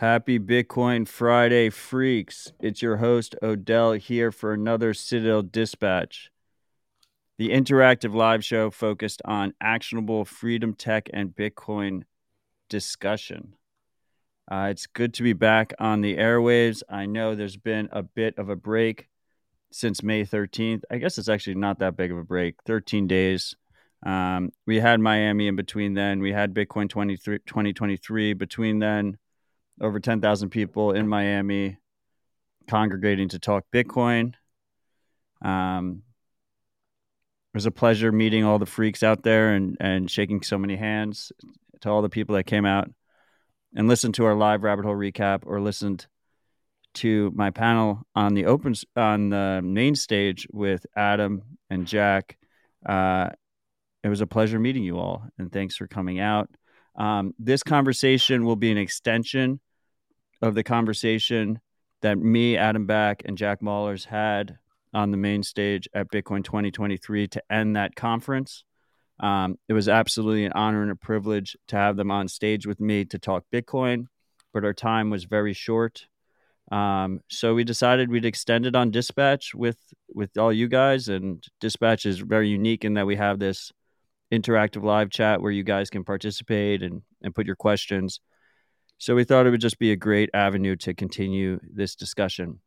[0.00, 2.54] Happy Bitcoin Friday, freaks.
[2.58, 6.30] It's your host, Odell, here for another Citadel Dispatch,
[7.36, 12.04] the interactive live show focused on actionable freedom tech and Bitcoin
[12.70, 13.56] discussion.
[14.50, 16.82] Uh, it's good to be back on the airwaves.
[16.88, 19.06] I know there's been a bit of a break
[19.70, 20.80] since May 13th.
[20.90, 23.54] I guess it's actually not that big of a break 13 days.
[24.02, 26.20] Um, we had Miami in between then.
[26.20, 29.18] We had Bitcoin 2023 between then
[29.80, 31.78] over 10,000 people in Miami
[32.68, 34.34] congregating to talk Bitcoin.
[35.42, 36.02] Um,
[37.52, 40.76] it was a pleasure meeting all the freaks out there and, and shaking so many
[40.76, 41.32] hands
[41.80, 42.88] to all the people that came out
[43.74, 46.06] and listened to our live rabbit hole recap or listened
[46.92, 52.36] to my panel on the open on the main stage with Adam and Jack.
[52.86, 53.30] Uh,
[54.02, 56.50] it was a pleasure meeting you all, and thanks for coming out.
[56.96, 59.60] Um, this conversation will be an extension
[60.42, 61.60] of the conversation
[62.02, 64.58] that me, Adam Back, and Jack Mallers had
[64.92, 68.64] on the main stage at Bitcoin 2023 to end that conference.
[69.20, 72.80] Um, it was absolutely an honor and a privilege to have them on stage with
[72.80, 74.06] me to talk Bitcoin,
[74.52, 76.06] but our time was very short.
[76.72, 79.78] Um, so we decided we'd extend it on Dispatch with
[80.14, 83.72] with all you guys, and Dispatch is very unique in that we have this
[84.32, 88.20] interactive live chat where you guys can participate and and put your questions.
[89.00, 92.60] So we thought it would just be a great avenue to continue this discussion.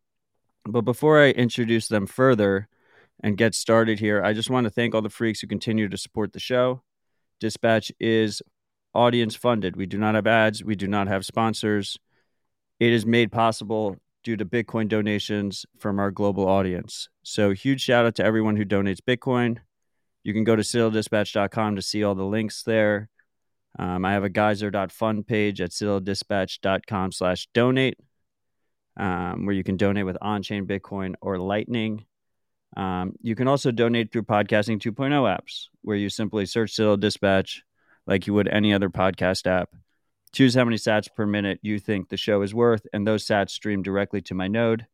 [0.65, 2.67] But before I introduce them further
[3.21, 5.95] and get started here, I just want to thank all the freaks who continue to
[5.95, 6.81] support the show.
[7.39, 8.41] Dispatch is
[8.95, 9.75] audience funded.
[9.75, 11.99] We do not have ads, we do not have sponsors.
[12.79, 17.09] It is made possible due to Bitcoin donations from our global audience.
[17.21, 19.59] So, huge shout out to everyone who donates Bitcoin.
[20.23, 23.09] You can go to citadeldispatch.com to see all the links there.
[23.77, 27.97] Um, I have a geyser.fund page at citadeldispatch.com slash donate,
[28.97, 32.05] um, where you can donate with on-chain Bitcoin or Lightning.
[32.77, 37.63] Um, you can also donate through Podcasting 2.0 apps, where you simply search Citadel Dispatch
[38.05, 39.69] like you would any other podcast app.
[40.33, 43.51] Choose how many sats per minute you think the show is worth, and those sats
[43.51, 44.87] stream directly to my node.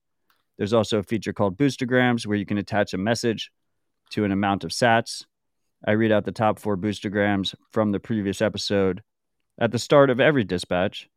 [0.57, 3.51] There's also a feature called Boostergrams, where you can attach a message
[4.11, 5.23] to an amount of sats.
[5.85, 9.01] I read out the top four boostergrams from the previous episode
[9.59, 11.09] at the start of every dispatch,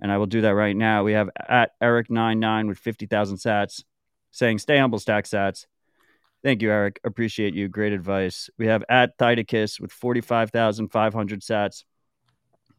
[0.00, 1.04] and I will do that right now.
[1.04, 3.82] We have at Eric99 with 50,000 sats
[4.30, 5.66] saying, Stay humble, stack sats.
[6.42, 7.00] Thank you, Eric.
[7.04, 7.68] Appreciate you.
[7.68, 8.48] Great advice.
[8.58, 11.84] We have at Thydicus with 45,500 sats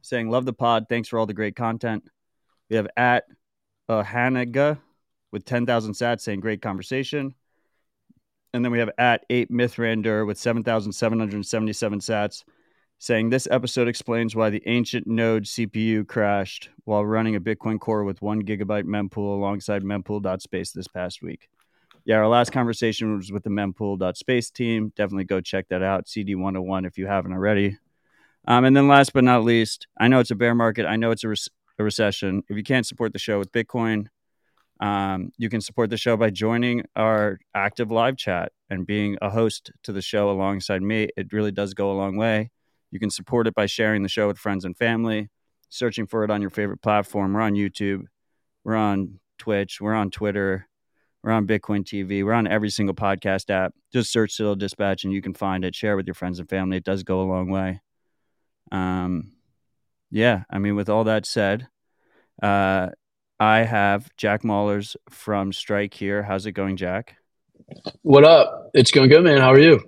[0.01, 0.85] saying, Love the pod.
[0.89, 2.03] Thanks for all the great content.
[2.69, 3.25] We have at
[3.87, 4.79] uh, Hanaga
[5.31, 7.35] with 10,000 sats saying, Great conversation.
[8.53, 12.43] And then we have at 8 Mithrander with 7,777 sats
[13.01, 18.03] saying this episode explains why the ancient node CPU crashed while running a Bitcoin core
[18.03, 21.49] with one gigabyte mempool alongside mempool.space this past week.
[22.05, 24.91] Yeah, our last conversation was with the mempool.space team.
[24.95, 27.77] Definitely go check that out, CD101, if you haven't already.
[28.47, 30.85] Um, and then last but not least, I know it's a bear market.
[30.85, 31.35] I know it's a, re-
[31.79, 32.43] a recession.
[32.49, 34.07] If you can't support the show with Bitcoin,
[34.81, 39.29] um, you can support the show by joining our active live chat and being a
[39.29, 41.07] host to the show alongside me.
[41.15, 42.49] It really does go a long way.
[42.89, 45.29] You can support it by sharing the show with friends and family,
[45.69, 47.33] searching for it on your favorite platform.
[47.33, 48.05] We're on YouTube,
[48.63, 50.67] we're on Twitch, we're on Twitter,
[51.23, 53.73] we're on Bitcoin TV, we're on every single podcast app.
[53.93, 55.75] Just search Citadel Dispatch and you can find it.
[55.75, 56.77] Share with your friends and family.
[56.77, 57.81] It does go a long way.
[58.71, 59.33] Um,
[60.09, 61.67] yeah, I mean, with all that said,
[62.41, 62.89] uh,
[63.41, 66.21] I have Jack Mallers from Strike here.
[66.21, 67.15] How's it going, Jack?
[68.03, 68.69] What up?
[68.75, 69.39] It's going good, man.
[69.41, 69.81] How are you?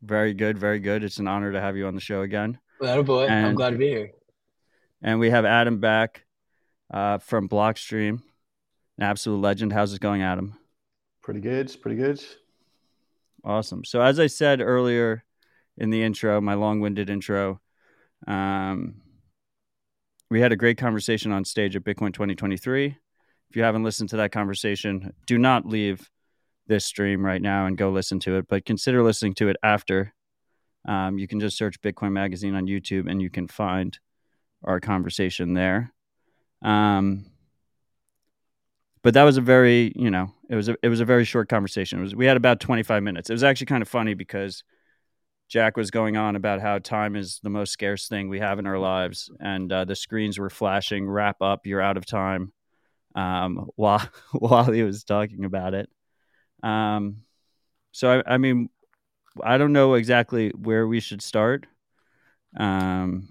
[0.00, 1.02] Very good, very good.
[1.02, 2.60] It's an honor to have you on the show again.
[2.80, 4.12] Well, boy, and, I'm glad to be here.
[5.02, 6.24] And we have Adam Back
[6.94, 8.22] uh, from Blockstream,
[8.96, 9.72] an absolute legend.
[9.72, 10.56] How's it going, Adam?
[11.20, 11.76] Pretty good.
[11.82, 12.24] Pretty good.
[13.42, 13.84] Awesome.
[13.84, 15.24] So, as I said earlier
[15.76, 17.60] in the intro, my long-winded intro,
[18.28, 19.02] um,
[20.30, 22.96] we had a great conversation on stage at Bitcoin 2023.
[23.50, 26.10] If you haven't listened to that conversation, do not leave
[26.66, 30.12] this stream right now and go listen to it, but consider listening to it after.
[30.86, 33.98] Um, you can just search Bitcoin Magazine on YouTube and you can find
[34.64, 35.92] our conversation there.
[36.62, 37.26] Um,
[39.02, 41.48] but that was a very, you know, it was a it was a very short
[41.48, 42.00] conversation.
[42.00, 43.30] It was we had about 25 minutes.
[43.30, 44.64] It was actually kind of funny because
[45.48, 48.66] Jack was going on about how time is the most scarce thing we have in
[48.66, 51.08] our lives, and uh, the screens were flashing.
[51.08, 52.52] Wrap up, you're out of time.
[53.14, 55.88] Um, while while he was talking about it,
[56.62, 57.22] um,
[57.92, 58.68] so I, I, mean,
[59.42, 61.66] I don't know exactly where we should start.
[62.56, 63.30] Um,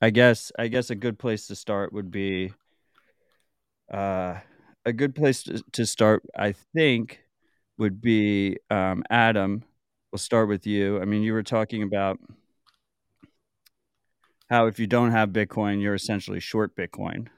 [0.00, 2.52] I guess I guess a good place to start would be
[3.92, 4.38] uh,
[4.84, 6.22] a good place to, to start.
[6.36, 7.23] I think
[7.78, 9.64] would be um, Adam.
[10.12, 11.00] We'll start with you.
[11.00, 12.18] I mean, you were talking about
[14.48, 17.28] how if you don't have Bitcoin, you're essentially short Bitcoin.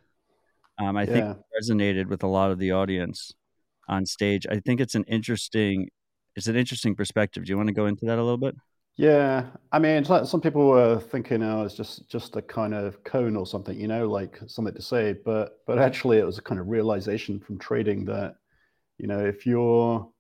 [0.79, 1.13] Um, I yeah.
[1.13, 3.33] think resonated with a lot of the audience
[3.89, 4.47] on stage.
[4.51, 5.89] I think it's an interesting,
[6.35, 7.45] it's an interesting perspective.
[7.45, 8.57] Do you want to go into that a little bit?
[8.99, 13.05] Yeah, I mean, like some people were thinking, oh, it's just just a kind of
[13.05, 15.13] cone or something, you know, like something to say.
[15.13, 18.37] But but actually, it was a kind of realization from trading that,
[18.97, 20.11] you know, if you're,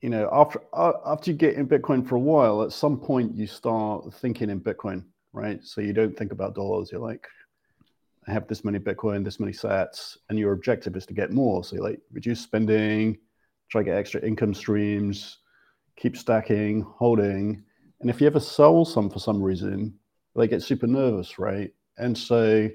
[0.00, 3.36] you know, after uh, after you get in Bitcoin for a while, at some point
[3.36, 5.62] you start thinking in Bitcoin, right?
[5.64, 6.90] So you don't think about dollars.
[6.90, 7.26] You're like,
[8.26, 11.64] I have this many Bitcoin, this many sats, and your objective is to get more.
[11.64, 13.18] So you like reduce spending,
[13.70, 15.38] try to get extra income streams
[16.00, 17.62] keep stacking, holding.
[18.00, 19.94] And if you ever sell some for some reason,
[20.34, 21.70] they get super nervous, right?
[21.98, 22.68] And so,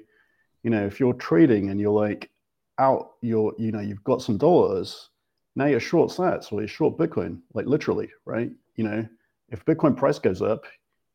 [0.62, 2.30] you know, if you're trading and you're like
[2.78, 5.10] out, you're, you know, you've got some dollars,
[5.56, 8.50] now you're short sats or you're short Bitcoin, like literally, right?
[8.76, 9.08] You know,
[9.48, 10.64] if Bitcoin price goes up,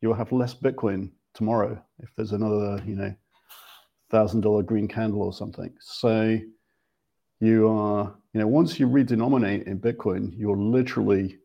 [0.02, 3.14] you'll have less Bitcoin tomorrow if there's another, you know,
[4.10, 5.72] thousand dollar green candle or something.
[5.80, 6.40] So
[7.40, 11.38] you are, you know, once you redenominate in Bitcoin, you're literally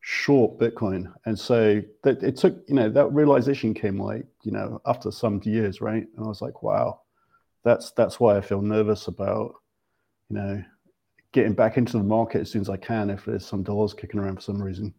[0.00, 1.12] short Bitcoin.
[1.26, 5.40] And so that it took, you know, that realization came like, you know, after some
[5.44, 6.06] years, right?
[6.16, 7.00] And I was like, wow,
[7.64, 9.54] that's that's why I feel nervous about,
[10.28, 10.62] you know,
[11.34, 14.20] getting back into the market as soon as I can if there's some dollars kicking
[14.20, 14.94] around for some reason.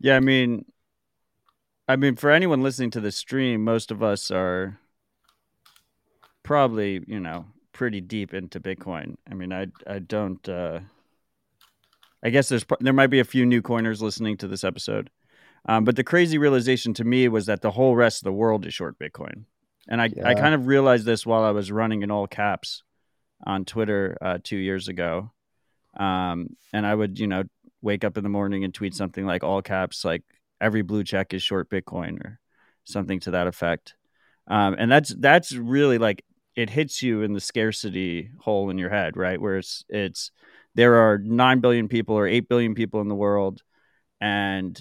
[0.00, 0.64] Yeah, I mean
[1.86, 4.80] I mean for anyone listening to the stream, most of us are
[6.42, 9.16] probably, you know, pretty deep into Bitcoin.
[9.30, 10.80] I mean, I I don't uh
[12.24, 15.10] I guess there's there might be a few new coiners listening to this episode,
[15.68, 18.64] um, but the crazy realization to me was that the whole rest of the world
[18.64, 19.44] is short Bitcoin,
[19.88, 20.28] and I yeah.
[20.28, 22.82] I kind of realized this while I was running in all caps
[23.44, 25.30] on Twitter uh, two years ago,
[25.96, 27.44] um, and I would you know
[27.82, 30.22] wake up in the morning and tweet something like all caps like
[30.60, 32.40] every blue check is short Bitcoin or
[32.84, 33.94] something to that effect,
[34.48, 36.24] um, and that's that's really like
[36.54, 39.40] it hits you in the scarcity hole in your head, right?
[39.40, 40.30] Where it's it's
[40.74, 43.62] there are 9 billion people or 8 billion people in the world
[44.20, 44.80] and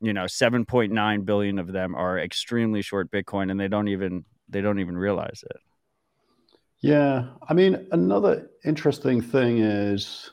[0.00, 4.60] you know 7.9 billion of them are extremely short bitcoin and they don't even they
[4.60, 5.60] don't even realize it
[6.80, 10.30] yeah i mean another interesting thing is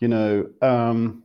[0.00, 1.22] you know um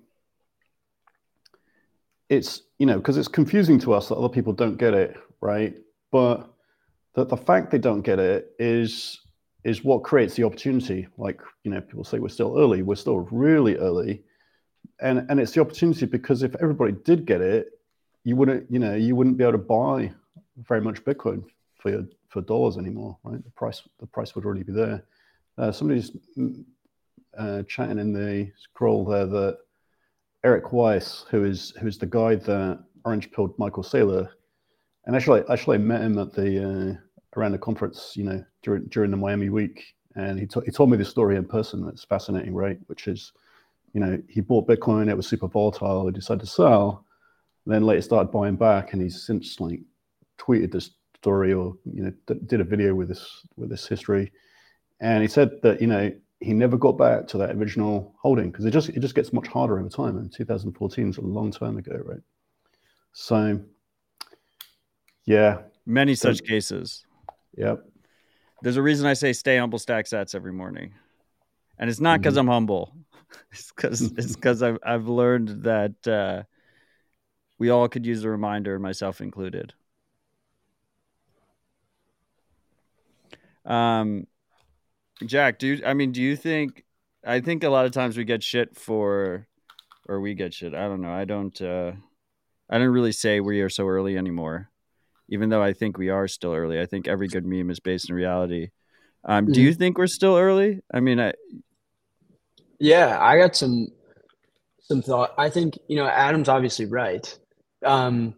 [2.30, 5.76] it's you know because it's confusing to us that other people don't get it right
[6.12, 6.50] but
[7.16, 9.20] that the fact they don't get it is
[9.64, 11.08] is what creates the opportunity.
[11.18, 14.24] Like, you know, people say we're still early, we're still really early.
[15.02, 17.68] And and it's the opportunity because if everybody did get it,
[18.24, 20.12] you wouldn't, you know, you wouldn't be able to buy
[20.58, 21.44] very much Bitcoin
[21.80, 23.44] for for dollars anymore, right?
[23.44, 25.04] The price the price would already be there.
[25.58, 26.64] Uh, somebody's mm,
[27.38, 29.58] uh, chatting in the scroll there that
[30.44, 34.30] Eric Weiss, who is who's the guy that orange pilled Michael Saylor,
[35.06, 36.94] and actually actually I met him at the uh,
[37.38, 40.90] around the conference, you know, during during the Miami week, and he, t- he told
[40.90, 41.86] me this story in person.
[41.86, 42.78] That's fascinating, right?
[42.88, 43.32] Which is,
[43.94, 47.06] you know, he bought Bitcoin, it was super volatile, he decided to sell,
[47.66, 49.82] then later started buying back, and he's since like
[50.40, 54.32] tweeted this story or you know d- did a video with this with this history,
[55.00, 58.66] and he said that you know he never got back to that original holding because
[58.66, 60.18] it just it just gets much harder over time.
[60.18, 62.22] And 2014 is a long time ago, right?
[63.12, 63.60] So,
[65.26, 67.06] yeah, many such cases.
[67.58, 67.84] Yep.
[68.62, 70.94] There's a reason I say stay humble, stack sats every morning,
[71.78, 72.50] and it's not because mm-hmm.
[72.50, 72.94] I'm humble.
[73.52, 76.44] It's because it's because I've I've learned that uh,
[77.60, 79.74] we all could use a reminder, myself included.
[83.70, 84.28] Um,
[85.26, 86.84] Jack, do you, I mean, do you think?
[87.26, 89.48] I think a lot of times we get shit for,
[90.08, 90.74] or we get shit.
[90.74, 91.12] I don't know.
[91.12, 91.62] I don't.
[91.62, 91.92] uh
[92.72, 94.70] I don't really say we are so early anymore
[95.30, 96.82] even though I think we are still early.
[96.82, 98.70] I think every good meme is based in reality.
[99.24, 99.54] Um, mm-hmm.
[99.54, 99.80] Do you mm-hmm.
[99.80, 100.82] think we're still early?
[100.94, 101.34] I mean, I.
[102.80, 103.88] Yeah, I got some
[104.82, 105.34] some thought.
[105.38, 107.38] I think you know Adam's obviously right.
[107.86, 108.34] Um,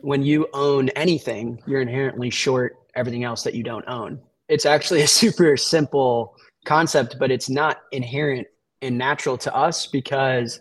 [0.00, 4.20] when you own anything, you're inherently short everything else that you don't own.
[4.50, 8.46] It's actually a super simple concept, but it's not inherent
[8.82, 10.60] and natural to us because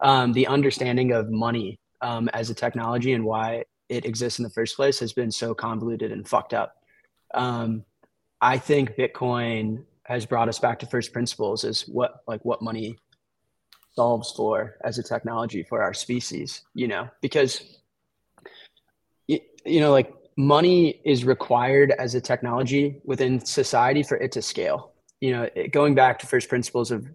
[0.00, 4.50] um, the understanding of money um, as a technology and why it exists in the
[4.50, 6.76] first place has been so convoluted and fucked up.
[7.34, 7.84] Um,
[8.40, 12.98] I think Bitcoin has brought us back to first principles is what like what money
[13.94, 17.78] solves for as a technology for our species, you know, because
[19.26, 24.92] you know, like money is required as a technology within society for it to scale.
[25.20, 27.06] You know, it, going back to first principles of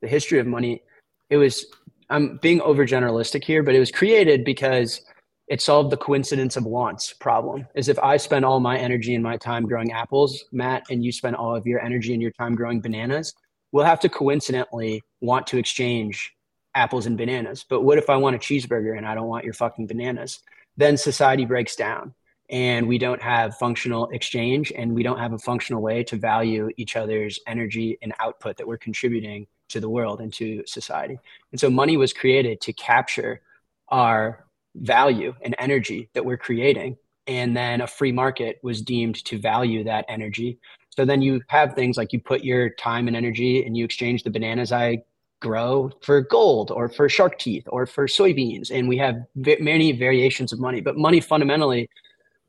[0.00, 0.82] the history of money,
[1.30, 1.66] it was
[2.10, 5.02] I'm being overgeneralistic here, but it was created because
[5.48, 7.66] it solved the coincidence of wants problem.
[7.74, 11.12] Is if I spend all my energy and my time growing apples, Matt, and you
[11.12, 13.34] spend all of your energy and your time growing bananas,
[13.72, 16.32] we'll have to coincidentally want to exchange
[16.74, 17.64] apples and bananas.
[17.68, 20.40] But what if I want a cheeseburger and I don't want your fucking bananas?
[20.76, 22.14] Then society breaks down
[22.50, 26.70] and we don't have functional exchange and we don't have a functional way to value
[26.76, 31.18] each other's energy and output that we're contributing to the world and to society.
[31.52, 33.42] And so money was created to capture
[33.88, 36.96] our value and energy that we're creating.
[37.26, 40.58] And then a free market was deemed to value that energy.
[40.90, 44.22] So then you have things like you put your time and energy and you exchange
[44.22, 45.02] the bananas I
[45.40, 48.70] grow for gold or for shark teeth or for soybeans.
[48.70, 51.88] And we have many variations of money, but money fundamentally,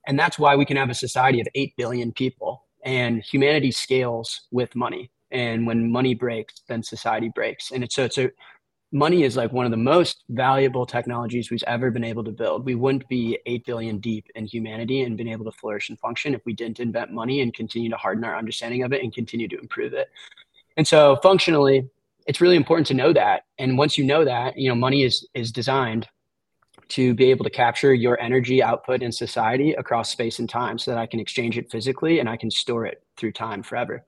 [0.10, 4.48] and that's why we can have a society of 8 billion people and humanity scales
[4.52, 5.12] with money.
[5.30, 7.72] And when money breaks then society breaks.
[7.72, 8.32] And it's so it's a
[8.92, 12.66] money is like one of the most valuable technologies we've ever been able to build.
[12.66, 16.34] We wouldn't be 8 billion deep in humanity and been able to flourish and function
[16.34, 19.48] if we didn't invent money and continue to harden our understanding of it and continue
[19.48, 20.10] to improve it.
[20.76, 21.88] And so functionally
[22.26, 23.44] it's really important to know that.
[23.60, 26.08] And once you know that you know money is is designed
[26.90, 30.92] to be able to capture your energy output in society across space and time so
[30.92, 34.04] that I can exchange it physically and I can store it through time forever.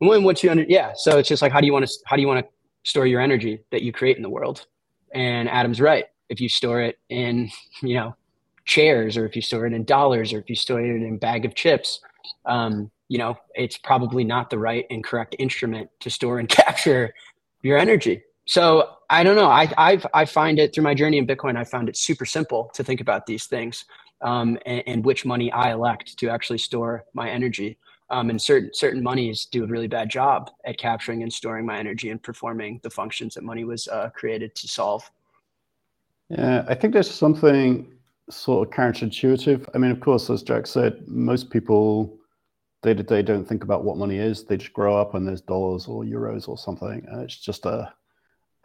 [0.00, 2.16] And when you under yeah, so it's just like how do you want to how
[2.16, 2.52] do you want to
[2.88, 4.66] store your energy that you create in the world?
[5.14, 6.06] And Adam's right.
[6.28, 7.50] If you store it in,
[7.82, 8.16] you know,
[8.64, 11.18] chairs or if you store it in dollars or if you store it in a
[11.18, 12.00] bag of chips,
[12.46, 17.14] um, you know, it's probably not the right and correct instrument to store and capture
[17.62, 18.22] your energy.
[18.46, 19.48] So I don't know.
[19.48, 21.56] I I've, I find it through my journey in Bitcoin.
[21.56, 23.84] I found it super simple to think about these things
[24.20, 27.78] um, and, and, which money I elect to actually store my energy.
[28.08, 31.76] Um, and certain certain monies do a really bad job at capturing and storing my
[31.76, 35.10] energy and performing the functions that money was uh, created to solve.
[36.28, 37.92] Yeah, I think there's something
[38.30, 39.68] sort of counterintuitive.
[39.74, 42.16] I mean, of course, as Jack said, most people
[42.82, 44.44] day to day don't think about what money is.
[44.44, 47.92] They just grow up and there's dollars or euros or something, and it's just a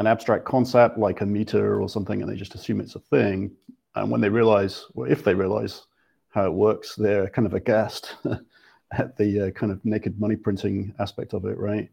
[0.01, 3.51] an abstract concept like a meter or something, and they just assume it's a thing.
[3.95, 5.83] And when they realize, or if they realize
[6.29, 8.15] how it works, they're kind of aghast
[8.93, 11.87] at the uh, kind of naked money printing aspect of it, right?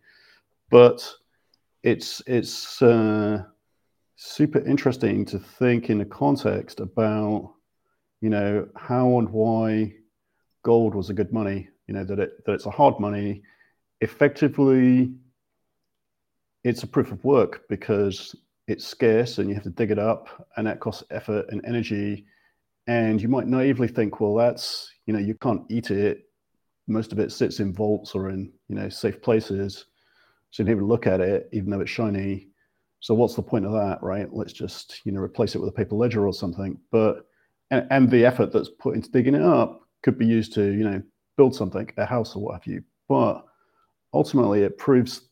[0.70, 1.06] But
[1.82, 3.44] it's it's uh,
[4.16, 7.52] super interesting to think in a context about,
[8.22, 9.92] you know, how and why
[10.62, 11.68] gold was a good money.
[11.86, 13.42] You know that it that it's a hard money,
[14.00, 15.12] effectively
[16.64, 18.34] it's a proof of work because
[18.66, 22.26] it's scarce and you have to dig it up and that costs effort and energy.
[22.86, 26.24] And you might naively think well that's you know you can't eat it.
[26.86, 29.86] Most of it sits in vaults or in you know safe places.
[30.50, 32.48] So you don't even look at it even though it's shiny.
[33.00, 34.28] So what's the point of that right?
[34.32, 36.78] Let's just you know replace it with a paper ledger or something.
[36.90, 37.26] But
[37.70, 40.84] and, and the effort that's put into digging it up could be used to you
[40.84, 41.02] know
[41.36, 42.82] build something a house or what have you.
[43.08, 43.44] But
[44.12, 45.27] ultimately it proves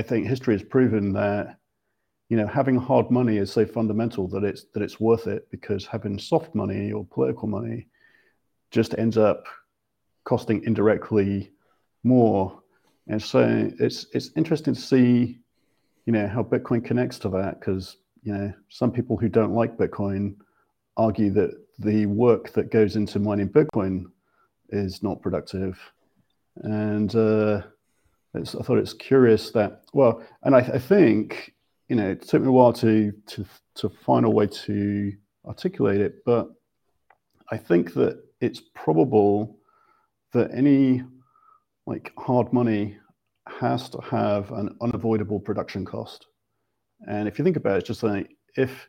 [0.00, 1.58] I think history has proven that
[2.30, 5.84] you know having hard money is so fundamental that it's that it's worth it because
[5.84, 7.86] having soft money or political money
[8.70, 9.44] just ends up
[10.24, 11.52] costing indirectly
[12.02, 12.62] more.
[13.08, 15.38] And so it's it's interesting to see
[16.06, 19.76] you know how Bitcoin connects to that because you know some people who don't like
[19.76, 20.34] Bitcoin
[20.96, 24.06] argue that the work that goes into mining Bitcoin
[24.70, 25.78] is not productive,
[26.56, 27.60] and uh,
[28.34, 31.54] it's, I thought it's curious that well, and I, I, think
[31.88, 33.44] you know it took me a while to to
[33.76, 35.12] to find a way to
[35.44, 36.48] articulate it, but
[37.50, 39.58] I think that it's probable
[40.32, 41.02] that any
[41.86, 42.96] like hard money
[43.48, 46.26] has to have an unavoidable production cost.
[47.08, 48.88] And if you think about it, it's just like if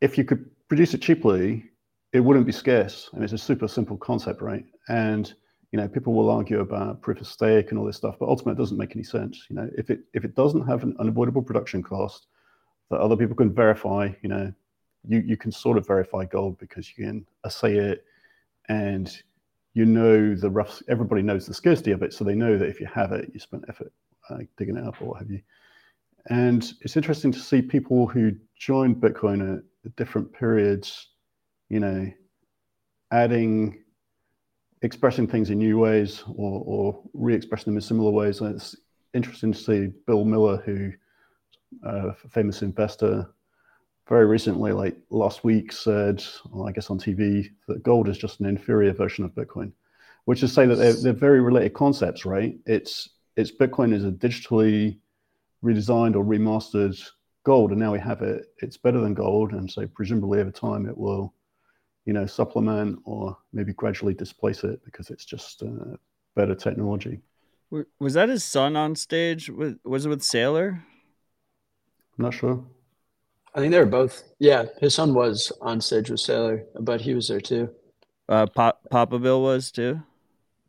[0.00, 1.64] if you could produce it cheaply,
[2.12, 3.08] it wouldn't be scarce.
[3.12, 4.64] I mean, it's a super simple concept, right?
[4.88, 5.32] And
[5.72, 8.52] you know, people will argue about proof of stake and all this stuff, but ultimately
[8.52, 9.46] it doesn't make any sense.
[9.48, 12.26] You know, if it if it doesn't have an unavoidable production cost
[12.90, 14.52] that other people can verify, you know,
[15.08, 18.04] you you can sort of verify gold because you can assay it,
[18.68, 19.10] and
[19.72, 20.82] you know the rough.
[20.88, 23.40] Everybody knows the scarcity of it, so they know that if you have it, you
[23.40, 23.92] spent effort
[24.28, 25.40] uh, digging it up or what have you.
[26.28, 31.08] And it's interesting to see people who joined Bitcoin at, at different periods,
[31.68, 32.12] you know,
[33.10, 33.81] adding
[34.82, 38.40] expressing things in new ways or, or re-expressing them in similar ways.
[38.40, 38.76] And it's
[39.14, 40.92] interesting to see Bill Miller, who
[41.86, 43.26] uh, famous investor,
[44.08, 48.40] very recently, like last week, said, well, I guess on TV, that gold is just
[48.40, 49.72] an inferior version of Bitcoin,
[50.24, 52.56] which is to say that they're, they're very related concepts, right?
[52.66, 54.98] It's it's Bitcoin is a digitally
[55.64, 57.00] redesigned or remastered
[57.44, 58.46] gold, and now we have it.
[58.58, 61.32] It's better than gold, and so presumably over time it will,
[62.04, 65.96] you know, supplement or maybe gradually displace it because it's just uh,
[66.34, 67.20] better technology.
[67.98, 69.48] Was that his son on stage?
[69.48, 70.82] Was it with Saylor?
[72.18, 72.62] I'm not sure.
[73.54, 74.22] I think they were both.
[74.38, 77.70] Yeah, his son was on stage with Saylor, but he was there too.
[78.28, 80.02] Uh, Pop, Papa Bill was too.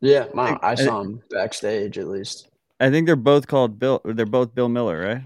[0.00, 2.48] Yeah, I, I saw him backstage at least.
[2.80, 4.00] I think they're both called Bill.
[4.04, 5.22] They're both Bill Miller, right?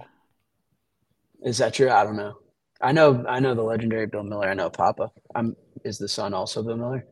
[1.42, 1.90] Is that true?
[1.90, 2.38] I don't know.
[2.80, 3.24] I know.
[3.28, 4.48] I know the legendary Bill Miller.
[4.48, 5.10] I know Papa.
[5.34, 5.56] I'm.
[5.88, 7.06] Is the son also Bill Miller?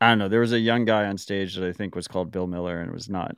[0.00, 0.28] I don't know.
[0.28, 2.88] There was a young guy on stage that I think was called Bill Miller, and
[2.88, 3.36] it was not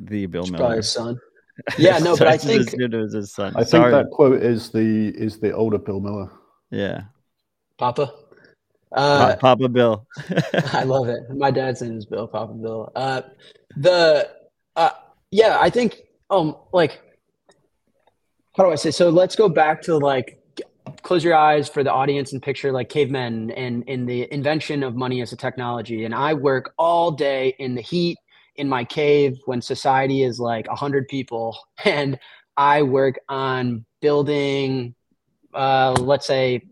[0.00, 0.58] the Bill It's Miller.
[0.62, 1.18] probably his son.
[1.78, 3.54] Yeah, no, but I think assumed it was his son.
[3.56, 3.90] I think Sorry.
[3.90, 6.30] that quote is the is the older Bill Miller.
[6.70, 7.04] Yeah,
[7.78, 8.12] Papa.
[8.92, 10.06] Uh, Papa Bill.
[10.72, 11.20] I love it.
[11.34, 12.92] My dad's name is Bill, Papa Bill.
[12.94, 13.22] Uh,
[13.74, 14.28] the
[14.76, 14.90] uh,
[15.30, 17.00] yeah, I think um like
[18.54, 18.90] how do I say?
[18.90, 20.35] So let's go back to like
[21.02, 24.94] close your eyes for the audience and picture like cavemen and in the invention of
[24.94, 26.04] money as a technology.
[26.04, 28.18] And I work all day in the heat
[28.56, 32.18] in my cave when society is like a hundred people, and
[32.56, 34.94] I work on building,
[35.52, 36.62] uh, let's say,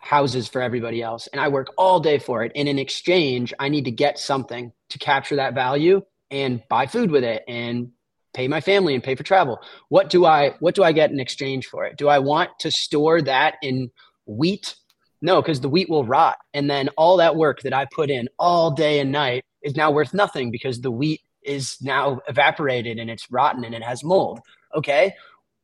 [0.00, 2.52] houses for everybody else, and I work all day for it.
[2.54, 7.10] And in exchange, I need to get something to capture that value and buy food
[7.10, 7.90] with it and
[8.34, 9.60] pay my family and pay for travel.
[9.88, 11.96] What do I what do I get in exchange for it?
[11.96, 13.90] Do I want to store that in
[14.26, 14.76] wheat?
[15.22, 16.38] No, because the wheat will rot.
[16.54, 19.90] And then all that work that I put in all day and night is now
[19.90, 24.40] worth nothing because the wheat is now evaporated and it's rotten and it has mold.
[24.74, 25.14] Okay.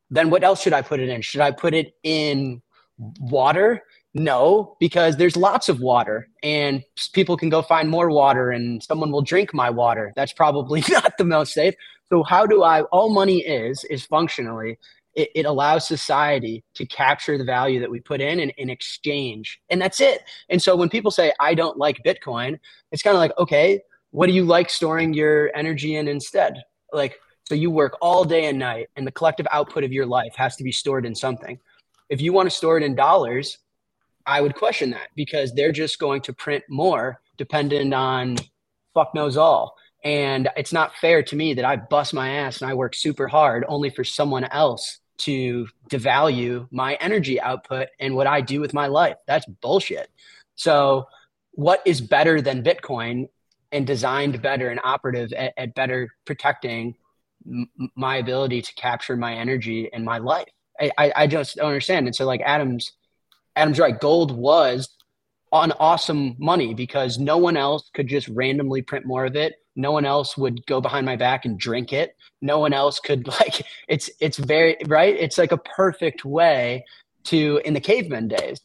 [0.09, 1.21] Then what else should I put it in?
[1.21, 2.61] Should I put it in
[3.19, 3.83] water?
[4.13, 9.11] No, because there's lots of water and people can go find more water and someone
[9.11, 10.13] will drink my water.
[10.15, 11.75] That's probably not the most safe.
[12.11, 14.77] So how do I all money is is functionally
[15.15, 19.59] it, it allows society to capture the value that we put in and in exchange.
[19.69, 20.23] And that's it.
[20.49, 22.59] And so when people say I don't like Bitcoin,
[22.91, 26.61] it's kind of like, okay, what do you like storing your energy in instead?
[26.93, 30.35] Like so you work all day and night and the collective output of your life
[30.35, 31.59] has to be stored in something.
[32.09, 33.57] If you want to store it in dollars,
[34.25, 38.37] I would question that because they're just going to print more dependent on
[38.93, 39.75] fuck knows all.
[40.07, 43.27] And it's not fair to me that I bust my ass and I work super
[43.27, 48.73] hard only for someone else to devalue my energy output and what I do with
[48.73, 49.17] my life.
[49.27, 50.09] That's bullshit.
[50.55, 51.07] So,
[51.51, 53.27] what is better than Bitcoin
[53.73, 56.95] and designed better and operative at, at better protecting
[57.45, 60.47] m- my ability to capture my energy and my life?
[60.79, 62.05] I, I, just don't understand.
[62.05, 62.93] And so, like Adam's,
[63.57, 63.99] Adam's right.
[63.99, 64.87] Gold was
[65.51, 69.55] on awesome money because no one else could just randomly print more of it.
[69.77, 72.17] No one else would go behind my back and drink it.
[72.41, 75.15] No one else could like it's it's very right.
[75.15, 76.83] It's like a perfect way
[77.25, 78.59] to in the caveman days,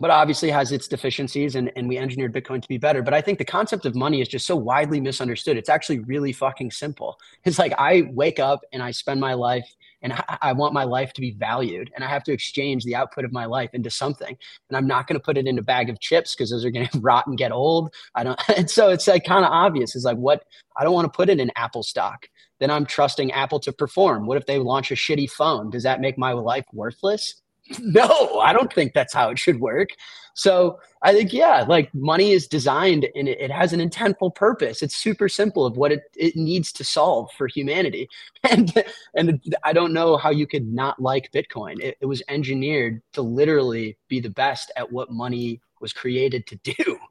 [0.00, 3.02] but obviously has its deficiencies and, and we engineered Bitcoin to be better.
[3.02, 5.56] But I think the concept of money is just so widely misunderstood.
[5.56, 7.16] It's actually really fucking simple.
[7.44, 9.68] It's like I wake up and I spend my life
[10.02, 12.94] and I, I want my life to be valued and I have to exchange the
[12.94, 14.36] output of my life into something.
[14.68, 16.70] And I'm not going to put it in a bag of chips because those are
[16.70, 17.94] going to rot and get old.
[18.14, 18.38] I don't.
[18.58, 19.94] And so it's like kind of obvious.
[19.94, 20.42] It's like what
[20.76, 22.26] I don't want to put it in Apple stock.
[22.58, 24.26] Then I'm trusting Apple to perform.
[24.26, 25.70] What if they launch a shitty phone?
[25.70, 27.40] Does that make my life worthless?
[27.80, 29.90] No, I don't think that's how it should work.
[30.34, 34.82] So I think, yeah, like money is designed and it, it has an intentful purpose.
[34.82, 38.08] It's super simple of what it, it needs to solve for humanity.
[38.48, 41.80] And and I don't know how you could not like Bitcoin.
[41.82, 46.56] It, it was engineered to literally be the best at what money was created to
[46.56, 46.98] do.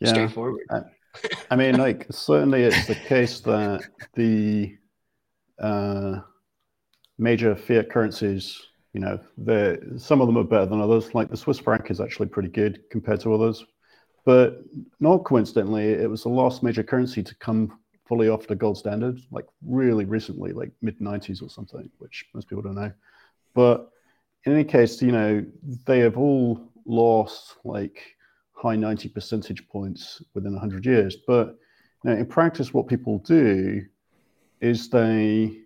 [0.00, 0.08] Yeah.
[0.08, 0.66] Straightforward.
[1.50, 3.82] I mean, like certainly it's the case that
[4.14, 4.76] the
[5.58, 6.20] uh,
[7.20, 8.60] major fiat currencies,
[8.94, 9.18] you know,
[9.98, 11.14] some of them are better than others.
[11.14, 13.64] Like the Swiss franc is actually pretty good compared to others,
[14.24, 14.62] but
[14.98, 17.78] not coincidentally, it was the last major currency to come
[18.08, 22.48] fully off the gold standard, like really recently, like mid '90s or something, which most
[22.48, 22.92] people don't know.
[23.54, 23.90] But
[24.44, 25.44] in any case, you know,
[25.86, 28.02] they have all lost like
[28.52, 31.16] high 90 percentage points within 100 years.
[31.26, 31.56] But
[32.02, 33.84] you know, in practice, what people do
[34.60, 35.58] is they,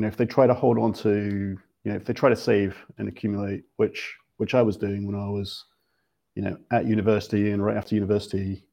[0.00, 2.36] you know, if they try to hold on to, you know, if they try to
[2.36, 5.66] save and accumulate, which which I was doing when I was,
[6.34, 8.64] you know, at university and right after university,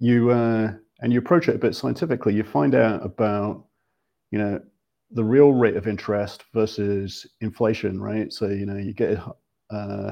[0.00, 2.34] you uh, and you approach it a bit scientifically.
[2.34, 3.66] You find out about,
[4.32, 4.60] you know,
[5.12, 8.32] the real rate of interest versus inflation, right?
[8.32, 9.20] So you know you get
[9.70, 10.10] uh,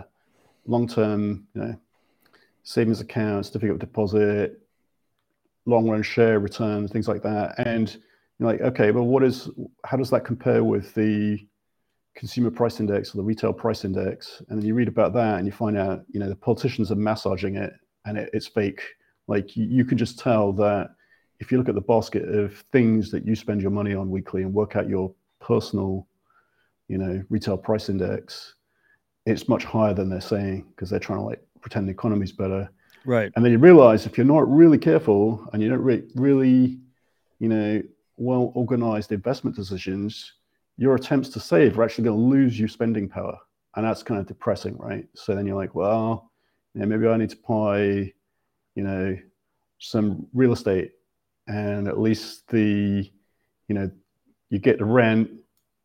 [0.64, 1.77] long-term, you know,
[2.62, 4.61] savings account, certificate of deposit,
[5.66, 8.01] long-run share returns, things like that, and
[8.46, 9.48] like, okay, but what is
[9.85, 11.38] how does that compare with the
[12.14, 14.42] consumer price index or the retail price index?
[14.48, 16.96] And then you read about that and you find out, you know, the politicians are
[16.96, 17.72] massaging it
[18.07, 18.83] and it, it's fake.
[19.29, 20.90] Like you, you can just tell that
[21.38, 24.42] if you look at the basket of things that you spend your money on weekly
[24.42, 26.07] and work out your personal,
[26.88, 28.55] you know, retail price index,
[29.26, 32.70] it's much higher than they're saying because they're trying to like pretend the economy's better.
[33.05, 33.33] Right.
[33.35, 36.79] And then you realize if you're not really careful and you don't re- really,
[37.38, 37.83] you know,
[38.20, 40.33] well organized investment decisions,
[40.76, 43.38] your attempts to save are actually going to lose you spending power.
[43.76, 45.06] And that's kind of depressing, right?
[45.14, 46.30] So then you're like, well,
[46.74, 48.12] you know, maybe I need to buy,
[48.74, 49.16] you know,
[49.80, 50.92] some real estate
[51.46, 53.11] and at least the
[53.68, 53.90] you know
[54.50, 55.30] you get the rent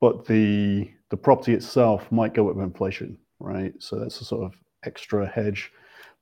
[0.01, 4.43] but the the property itself might go up with inflation right so that's a sort
[4.43, 5.71] of extra hedge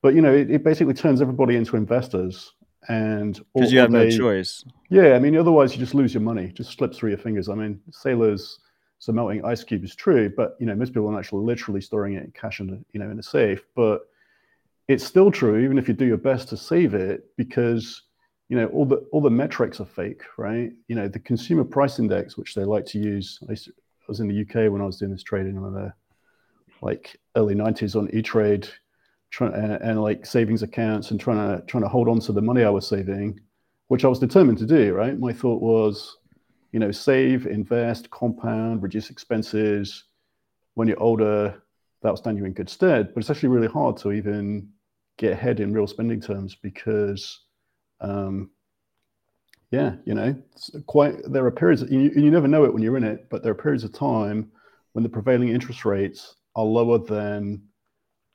[0.02, 2.54] but you know it, it basically turns everybody into investors
[2.90, 4.64] and because you have they, no choice.
[4.90, 6.52] Yeah i mean otherwise you just lose your money.
[6.54, 7.50] Just slips through your fingers.
[7.50, 8.60] I mean Saylor's
[9.00, 12.14] so melting ice cube is true but you know most people are actually literally storing
[12.14, 14.08] it in cash in you know in a safe but
[14.88, 18.04] it's still true even if you do your best to save it because
[18.48, 20.72] you know all the all the metrics are fake right?
[20.88, 23.56] You know the consumer price index which they like to use i
[24.08, 25.94] was in the uk when i was doing this trading in the
[26.82, 28.68] like early 90s on e-trade
[29.34, 32.42] trying and, and, like savings accounts and trying to trying to hold on to the
[32.42, 33.40] money i was saving
[33.88, 36.18] which i was determined to do right my thought was
[36.72, 40.04] you know save invest compound reduce expenses
[40.76, 41.64] when you're older
[42.02, 44.70] that'll stand you in good stead but it's actually really hard to even
[45.18, 47.42] get ahead in real spending terms because
[48.02, 48.52] um,
[49.74, 50.36] yeah, you know,
[50.86, 51.16] quite.
[51.32, 53.56] There are periods you, you never know it when you're in it, but there are
[53.56, 54.52] periods of time
[54.92, 57.64] when the prevailing interest rates are lower than,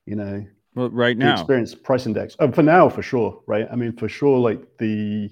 [0.04, 0.44] you know,
[0.78, 2.36] well, right now, experience price index.
[2.38, 3.66] Oh, for now, for sure, right?
[3.70, 5.28] I mean, for sure, like the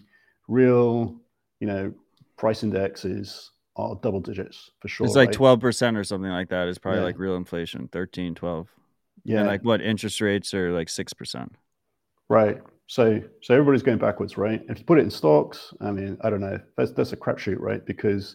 [0.48, 1.14] real,
[1.61, 1.94] you know,
[2.37, 5.06] price indexes are double digits for sure.
[5.06, 6.66] It's like twelve percent or something like that.
[6.66, 7.06] Is probably yeah.
[7.06, 8.68] like real inflation, 13, 12.
[9.22, 11.54] Yeah, and like what interest rates are like six percent.
[12.28, 12.61] Right.
[12.88, 14.62] So so everybody's going backwards, right?
[14.68, 16.59] If you put it in stocks, I mean, I don't know.
[16.76, 17.87] That's that's a crapshoot, right?
[17.87, 18.35] Because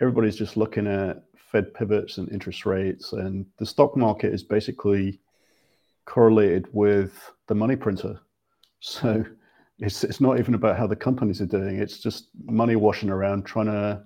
[0.00, 5.20] everybody's just looking at Fed pivots and interest rates, and the stock market is basically
[6.08, 7.12] correlated with
[7.46, 8.18] the money printer.
[8.80, 9.24] So
[9.78, 11.78] it's it's not even about how the companies are doing.
[11.78, 14.02] It's just money washing around trying to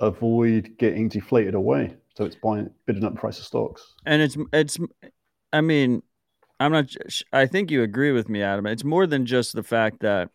[0.00, 1.94] avoid getting deflated away.
[2.14, 3.94] So it's buying bidding up price of stocks.
[4.06, 4.78] And it's it's
[5.52, 6.02] I mean,
[6.58, 6.94] I'm not.
[7.32, 8.66] I think you agree with me, Adam.
[8.66, 10.30] It's more than just the fact that,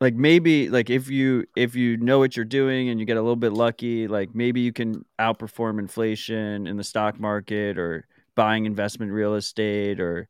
[0.00, 3.22] like, maybe like if you if you know what you're doing and you get a
[3.22, 8.66] little bit lucky, like maybe you can outperform inflation in the stock market or buying
[8.66, 10.28] investment real estate or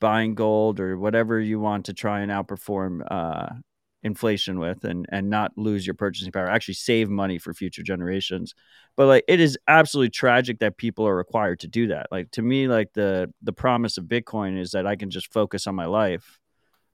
[0.00, 3.48] buying gold or whatever you want to try and outperform uh,
[4.02, 8.54] inflation with and and not lose your purchasing power actually save money for future generations.
[8.96, 12.06] But like it is absolutely tragic that people are required to do that.
[12.12, 15.66] Like to me like the the promise of bitcoin is that i can just focus
[15.66, 16.38] on my life.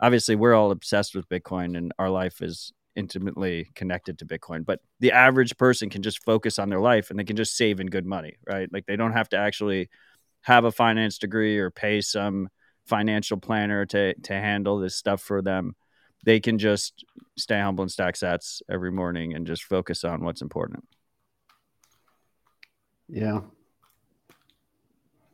[0.00, 4.78] Obviously we're all obsessed with bitcoin and our life is intimately connected to bitcoin but
[5.00, 7.86] the average person can just focus on their life and they can just save in
[7.86, 8.72] good money right?
[8.72, 9.88] Like they don't have to actually
[10.42, 12.48] have a finance degree or pay some
[12.86, 15.74] financial planner to to handle this stuff for them
[16.24, 17.04] they can just
[17.36, 20.84] stay humble and stack sats every morning and just focus on what's important.
[23.08, 23.40] Yeah.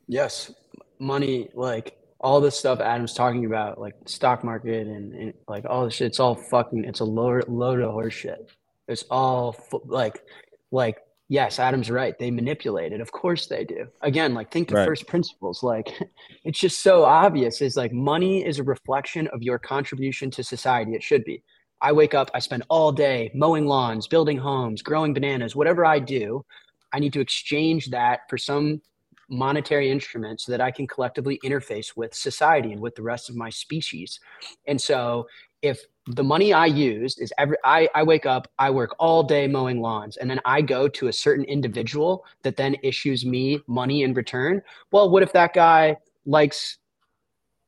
[0.07, 0.51] Yes.
[0.97, 5.85] Money, like all this stuff Adam's talking about, like stock market and, and like all
[5.85, 8.51] this shit, it's all fucking, it's a load, load of horse shit.
[8.87, 10.23] It's all like,
[10.71, 10.97] like
[11.29, 12.17] yes, Adam's right.
[12.19, 12.99] They manipulate it.
[12.99, 13.87] Of course they do.
[14.01, 14.85] Again, like think to right.
[14.85, 15.63] first principles.
[15.63, 15.93] Like
[16.43, 17.61] it's just so obvious.
[17.61, 20.93] Is like money is a reflection of your contribution to society.
[20.93, 21.41] It should be.
[21.81, 25.99] I wake up, I spend all day mowing lawns, building homes, growing bananas, whatever I
[25.99, 26.43] do,
[26.91, 28.81] I need to exchange that for some
[29.29, 33.35] monetary instrument so that I can collectively interface with society and with the rest of
[33.35, 34.19] my species.
[34.67, 35.27] And so
[35.61, 39.47] if the money I used is every I, I wake up, I work all day
[39.47, 44.03] mowing lawns, and then I go to a certain individual that then issues me money
[44.03, 44.61] in return.
[44.91, 46.77] Well, what if that guy likes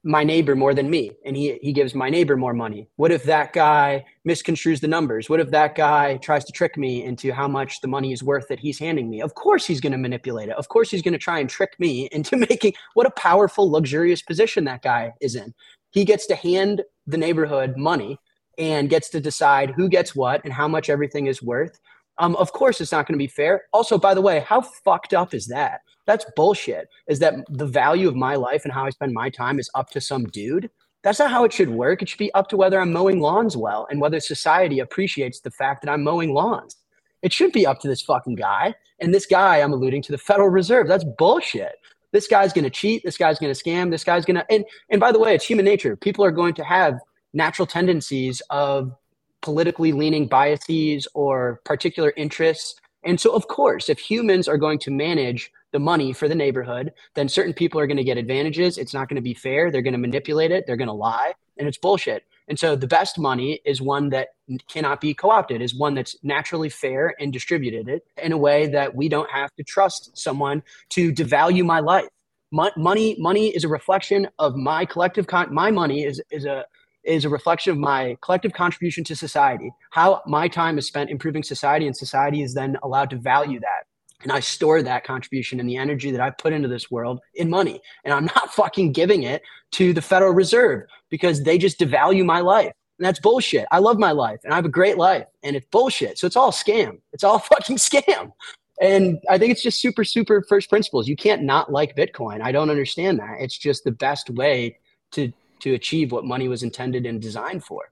[0.03, 2.87] my neighbor more than me and he he gives my neighbor more money?
[2.95, 5.29] What if that guy misconstrues the numbers?
[5.29, 8.47] What if that guy tries to trick me into how much the money is worth
[8.47, 9.21] that he's handing me?
[9.21, 10.55] Of course he's going to manipulate it.
[10.55, 14.23] Of course he's going to try and trick me into making what a powerful luxurious
[14.23, 15.53] position that guy is in.
[15.91, 18.17] He gets to hand the neighborhood money
[18.57, 21.79] and gets to decide who gets what and how much everything is worth.
[22.17, 23.63] Um, of course, it's not going to be fair.
[23.73, 25.81] Also, by the way, how fucked up is that?
[26.05, 26.87] That's bullshit.
[27.07, 29.89] Is that the value of my life and how I spend my time is up
[29.91, 30.69] to some dude?
[31.03, 32.01] That's not how it should work.
[32.01, 35.51] It should be up to whether I'm mowing lawns well and whether society appreciates the
[35.51, 36.75] fact that I'm mowing lawns.
[37.23, 38.75] It should be up to this fucking guy.
[38.99, 40.87] And this guy, I'm alluding to the Federal Reserve.
[40.87, 41.73] That's bullshit.
[42.11, 43.03] This guy's going to cheat.
[43.03, 43.89] This guy's going to scam.
[43.89, 44.51] This guy's going to.
[44.51, 45.95] And, and by the way, it's human nature.
[45.95, 46.99] People are going to have
[47.33, 48.95] natural tendencies of
[49.41, 52.75] politically leaning biases or particular interests.
[53.03, 56.91] And so, of course, if humans are going to manage the money for the neighborhood,
[57.15, 58.77] then certain people are going to get advantages.
[58.77, 59.71] It's not going to be fair.
[59.71, 60.65] They're going to manipulate it.
[60.67, 61.33] They're going to lie.
[61.57, 62.23] And it's bullshit.
[62.47, 64.29] And so the best money is one that
[64.67, 69.07] cannot be co-opted, is one that's naturally fair and distributed in a way that we
[69.07, 72.07] don't have to trust someone to devalue my life.
[72.51, 75.27] money, money is a reflection of my collective.
[75.27, 76.65] Con- my money is is a
[77.03, 79.71] is a reflection of my collective contribution to society.
[79.91, 83.85] How my time is spent improving society, and society is then allowed to value that
[84.23, 87.49] and I store that contribution and the energy that I put into this world in
[87.49, 87.81] money.
[88.03, 89.41] And I'm not fucking giving it
[89.73, 92.71] to the Federal Reserve because they just devalue my life.
[92.99, 93.65] And that's bullshit.
[93.71, 96.19] I love my life and I have a great life and it's bullshit.
[96.19, 96.99] So it's all scam.
[97.13, 98.31] It's all fucking scam.
[98.79, 101.07] And I think it's just super, super first principles.
[101.07, 102.41] You can't not like Bitcoin.
[102.41, 103.37] I don't understand that.
[103.39, 104.77] It's just the best way
[105.11, 107.89] to to achieve what money was intended and designed for.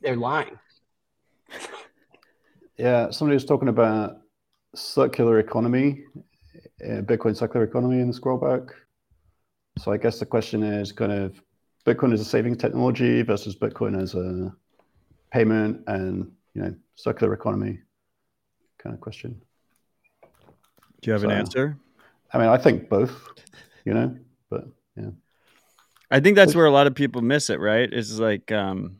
[0.00, 0.58] They're lying.
[2.76, 4.18] Yeah, somebody was talking about
[4.74, 6.04] circular economy,
[6.84, 8.74] uh, Bitcoin circular economy in the scroll back.
[9.78, 11.40] So I guess the question is kind of
[11.86, 14.54] Bitcoin as a saving technology versus Bitcoin as a
[15.32, 17.78] payment and you know circular economy
[18.78, 19.40] kind of question.
[21.00, 21.78] Do you have so, an answer?
[22.32, 23.28] I mean, I think both,
[23.84, 24.16] you know,
[24.50, 24.64] but
[24.96, 25.10] yeah.
[26.10, 27.92] I think that's where a lot of people miss it, right?
[27.92, 28.98] Is like um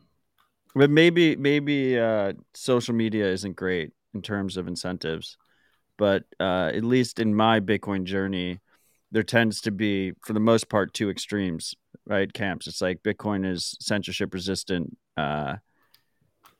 [0.75, 5.37] but maybe maybe uh social media isn't great in terms of incentives
[5.97, 8.59] but uh, at least in my Bitcoin journey,
[9.11, 12.31] there tends to be, for the most part, two extremes, right?
[12.31, 12.67] Camps.
[12.67, 15.55] It's like Bitcoin is censorship resistant uh,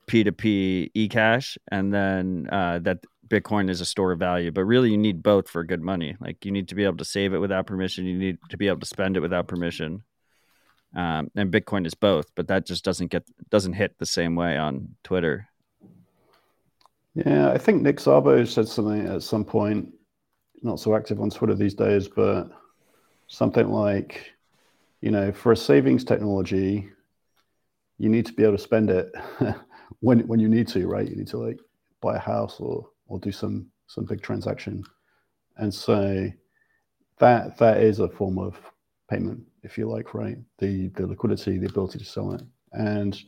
[0.08, 4.50] P2P eCash, and then uh, that Bitcoin is a store of value.
[4.50, 6.16] But really, you need both for good money.
[6.18, 8.06] Like you need to be able to save it without permission.
[8.06, 10.02] You need to be able to spend it without permission.
[10.94, 14.56] Um, and Bitcoin is both, but that just doesn't get doesn't hit the same way
[14.56, 15.48] on Twitter.
[17.14, 19.92] Yeah, I think Nick Szabo said something at some point,
[20.62, 22.48] not so active on Twitter these days, but
[23.26, 24.32] something like,
[25.00, 26.88] you know, for a savings technology,
[27.98, 29.12] you need to be able to spend it
[30.00, 31.08] when when you need to, right?
[31.08, 31.58] You need to like
[32.00, 34.84] buy a house or or do some some big transaction,
[35.56, 36.30] and so
[37.18, 38.56] that that is a form of
[39.10, 40.38] payment, if you like, right?
[40.58, 42.42] The the liquidity, the ability to sell it,
[42.72, 43.20] and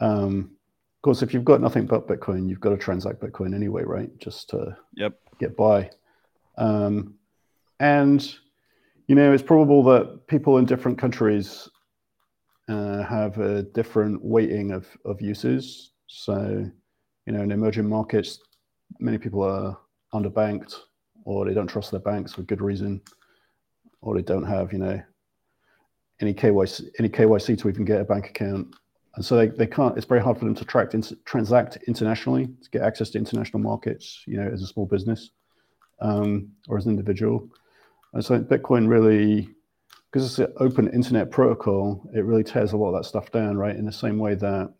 [0.00, 0.50] um,
[0.96, 4.16] of course, if you've got nothing but Bitcoin, you've got to transact Bitcoin anyway, right?
[4.18, 5.18] Just to yep.
[5.38, 5.90] get by.
[6.56, 7.14] Um,
[7.78, 8.34] and,
[9.06, 11.68] you know, it's probable that people in different countries
[12.68, 15.90] uh, have a different weighting of, of uses.
[16.06, 16.70] So,
[17.26, 18.38] you know, in emerging markets,
[18.98, 19.76] many people are
[20.14, 20.74] underbanked
[21.24, 23.02] or they don't trust their banks for good reason,
[24.04, 25.02] or they don't have, you know,
[26.20, 28.74] any KYC, any KYC to even get a bank account.
[29.16, 30.92] And so they, they can't it's very hard for them to track,
[31.24, 35.30] transact internationally to get access to international markets you know as a small business
[36.00, 37.48] um, or as an individual.
[38.12, 39.48] And so bitcoin really
[40.10, 43.56] because it's an open internet protocol it really tears a lot of that stuff down
[43.56, 43.76] right?
[43.76, 44.72] In the same way that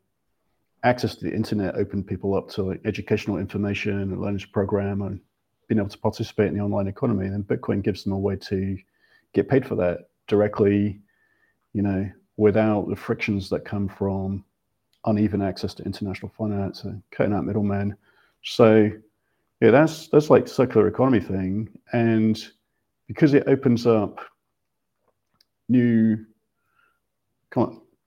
[0.82, 5.20] access to the internet opened people up to like educational information and learning program and
[5.68, 8.76] being able to participate in the online economy then bitcoin gives them a way to
[9.34, 11.00] get paid for that directly
[11.72, 14.44] you know without the frictions that come from
[15.06, 17.96] uneven access to international finance and cutting out middlemen.
[18.42, 18.90] So
[19.60, 21.68] yeah, that's that's like circular economy thing.
[21.92, 22.42] And
[23.06, 24.20] because it opens up
[25.68, 26.24] new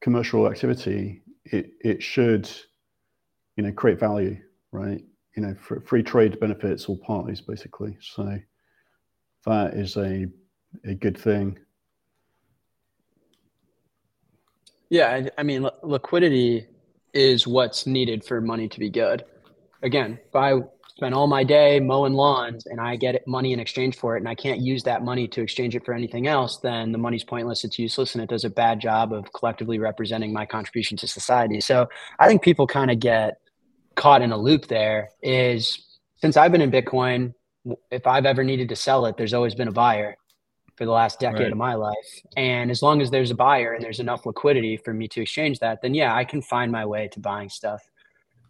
[0.01, 2.49] commercial activity, it, it should,
[3.55, 4.37] you know, create value,
[4.71, 5.01] right?
[5.35, 7.97] You know, free trade benefits all parties basically.
[8.01, 8.37] So
[9.45, 10.27] that is a
[10.85, 11.59] a good thing.
[14.89, 16.67] Yeah, I mean, liquidity
[17.13, 19.25] is what's needed for money to be good.
[19.83, 20.53] Again, if I
[20.95, 24.29] spend all my day mowing lawns and I get money in exchange for it, and
[24.29, 27.63] I can't use that money to exchange it for anything else, then the money's pointless,
[27.63, 31.59] it's useless, and it does a bad job of collectively representing my contribution to society.
[31.59, 31.87] So
[32.17, 33.39] I think people kind of get
[33.95, 35.09] caught in a loop there.
[35.21, 37.33] Is since I've been in Bitcoin,
[37.91, 40.15] if I've ever needed to sell it, there's always been a buyer
[40.77, 41.51] for the last decade right.
[41.51, 42.21] of my life.
[42.37, 45.59] And as long as there's a buyer and there's enough liquidity for me to exchange
[45.59, 47.89] that, then yeah, I can find my way to buying stuff.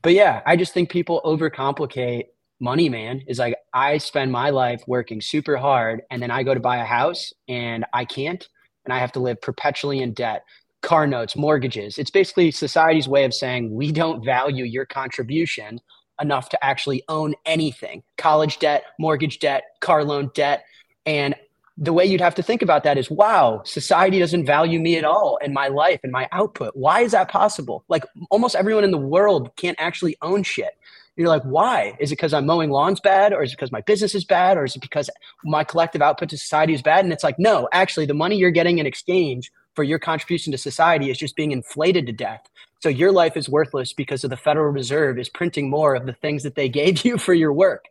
[0.01, 2.25] but yeah, I just think people overcomplicate
[2.59, 3.23] money, man.
[3.27, 6.77] Is like I spend my life working super hard and then I go to buy
[6.77, 8.47] a house and I can't
[8.85, 10.43] and I have to live perpetually in debt.
[10.81, 11.97] Car notes, mortgages.
[11.97, 15.81] It's basically society's way of saying we don't value your contribution
[16.21, 18.03] enough to actually own anything.
[18.17, 20.65] College debt, mortgage debt, car loan debt.
[21.05, 21.35] And
[21.77, 25.05] the way you'd have to think about that is wow society doesn't value me at
[25.05, 26.75] all and my life and my output.
[26.75, 27.83] Why is that possible?
[27.87, 30.71] Like almost everyone in the world can't actually own shit.
[31.15, 31.95] You're like why?
[31.99, 34.57] Is it because i'm mowing lawns bad or is it because my business is bad
[34.57, 35.09] or is it because
[35.43, 37.05] my collective output to society is bad?
[37.05, 40.57] And it's like no actually the money you're getting in exchange for your contribution to
[40.57, 42.41] society is just being inflated to death.
[42.79, 46.13] So your life is worthless because of the federal reserve is printing more of the
[46.13, 47.85] things that they gave you for your work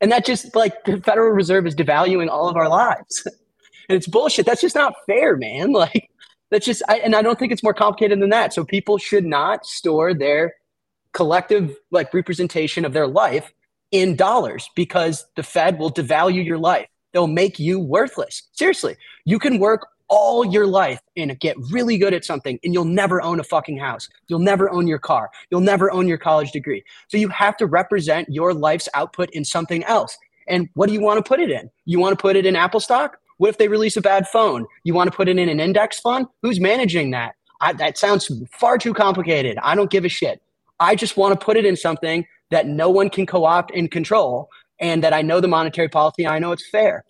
[0.00, 3.26] and that just like the Federal Reserve is devaluing all of our lives.
[3.88, 4.46] and it's bullshit.
[4.46, 5.72] That's just not fair, man.
[5.80, 6.10] Like
[6.50, 8.52] that's just I, and I don't think it's more complicated than that.
[8.52, 10.54] So people should not store their
[11.12, 13.52] collective like representation of their life
[13.92, 16.88] in dollars because the Fed will devalue your life.
[17.12, 18.48] They'll make you worthless.
[18.52, 18.96] Seriously.
[19.24, 23.22] You can work all your life and get really good at something and you'll never
[23.22, 24.08] own a fucking house.
[24.26, 25.30] You'll never own your car.
[25.50, 26.84] You'll never own your college degree.
[27.08, 30.18] So you have to represent your life's output in something else.
[30.48, 31.70] And what do you want to put it in?
[31.84, 33.18] You want to put it in Apple stock?
[33.38, 34.66] What if they release a bad phone?
[34.84, 36.26] You want to put it in an index fund?
[36.42, 37.36] Who's managing that?
[37.60, 39.58] I, that sounds far too complicated.
[39.62, 40.42] I don't give a shit.
[40.80, 43.90] I just want to put it in something that no one can co opt and
[43.90, 47.04] control and that I know the monetary policy I know it's fair.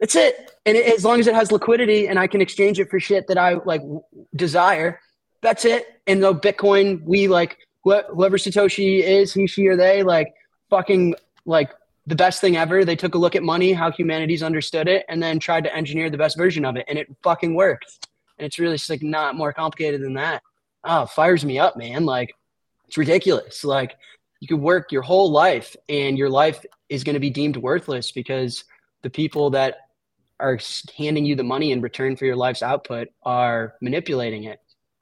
[0.00, 0.52] That's it.
[0.66, 3.26] And it, as long as it has liquidity and I can exchange it for shit
[3.28, 3.82] that I like
[4.36, 5.00] desire,
[5.42, 5.86] that's it.
[6.06, 10.34] And the Bitcoin, we like wh- whoever Satoshi is, he, she, or they, like
[10.70, 11.14] fucking
[11.44, 11.70] like
[12.06, 12.84] the best thing ever.
[12.84, 16.10] They took a look at money, how humanity's understood it, and then tried to engineer
[16.10, 18.06] the best version of it, and it fucking worked.
[18.38, 20.42] And it's really just like not more complicated than that.
[20.84, 22.04] Oh, fires me up, man.
[22.04, 22.34] Like
[22.86, 23.64] it's ridiculous.
[23.64, 23.96] Like
[24.40, 28.12] you could work your whole life, and your life is going to be deemed worthless
[28.12, 28.64] because
[29.02, 29.76] the people that
[30.40, 30.58] are
[30.96, 34.60] handing you the money in return for your life's output are manipulating it.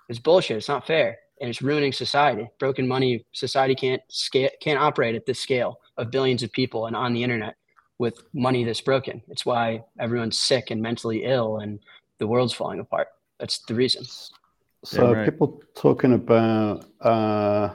[0.08, 0.56] It's bullshit.
[0.56, 2.48] It's not fair, and it's ruining society.
[2.58, 6.96] Broken money, society can't scale, can't operate at this scale of billions of people and
[6.96, 7.56] on the internet
[7.98, 9.22] with money that's broken.
[9.28, 11.80] It's why everyone's sick and mentally ill, and
[12.18, 13.08] the world's falling apart.
[13.38, 14.04] That's the reason.
[14.84, 15.24] So right.
[15.24, 17.70] people talking about uh,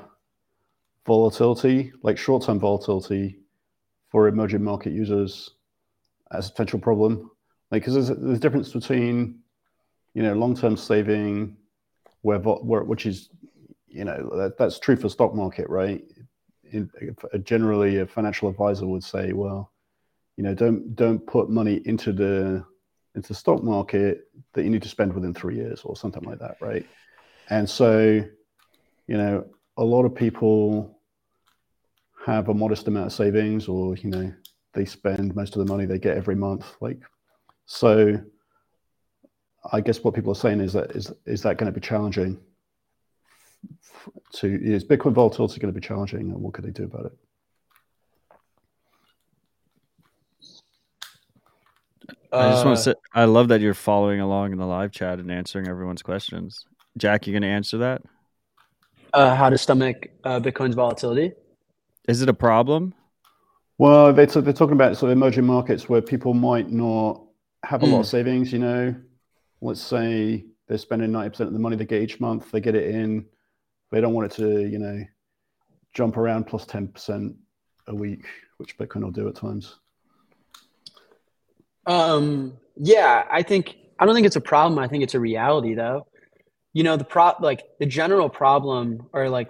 [1.05, 3.39] volatility, like short-term volatility
[4.09, 5.51] for emerging market users
[6.31, 7.31] as a potential problem?
[7.71, 9.39] Like because there's, there's a difference between
[10.13, 11.55] you know long-term saving
[12.21, 13.29] where, where which is
[13.87, 16.03] you know that, that's true for stock market right?
[16.71, 16.89] In,
[17.43, 19.71] generally a financial advisor would say well
[20.37, 22.65] you know don't don't put money into the
[23.15, 26.39] into the stock market that you need to spend within three years or something like
[26.39, 26.85] that right?
[27.49, 28.23] And so
[29.07, 29.45] you know
[29.77, 30.99] a lot of people
[32.25, 34.33] have a modest amount of savings or you know
[34.73, 36.99] they spend most of the money they get every month like
[37.65, 38.19] so
[39.71, 42.39] I guess what people are saying is that is is that going to be challenging?
[44.33, 47.17] To is Bitcoin volatility going to be challenging, and what could they do about it?
[52.33, 54.91] I just want to uh, say, I love that you're following along in the live
[54.91, 56.65] chat and answering everyone's questions.
[56.97, 58.03] Jack, you going to answer that?
[59.13, 61.33] Uh, how to stomach uh, Bitcoin's volatility?
[62.07, 62.93] Is it a problem?
[63.81, 67.23] Well, they're, they're talking about sort of emerging markets where people might not
[67.63, 67.93] have a mm.
[67.93, 68.11] lot of hmm.
[68.11, 68.93] savings, you know,
[69.59, 72.93] let's say they're spending 90% of the money they get each month, they get it
[72.93, 73.25] in,
[73.89, 75.03] they don't want it to, you know,
[75.95, 77.33] jump around plus 10%
[77.87, 78.27] a week,
[78.57, 79.79] which Bitcoin will do at times.
[81.87, 84.77] Um, yeah, I think, I don't think it's a problem.
[84.77, 86.05] I think it's a reality though.
[86.73, 89.49] You know, the prop, like the general problem or like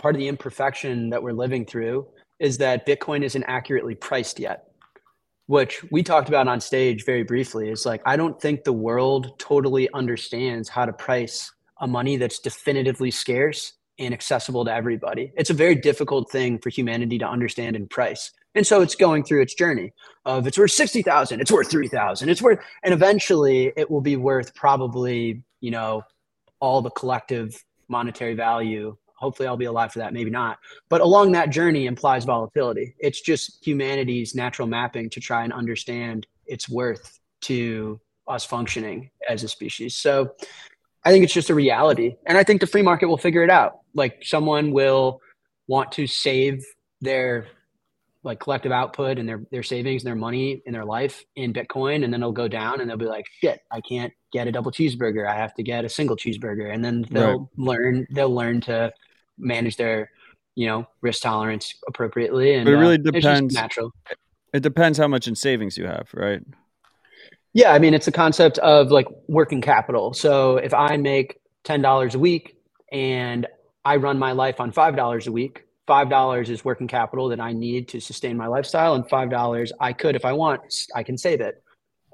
[0.00, 2.08] part of the imperfection that we're living through
[2.38, 4.68] is that Bitcoin isn't accurately priced yet
[5.48, 7.70] which we talked about on stage very briefly.
[7.70, 12.38] Is like i don't think the world totally understands how to price a money that's
[12.38, 15.32] definitively scarce and accessible to everybody.
[15.36, 18.30] It's a very difficult thing for humanity to understand and price.
[18.54, 19.92] And so it's going through its journey
[20.24, 24.54] of it's worth 60,000 it's worth 3,000 it's worth and eventually it will be worth
[24.54, 26.02] probably you know
[26.60, 30.58] all the collective monetary value hopefully I'll be alive for that, maybe not.
[30.88, 32.94] But along that journey implies volatility.
[32.98, 39.42] It's just humanity's natural mapping to try and understand its worth to us functioning as
[39.42, 39.96] a species.
[39.96, 40.32] So
[41.04, 42.16] I think it's just a reality.
[42.26, 43.80] And I think the free market will figure it out.
[43.94, 45.20] Like someone will
[45.66, 46.64] want to save
[47.00, 47.48] their
[48.24, 52.04] like collective output and their their savings and their money in their life in Bitcoin,
[52.04, 54.72] and then it'll go down, and they'll be like, "Shit, I can't get a double
[54.72, 55.26] cheeseburger.
[55.26, 57.48] I have to get a single cheeseburger." And then they'll right.
[57.56, 58.92] learn they'll learn to
[59.38, 60.10] manage their
[60.54, 63.54] you know risk tolerance appropriately and but it really uh, depends.
[63.54, 63.92] natural.
[64.52, 66.42] It depends how much in savings you have right?
[67.52, 70.12] Yeah i mean it's a concept of like working capital.
[70.14, 72.56] So if i make $10 a week
[72.92, 73.46] and
[73.84, 77.88] i run my life on $5 a week $5 is working capital that i need
[77.88, 80.60] to sustain my lifestyle and $5 i could if i want
[80.94, 81.62] i can save it.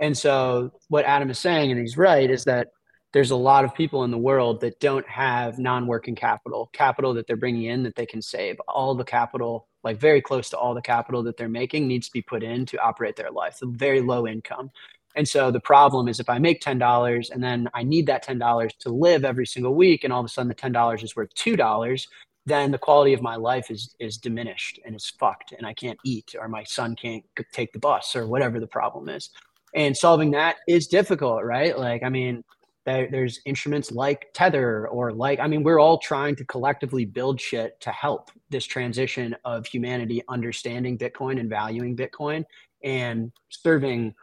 [0.01, 2.68] And so what adam is saying and he's right is that
[3.15, 7.29] there's a lot of people in the world that don't have non-working capital capital that
[7.29, 8.59] they're bringing in that they can save.
[8.67, 12.12] All the capital like very close to all the capital that they're making needs to
[12.12, 13.55] be put in to operate their life.
[13.55, 14.71] So very low income.
[15.15, 18.79] And so the problem is if i make $10 and then i need that $10
[18.79, 22.07] to live every single week and all of a sudden the $10 is worth $2
[22.47, 25.99] then the quality of my life is is diminished and it's fucked and i can't
[26.05, 29.31] eat or my son can't take the bus or whatever the problem is.
[29.73, 31.79] And solving that is difficult right?
[31.79, 32.43] Like i mean
[32.85, 37.80] there's instruments like tether or like i mean we're all trying to collectively build shit
[37.80, 42.45] to help this transition of humanity understanding bitcoin and valuing bitcoin
[42.82, 44.14] and serving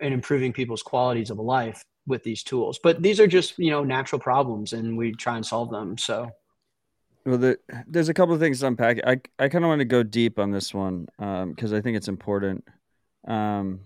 [0.00, 2.80] and improving people's qualities of life with these tools.
[2.82, 5.96] But these are just you know natural problems and we try and solve them.
[5.96, 6.30] So
[7.24, 8.98] well the, there's a couple of things to unpack.
[9.06, 11.96] I, I kind of want to go deep on this one because um, i think
[11.96, 12.66] it's important.
[13.26, 13.80] Um,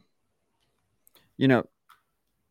[1.37, 1.65] you know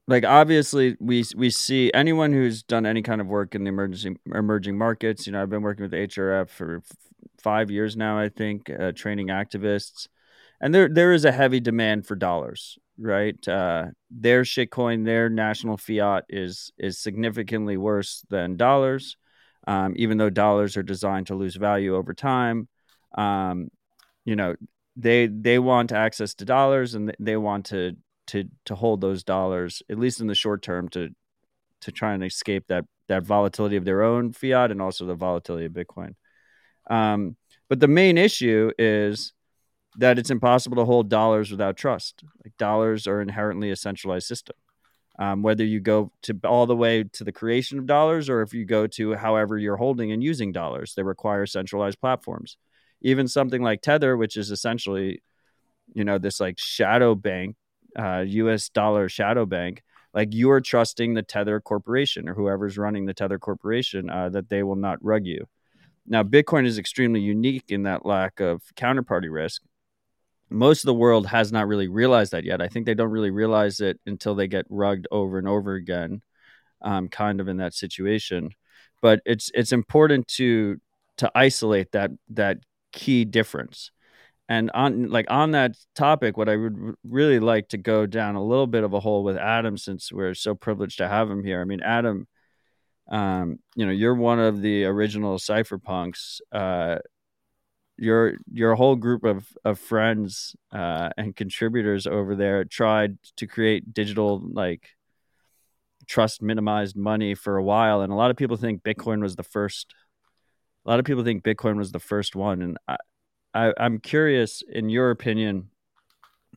[0.08, 4.18] like obviously we we see anyone who's done any kind of work in the emerging
[4.34, 6.98] emerging markets you know i've been working with hrf for f-
[7.42, 10.08] five years now i think uh, training activists.
[10.64, 13.48] And there there is a heavy demand for dollars right?
[13.48, 19.18] Uh, their shitcoin their national fiat is is significantly worse than dollars
[19.68, 22.68] um, even though dollars are designed to lose value over time.
[23.18, 23.70] Um,
[24.26, 24.56] you know
[24.96, 27.96] they they want access to dollars and they want to
[28.32, 31.10] to to hold those dollars at least in the short term to
[31.82, 35.66] to try and escape that that volatility of their own fiat and also the volatility
[35.66, 36.16] of Bitcoin.
[36.90, 37.36] Um,
[37.68, 39.34] but the main issue is
[39.98, 42.24] that it's impossible to hold dollars without trust.
[42.44, 44.56] Like dollars are inherently a centralized system.
[45.20, 48.54] Um, whether you go to all the way to the creation of dollars or if
[48.54, 52.56] you go to however you're holding and using dollars, they require centralized platforms.
[53.02, 55.22] Even something like Tether, which is essentially,
[55.94, 57.58] you know, this like shadow bank
[57.98, 58.70] uh, U.S.
[58.70, 59.84] dollar shadow bank,
[60.14, 64.50] like you are trusting the Tether Corporation or whoever's running the Tether Corporation uh, that
[64.50, 65.48] they will not rug you.
[66.08, 69.62] Now, Bitcoin is extremely unique in that lack of counterparty risk.
[70.50, 72.62] Most of the world has not really realized that yet.
[72.62, 76.22] I think they don't really realize it until they get rugged over and over again,
[76.82, 78.50] um, kind of in that situation.
[79.02, 80.82] But it's it's important to
[81.18, 82.58] to isolate that that
[82.92, 83.92] key difference
[84.52, 88.44] and on like on that topic what i would really like to go down a
[88.44, 91.62] little bit of a hole with adam since we're so privileged to have him here.
[91.62, 92.28] I mean adam
[93.10, 96.98] um, you know you're one of the original cypherpunks uh,
[97.98, 103.94] your your whole group of of friends uh, and contributors over there tried to create
[103.94, 104.90] digital like
[106.08, 109.44] trust minimized money for a while and a lot of people think bitcoin was the
[109.44, 109.94] first
[110.86, 112.98] a lot of people think bitcoin was the first one and I,
[113.54, 115.70] I, I'm curious, in your opinion,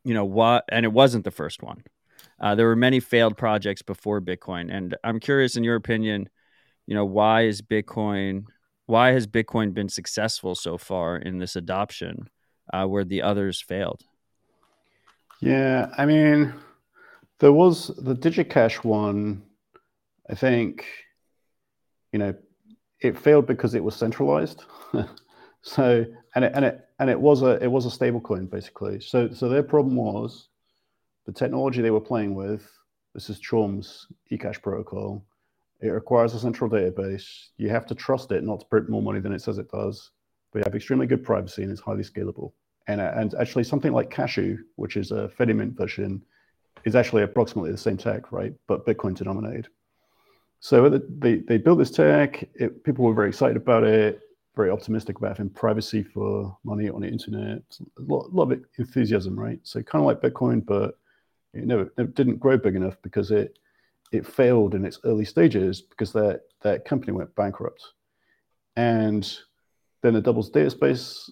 [0.05, 0.64] you know what?
[0.68, 1.84] And it wasn't the first one.
[2.40, 6.28] Uh, there were many failed projects before Bitcoin, and I'm curious, in your opinion,
[6.86, 8.45] you know, why is Bitcoin?
[8.86, 12.28] Why has Bitcoin been successful so far in this adoption,
[12.72, 14.03] uh, where the others failed?
[15.40, 16.55] Yeah, I mean,
[17.38, 19.42] there was the DigiCash one.
[20.28, 20.86] I think,
[22.12, 22.34] you know,
[23.01, 24.64] it failed because it was centralized.
[25.62, 26.05] so
[26.35, 29.01] and it, and it and it was a it was a stable coin basically.
[29.01, 30.49] So so their problem was
[31.26, 32.70] the technology they were playing with.
[33.14, 35.24] This is Chaum's eCash protocol.
[35.80, 37.49] It requires a central database.
[37.57, 40.11] You have to trust it not to print more money than it says it does.
[40.53, 42.53] But you have extremely good privacy and it's highly scalable.
[42.89, 46.22] And uh, and actually something like Cashu, which is a Fedimint version,
[46.85, 48.53] is actually approximately the same tech, right?
[48.66, 49.68] But Bitcoin denominated.
[50.61, 52.49] So they, they built this tech.
[52.55, 54.20] It, people were very excited about it
[54.55, 57.63] very optimistic about having privacy for money on the internet.
[57.99, 59.59] A lot, lot of enthusiasm, right?
[59.63, 60.99] So kind of like Bitcoin, but
[61.53, 63.59] it never, it didn't grow big enough because it
[64.13, 67.83] it failed in its early stages because that that company went bankrupt,
[68.77, 69.39] and
[70.03, 71.31] then the doubles database,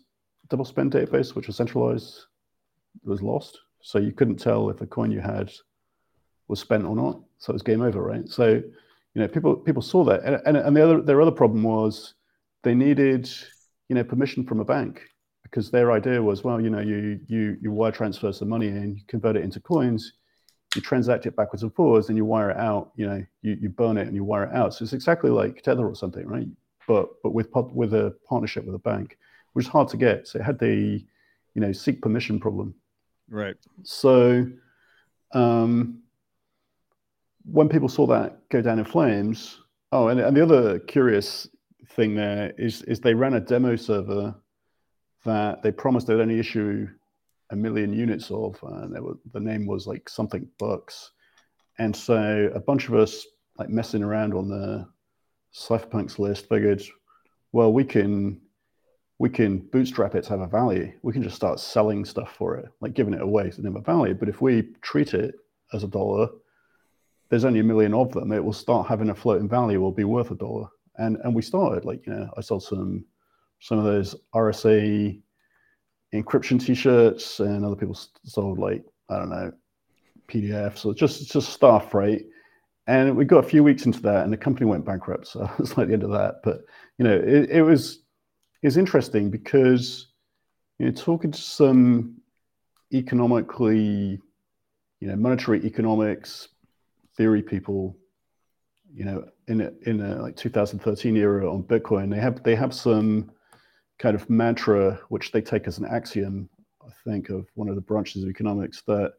[0.49, 2.27] double spend database, which was centralized,
[3.05, 3.59] was lost.
[3.83, 5.53] So you couldn't tell if the coin you had
[6.49, 7.21] was spent or not.
[7.39, 8.29] So it was game over, right?
[8.29, 11.63] So you know people people saw that, and and, and the other their other problem
[11.63, 12.15] was
[12.63, 13.31] they needed,
[13.89, 15.03] you know, permission from a bank
[15.43, 18.97] because their idea was, well, you know, you you you wire transfer some money in,
[18.97, 20.15] you convert it into coins,
[20.75, 22.93] you transact it backwards and forwards, and you wire it out.
[22.97, 24.75] You know, you, you burn it and you wire it out.
[24.75, 26.47] So it's exactly like Tether or something, right?
[26.87, 29.19] but but with with a partnership with a bank,
[29.53, 30.29] which is hard to get.
[30.29, 31.05] So it had the
[31.55, 32.75] you know seek permission problem.
[33.29, 33.57] Right.
[33.83, 34.47] So
[35.33, 36.03] um,
[37.45, 39.61] when people saw that go down in flames,
[39.91, 41.49] oh, and, and the other curious
[41.97, 44.35] thing there is is they ran a demo server
[45.25, 46.89] that they promised they'd only issue
[47.51, 51.11] a million units of, and were, the name was like something bucks.
[51.79, 53.27] And so a bunch of us
[53.59, 54.89] like messing around on the
[55.55, 56.83] cypherpunks list figured,
[57.53, 58.41] well, we can
[59.19, 60.93] we can bootstrap it to have a value.
[61.03, 63.81] We can just start selling stuff for it, like giving it away to have a
[63.81, 64.15] value.
[64.15, 65.37] But if we treat it
[65.73, 66.29] as a dollar,
[67.29, 68.33] there's only a million of them.
[68.33, 69.81] It will start having a floating value.
[69.81, 70.67] Will be worth a dollar.
[70.97, 73.05] And and we started like you know I sold some
[73.61, 75.21] some of those RSA
[76.15, 79.53] encryption T-shirts, and other people sold like I don't know
[80.29, 80.85] PDFs.
[80.85, 82.25] or just just stuff, right?
[82.87, 85.29] And we got a few weeks into that, and the company went bankrupt.
[85.29, 86.37] So it's like the end of that.
[86.43, 86.63] But
[86.99, 88.03] you know, it, it was
[88.63, 90.09] was interesting because
[90.79, 92.17] you know talking to some
[92.93, 94.21] economically,
[95.01, 96.49] you know, monetary economics
[97.17, 97.97] theory people,
[98.95, 102.75] you know, in a, in a like 2013 era on Bitcoin, they have they have
[102.75, 103.31] some
[103.99, 106.49] kind of mantra which they take as an axiom,
[106.85, 109.15] I think, of one of the branches of economics that,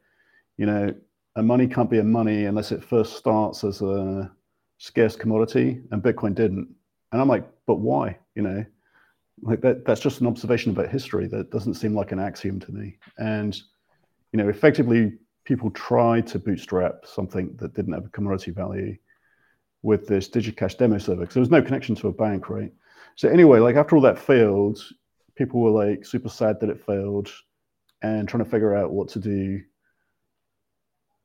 [0.57, 0.93] you know,
[1.35, 4.31] a money can't be a money unless it first starts as a
[4.77, 6.67] scarce commodity, and Bitcoin didn't.
[7.11, 8.17] And I'm like, but why?
[8.35, 8.65] You know,
[9.41, 12.71] like that that's just an observation about history that doesn't seem like an axiom to
[12.71, 12.97] me.
[13.17, 13.59] And,
[14.31, 15.13] you know, effectively
[15.45, 18.95] people tried to bootstrap something that didn't have a commodity value
[19.83, 22.73] with this DigiCash demo server because there was no connection to a bank, right?
[23.15, 24.79] So anyway, like after all that failed,
[25.35, 27.29] people were like super sad that it failed
[28.01, 29.61] and trying to figure out what to do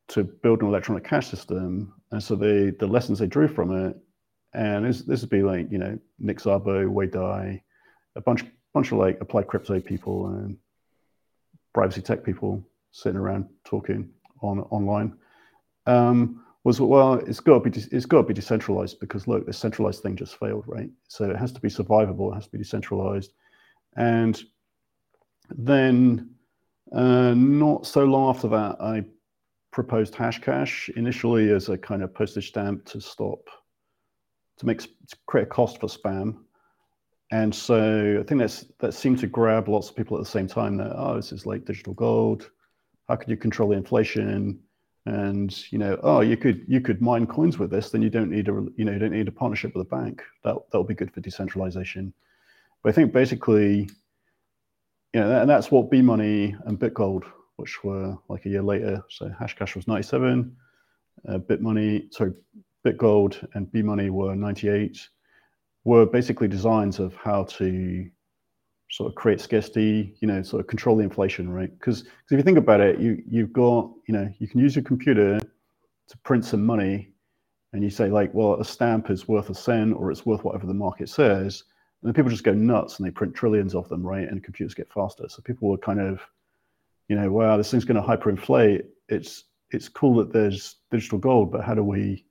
[0.08, 1.94] to build an electronic cash system.
[2.10, 3.96] And so they the lessons they drew from it,
[4.54, 7.62] and this this would be like, you know, Nick Szabo, Wei Dai,
[8.16, 8.44] a bunch
[8.74, 10.56] bunch of like applied crypto people and
[11.74, 14.10] privacy tech people sitting around talking
[14.42, 15.16] on online.
[15.86, 19.52] Um, was well, it's got to be it's got to be decentralized because look, the
[19.52, 20.90] centralized thing just failed, right?
[21.08, 23.32] So it has to be survivable, it has to be decentralized,
[23.96, 24.40] and
[25.50, 26.30] then
[26.92, 29.04] uh, not so long after that, I
[29.70, 33.48] proposed Hashcash initially as a kind of postage stamp to stop
[34.58, 36.36] to make to create a cost for spam.
[37.30, 40.46] And so I think that's that seemed to grab lots of people at the same
[40.46, 42.50] time that oh this is like digital gold.
[43.08, 44.60] How can you control the inflation?
[45.08, 48.30] And you know oh you could you could mine coins with this then you don't
[48.30, 50.22] need a you know you don't need a partnership with a bank.
[50.44, 52.12] That that'll be good for decentralization.
[52.82, 53.88] But i think basically
[55.14, 57.24] you know and that's what b money and bitgold
[57.56, 60.54] which were like a year later so hashcash was 97
[61.28, 62.32] uh, bitmoney sorry
[62.86, 65.08] bitgold and b money were 98
[65.84, 68.08] were basically designs of how to
[68.90, 71.70] sort of create scarcity, you know, sort of control the inflation, right?
[71.78, 74.84] Because if you think about it, you you've got, you know, you can use your
[74.84, 77.12] computer to print some money,
[77.72, 80.66] and you say like, well, a stamp is worth a cent or it's worth whatever
[80.66, 81.64] the market says,
[82.00, 84.26] and then people just go nuts and they print trillions of them, right?
[84.26, 85.28] And computers get faster.
[85.28, 86.20] So people were kind of,
[87.08, 88.84] you know, wow, this thing's going to hyperinflate.
[89.08, 92.24] It's it's cool that there's digital gold, but how do we,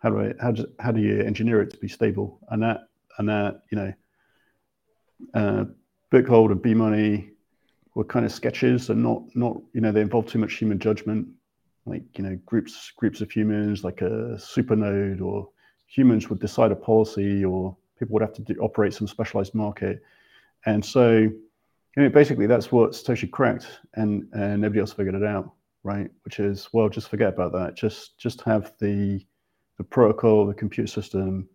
[0.00, 2.38] how do I, how do how do you engineer it to be stable?
[2.50, 2.80] And that
[3.16, 3.92] and that, you know.
[5.34, 5.64] Uh,
[6.12, 7.30] Bitgold and B Money
[7.94, 8.90] were kind of sketches.
[8.90, 11.26] And not not you know they involve too much human judgment,
[11.86, 15.48] like you know groups groups of humans like a supernode or
[15.86, 20.02] humans would decide a policy or people would have to do, operate some specialized market,
[20.66, 25.24] and so you know basically that's what Satoshi cracked and and nobody else figured it
[25.24, 25.52] out
[25.82, 26.10] right?
[26.24, 27.74] Which is well just forget about that.
[27.76, 29.24] Just just have the
[29.78, 31.48] the protocol the computer system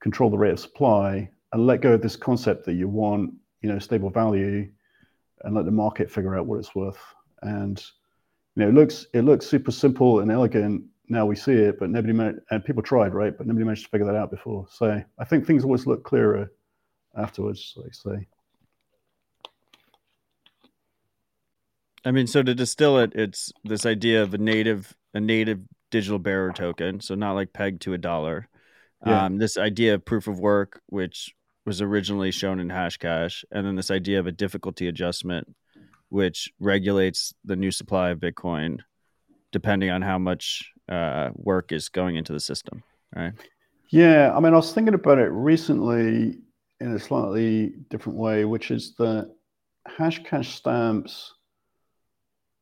[0.00, 3.32] control the rate of supply and let go of this concept that you want
[3.62, 4.70] you know stable value
[5.42, 6.98] and let the market figure out what it's worth.
[7.42, 7.82] And
[8.56, 11.90] you know it looks it looks super simple and elegant now we see it but
[11.90, 13.36] nobody managed, and people tried right?
[13.36, 14.66] But nobody managed to figure that out before.
[14.70, 16.52] So i think things always look clearer
[17.16, 18.26] afterwards like say.
[22.04, 26.18] I mean so to distill it it's this idea of a native a native digital
[26.18, 27.00] bearer token.
[27.00, 28.48] So not like pegged to a dollar.
[29.06, 29.24] Yeah.
[29.24, 31.34] um, this idea of proof of work which
[31.66, 35.54] was originally shown in Hashcash, and then this idea of a difficulty adjustment,
[36.08, 38.78] which regulates the new supply of Bitcoin
[39.52, 42.82] depending on how much uh, work is going into the system,
[43.14, 43.32] right?
[43.90, 46.38] Yeah, I mean, I was thinking about it recently
[46.80, 49.34] in a slightly different way, which is that
[49.88, 51.34] Hashcash stamps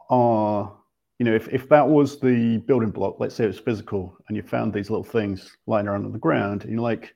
[0.08, 0.74] are,
[1.18, 4.36] you know, if, if that was the building block, let's say it was physical, and
[4.36, 7.14] you found these little things lying around on the ground, and you're like,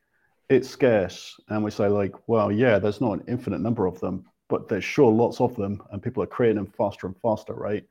[0.52, 4.24] it's scarce, and we say like, well, yeah, there's not an infinite number of them,
[4.48, 7.84] but there's sure lots of them, and people are creating them faster and faster, right?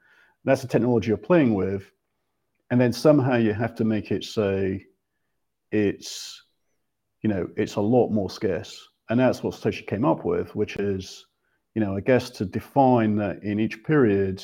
[0.45, 1.91] That's the technology you're playing with,
[2.69, 4.85] and then somehow you have to make it say
[5.71, 6.43] it's,
[7.21, 10.77] you know, it's a lot more scarce, and that's what Satoshi came up with, which
[10.77, 11.25] is,
[11.75, 14.43] you know, I guess to define that in each period,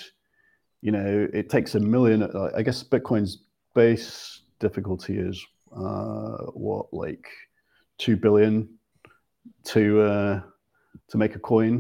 [0.82, 2.24] you know, it takes a million.
[2.56, 3.44] I guess Bitcoin's
[3.74, 5.46] base difficulty is
[5.76, 7.28] uh, what like
[7.98, 8.70] two billion
[9.66, 10.42] to uh,
[11.10, 11.74] to make a coin,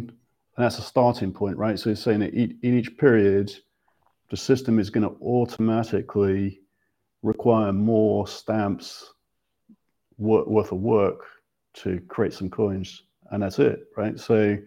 [0.56, 1.80] and that's a starting point, right?
[1.80, 3.52] So it's saying that in each period,
[4.30, 6.62] the system is going to automatically
[7.24, 9.14] require more stamps
[10.18, 11.26] worth of work
[11.76, 14.20] to create some coins, and that's it, right?
[14.20, 14.58] So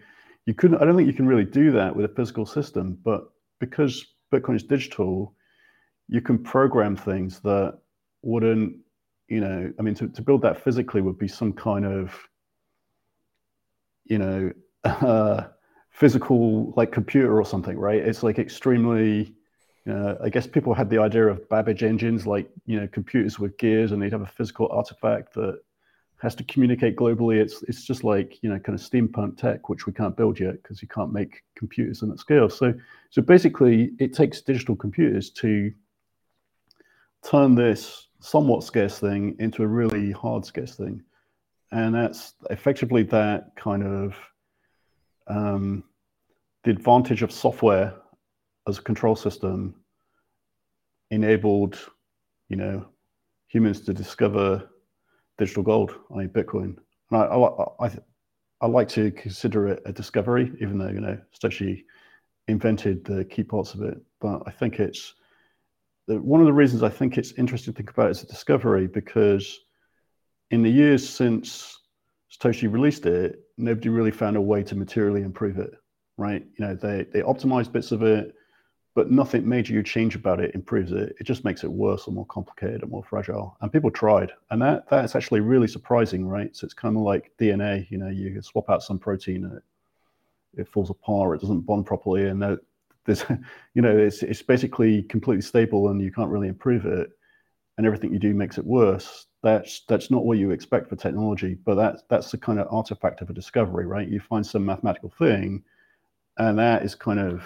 [0.47, 0.81] you couldn't.
[0.81, 4.57] I don't think you can really do that with a physical system, but because Bitcoin
[4.57, 5.35] is digital,
[6.09, 7.79] you can program things that
[8.23, 8.77] wouldn't
[9.31, 12.13] you know, I mean, to, to build that physically would be some kind of,
[14.05, 14.53] you know,
[14.85, 15.45] uh,
[15.91, 18.03] physical like computer or something, right?
[18.03, 19.35] It's like extremely.
[19.89, 23.57] Uh, I guess people had the idea of Babbage engines, like you know, computers with
[23.57, 25.59] gears, and they'd have a physical artifact that
[26.19, 27.41] has to communicate globally.
[27.41, 30.63] It's it's just like you know, kind of steampunk tech, which we can't build yet
[30.63, 32.51] because you can't make computers in that scale.
[32.51, 32.75] So
[33.11, 35.73] so basically, it takes digital computers to
[37.23, 41.03] turn this somewhat scarce thing into a really hard scarce thing.
[41.73, 44.15] And that's effectively that kind of
[45.27, 45.85] um,
[46.65, 47.95] the advantage of software
[48.69, 49.75] as a control system
[51.11, 51.79] enabled,
[52.49, 52.87] you know,
[53.49, 54.69] humans to discover
[55.39, 56.77] digital gold, i.e., Bitcoin.
[57.11, 57.99] And I, I, I,
[58.61, 61.85] I, like to consider it a discovery, even though you know Satoshi
[62.47, 63.99] invented the key parts of it.
[64.21, 65.15] But I think it's
[66.19, 68.87] one of the reasons I think it's interesting to think about it as a discovery
[68.87, 69.61] because
[70.51, 71.79] in the years since
[72.33, 75.73] Satoshi released it, nobody really found a way to materially improve it,
[76.17, 76.45] right?
[76.59, 78.35] You know, they they optimized bits of it,
[78.95, 81.15] but nothing major you change about it improves it.
[81.21, 83.57] It just makes it worse or more complicated and more fragile.
[83.61, 86.55] And people tried, and that that's actually really surprising, right?
[86.57, 87.91] So it's kind of like DNA.
[87.91, 89.63] You know, you swap out some protein and it,
[90.63, 92.43] it falls apart, it doesn't bond properly, and
[93.11, 93.25] there's
[93.75, 97.11] you know it's it's basically completely stable and you can't really improve it
[97.79, 99.27] and everything you do makes it worse.
[99.43, 103.21] That's that's not what you expect for technology but that's that's the kind of artifact
[103.21, 104.09] of a discovery right?
[104.09, 105.63] You find some mathematical thing
[106.39, 107.43] and that is kind of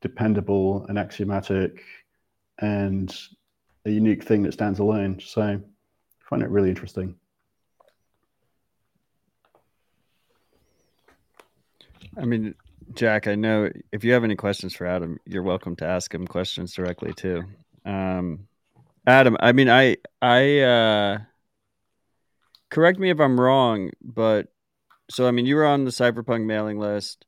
[0.00, 1.82] dependable and axiomatic
[2.58, 3.16] and
[3.86, 5.18] a unique thing that stands alone.
[5.20, 5.58] So i
[6.28, 7.14] find it really interesting.
[12.16, 12.54] I mean
[12.94, 16.26] Jack, I know if you have any questions for Adam, you're welcome to ask him
[16.26, 17.42] questions directly too.
[17.84, 18.46] Um,
[19.06, 21.18] Adam, I mean, I, I, uh,
[22.70, 24.48] correct me if I'm wrong, but
[25.10, 27.26] so I mean, you were on the Cypherpunk mailing list.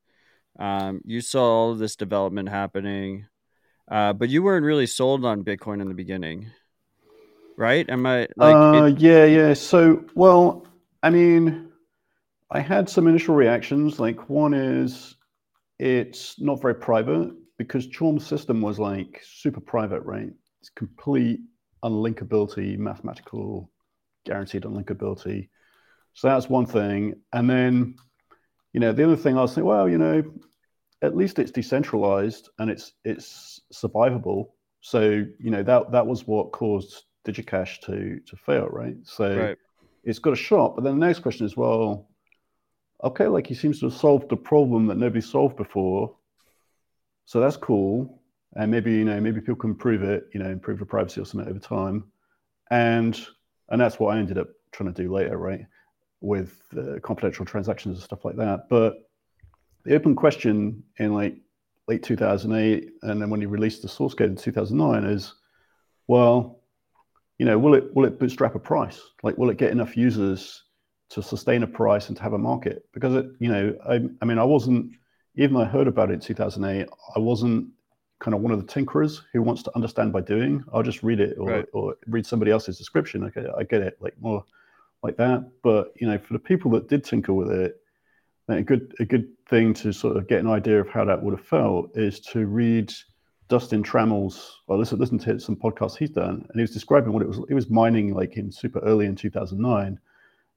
[0.58, 3.26] Um, you saw all of this development happening,
[3.90, 6.50] uh, but you weren't really sold on Bitcoin in the beginning,
[7.56, 7.88] right?
[7.90, 8.54] Am I like?
[8.56, 8.98] Uh, it...
[8.98, 9.54] yeah, yeah.
[9.54, 10.66] So, well,
[11.02, 11.68] I mean,
[12.50, 14.00] I had some initial reactions.
[14.00, 15.16] Like, one is
[15.78, 20.30] it's not very private because Chaum's system was like super private, right?
[20.60, 21.40] It's complete
[21.84, 23.70] unlinkability, mathematical
[24.24, 25.48] guaranteed unlinkability.
[26.14, 27.14] So that's one thing.
[27.32, 27.96] And then,
[28.72, 30.22] you know, the other thing I was saying, well, you know,
[31.02, 34.46] at least it's decentralized and it's it's survivable.
[34.80, 35.00] So,
[35.38, 38.96] you know, that that was what caused DigiCash to to fail, right?
[39.04, 39.58] So right.
[40.04, 40.74] it's got a shot.
[40.74, 42.08] But then the next question is, well,
[43.02, 46.14] okay, like he seems to have solved the problem that nobody solved before.
[47.24, 48.22] So that's cool.
[48.54, 51.24] And maybe, you know, maybe people can improve it, you know, improve the privacy or
[51.24, 52.04] something over time.
[52.70, 53.20] And
[53.68, 55.66] and that's what I ended up trying to do later, right?
[56.20, 58.68] With uh, confidential transactions and stuff like that.
[58.70, 59.08] But
[59.84, 61.36] the open question in like
[61.88, 65.34] late 2008, and then when he released the source code in 2009, is,
[66.08, 66.60] well,
[67.38, 69.00] you know, will it will it bootstrap a price?
[69.22, 70.62] Like, will it get enough users
[71.08, 72.86] to sustain a price and to have a market.
[72.92, 74.92] Because it you know I, I mean I wasn't
[75.36, 77.68] even though I heard about it in 2008 I wasn't
[78.18, 80.64] kind of one of the tinkerers who wants to understand by doing.
[80.72, 81.66] I'll just read it or, right.
[81.72, 83.24] or read somebody else's description.
[83.24, 84.44] Okay I get it like more
[85.02, 85.48] like that.
[85.62, 87.80] But you know for the people that did tinker with it
[88.48, 91.36] a good a good thing to sort of get an idea of how that would
[91.36, 92.92] have felt is to read
[93.48, 96.46] Dustin Trammell's well listen listen to some podcasts he's done.
[96.48, 99.14] And he was describing what it was he was mining like in super early in
[99.14, 99.98] 2009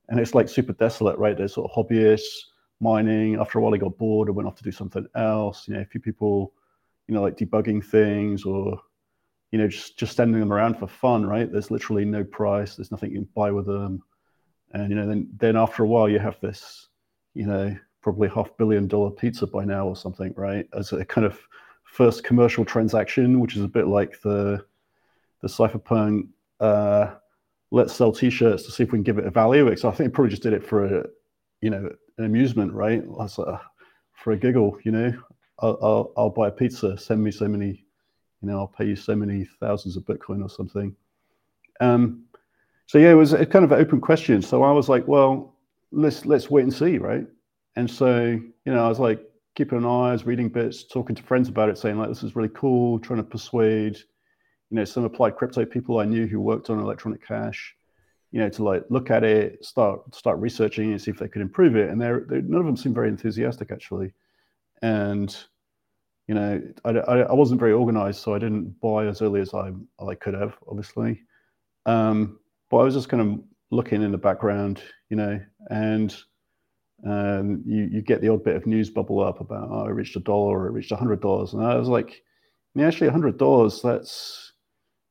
[0.09, 1.37] and it's like super desolate, right?
[1.37, 2.45] There's sort of hobbyists
[2.79, 3.35] mining.
[3.35, 5.67] After a while, they got bored and went off to do something else.
[5.67, 6.53] You know, a few people,
[7.07, 8.79] you know, like debugging things or,
[9.51, 11.51] you know, just just sending them around for fun, right?
[11.51, 12.75] There's literally no price.
[12.75, 14.03] There's nothing you can buy with them,
[14.73, 16.87] and you know then then after a while you have this
[17.33, 21.25] you know probably half billion dollar pizza by now or something right as a kind
[21.25, 21.39] of
[21.83, 24.63] first commercial transaction which is a bit like the
[25.41, 26.27] the cypherpunk
[26.59, 27.15] uh,
[27.71, 30.13] let's sell t-shirts to see if we can give it a value so i think
[30.13, 31.05] probably just did it for a
[31.61, 33.61] you know an amusement right a,
[34.13, 35.13] for a giggle you know
[35.61, 37.83] I'll, I'll, I'll buy a pizza send me so many
[38.41, 40.95] you know i'll pay you so many thousands of bitcoin or something
[41.79, 42.25] um,
[42.89, 44.41] so yeah, it was a kind of an open question.
[44.41, 45.53] So I was like, well,
[45.91, 47.25] let's let's wait and see, right?
[47.75, 49.23] And so you know, I was like
[49.55, 52.23] keeping an eye, I was reading bits, talking to friends about it, saying like, this
[52.23, 53.99] is really cool, trying to persuade,
[54.69, 57.75] you know, some applied crypto people I knew who worked on electronic cash,
[58.31, 61.41] you know, to like look at it, start start researching and see if they could
[61.41, 61.89] improve it.
[61.89, 64.13] And they're, they're none of them seemed very enthusiastic actually,
[64.81, 65.35] and
[66.27, 69.51] you know, I, I, I, wasn't very organized, so I didn't buy as early as
[69.55, 71.23] I I could have, obviously.
[71.87, 72.39] Um,
[72.69, 75.39] but I was just kind of looking in the background, you know,
[75.71, 76.15] and
[77.03, 80.15] um, you you get the odd bit of news bubble up about oh, it reached
[80.17, 82.21] a dollar or it reached a hundred dollars, and I was like,
[82.75, 84.48] yeah, actually, a hundred dollars that's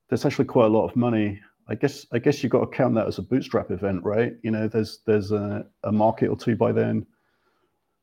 [0.09, 1.40] that's actually quite a lot of money.
[1.68, 4.34] I guess I guess you've got to count that as a bootstrap event, right?
[4.42, 7.06] You know, there's there's a, a market or two by then.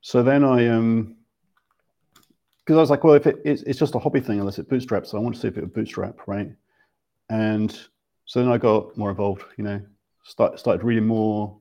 [0.01, 1.15] So then I um
[2.65, 4.67] because I was like, well, if it, it's, it's just a hobby thing unless it
[4.67, 6.49] bootstraps, so I want to see if it would bootstrap, right?
[7.29, 7.71] And
[8.25, 9.79] so then I got more involved, you know,
[10.23, 11.59] start, started reading more.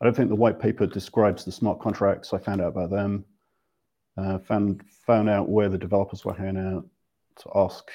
[0.00, 2.32] I don't think the white paper describes the smart contracts.
[2.32, 3.24] I found out about them,
[4.16, 6.86] uh, found, found out where the developers were hanging out
[7.40, 7.90] to ask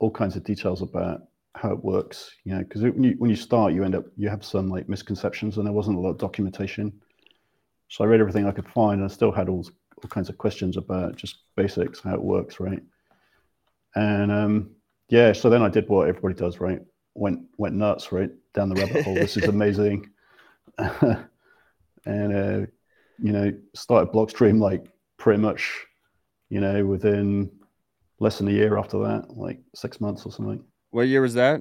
[0.00, 1.22] all kinds of details about
[1.54, 4.28] how it works, you know, because when you, when you start, you end up, you
[4.28, 6.92] have some like misconceptions and there wasn't a lot of documentation.
[7.88, 9.64] So I read everything I could find and I still had all,
[10.02, 12.82] all kinds of questions about just basics, how it works, right?
[13.94, 14.70] And um,
[15.08, 16.80] yeah, so then I did what everybody does, right?
[17.14, 19.14] Went went nuts, right down the rabbit hole.
[19.14, 20.10] This is amazing,
[20.78, 21.26] and
[22.06, 22.66] uh,
[23.18, 24.86] you know started Blockstream like
[25.16, 25.86] pretty much,
[26.48, 27.50] you know, within
[28.24, 30.64] less than a year after that, like six months or something.
[30.90, 31.60] What year was that?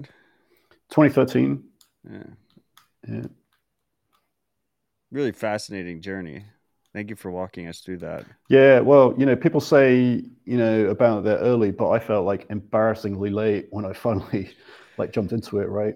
[0.90, 1.62] 2013.
[2.10, 2.24] Yeah.
[3.08, 3.24] Yeah.
[5.12, 6.46] Really fascinating journey.
[6.94, 8.24] Thank you for walking us through that.
[8.50, 12.46] Yeah, well, you know, people say, you know, about that early, but I felt like
[12.50, 14.56] embarrassingly late when I finally
[14.98, 15.96] like jumped into it, right?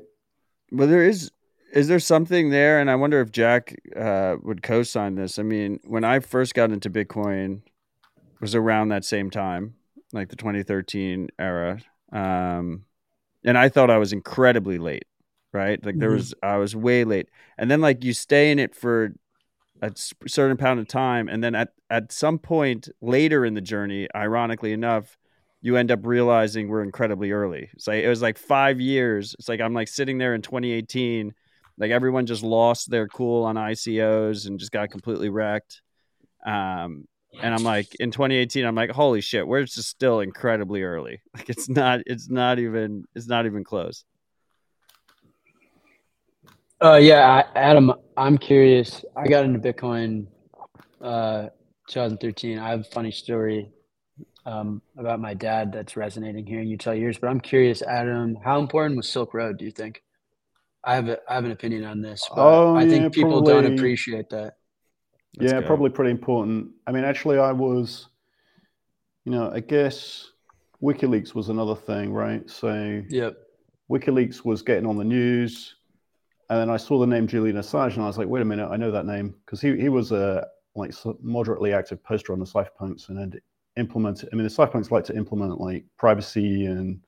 [0.71, 1.31] Well, there is
[1.71, 5.39] is there something there and I wonder if Jack uh, would co-sign this.
[5.39, 7.61] I mean, when I first got into Bitcoin
[8.41, 9.76] was around that same time,
[10.13, 11.79] like the 2013 era.
[12.11, 12.83] Um,
[13.43, 15.05] and I thought I was incredibly late,
[15.53, 15.83] right?
[15.83, 16.17] Like there mm-hmm.
[16.17, 17.29] was I was way late.
[17.57, 19.13] And then like you stay in it for
[19.81, 19.91] a
[20.27, 24.73] certain amount of time and then at, at some point later in the journey ironically
[24.73, 25.17] enough
[25.61, 29.49] you end up realizing we're incredibly early it's like it was like five years it's
[29.49, 31.33] like i'm like sitting there in 2018
[31.77, 35.81] like everyone just lost their cool on icos and just got completely wrecked
[36.45, 37.05] um
[37.41, 41.49] and i'm like in 2018 i'm like holy shit we're just still incredibly early like
[41.49, 44.05] it's not it's not even it's not even close
[46.79, 49.03] uh, yeah, Adam, I'm curious.
[49.15, 50.27] I got into Bitcoin
[51.01, 51.47] uh,
[51.89, 52.59] 2013.
[52.59, 53.71] I have a funny story
[54.45, 58.59] um, about my dad that's resonating hearing you tell yours, but I'm curious, Adam, how
[58.59, 60.03] important was Silk Road, do you think?
[60.83, 63.53] I have, a, I have an opinion on this, but oh, I think people probably,
[63.53, 64.53] don't appreciate that.
[65.37, 65.67] Let's yeah, go.
[65.67, 66.71] probably pretty important.
[66.85, 68.07] I mean, actually, I was,
[69.23, 70.31] you know, I guess
[70.81, 72.49] WikiLeaks was another thing, right?
[72.49, 73.37] So, yep.
[73.89, 75.75] WikiLeaks was getting on the news
[76.49, 78.69] and then I saw the name Julian Assange, and I was like, wait a minute,
[78.69, 82.45] I know that name because he he was a like moderately active poster on the
[82.45, 83.41] cypherpunks and had
[83.75, 84.29] implemented.
[84.31, 87.01] I mean, the cypherpunks like to implement like privacy and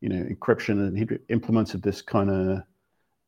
[0.00, 2.62] you know encryption, and he implemented this kind of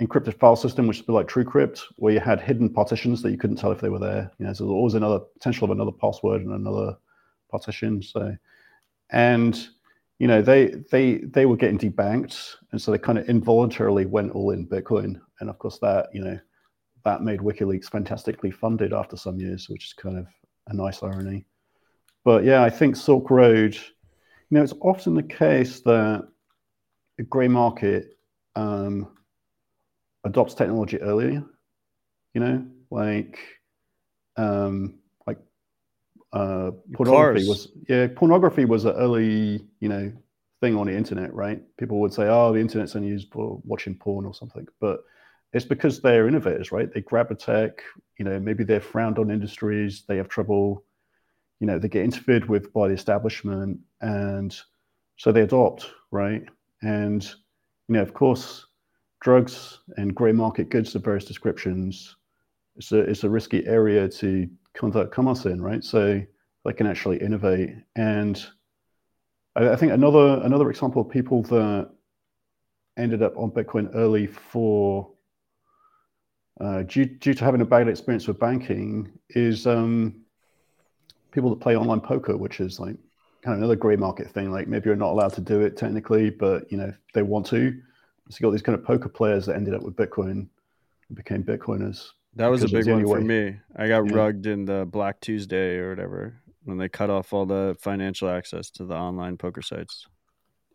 [0.06, 3.56] encrypted file system, which is like TrueCrypt, where you had hidden partitions that you couldn't
[3.56, 4.30] tell if they were there.
[4.38, 6.96] You know, so there's always another potential of another password and another
[7.50, 8.02] partition.
[8.02, 8.36] So,
[9.10, 9.68] and
[10.18, 14.32] you know they they they were getting debanked and so they kind of involuntarily went
[14.32, 16.38] all in bitcoin and of course that you know
[17.04, 20.26] that made wikileaks fantastically funded after some years which is kind of
[20.68, 21.44] a nice irony
[22.24, 26.26] but yeah i think silk road you know it's often the case that
[27.18, 28.16] a gray market
[28.56, 29.08] um,
[30.24, 31.44] adopts technology earlier
[32.34, 32.66] you know?
[32.90, 33.38] Like
[34.36, 34.98] um,
[36.34, 40.12] uh, pornography was yeah pornography was an early you know
[40.60, 41.62] thing on the internet right?
[41.78, 45.04] People would say oh the internet's only used for watching porn or something but
[45.52, 46.92] it's because they're innovators right?
[46.92, 47.82] They grab a tech
[48.18, 50.84] you know maybe they're frowned on industries they have trouble
[51.60, 54.60] you know they get interfered with by the establishment and
[55.16, 56.42] so they adopt right?
[56.82, 57.24] And
[57.86, 58.66] you know of course
[59.24, 62.14] drugs and grey market goods of various descriptions,
[62.76, 65.82] it's a it's a risky area to conduct commerce in, right?
[65.82, 66.22] So
[66.64, 67.74] they can actually innovate.
[67.96, 68.44] And
[69.56, 71.90] I, I think another another example of people that
[72.96, 75.10] ended up on Bitcoin early for
[76.60, 80.20] uh, due, due to having a bad experience with banking is um,
[81.32, 82.94] people that play online poker, which is like
[83.42, 84.52] kind of another gray market thing.
[84.52, 87.80] Like maybe you're not allowed to do it technically, but you know they want to.
[88.30, 90.48] So you got these kind of poker players that ended up with Bitcoin and
[91.14, 92.08] became Bitcoiners.
[92.36, 93.20] That was a big one for way.
[93.20, 93.56] me.
[93.76, 94.16] I got yeah.
[94.16, 98.70] rugged in the Black Tuesday or whatever when they cut off all the financial access
[98.70, 100.06] to the online poker sites.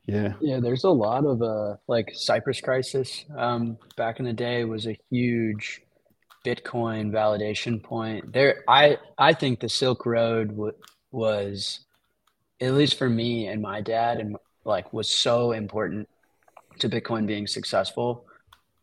[0.05, 0.33] Yeah.
[0.39, 4.87] Yeah, there's a lot of uh like Cyprus crisis um back in the day was
[4.87, 5.81] a huge
[6.45, 8.31] Bitcoin validation point.
[8.31, 10.73] There I I think the Silk Road w-
[11.11, 11.81] was
[12.61, 16.07] at least for me and my dad and like was so important
[16.79, 18.25] to Bitcoin being successful.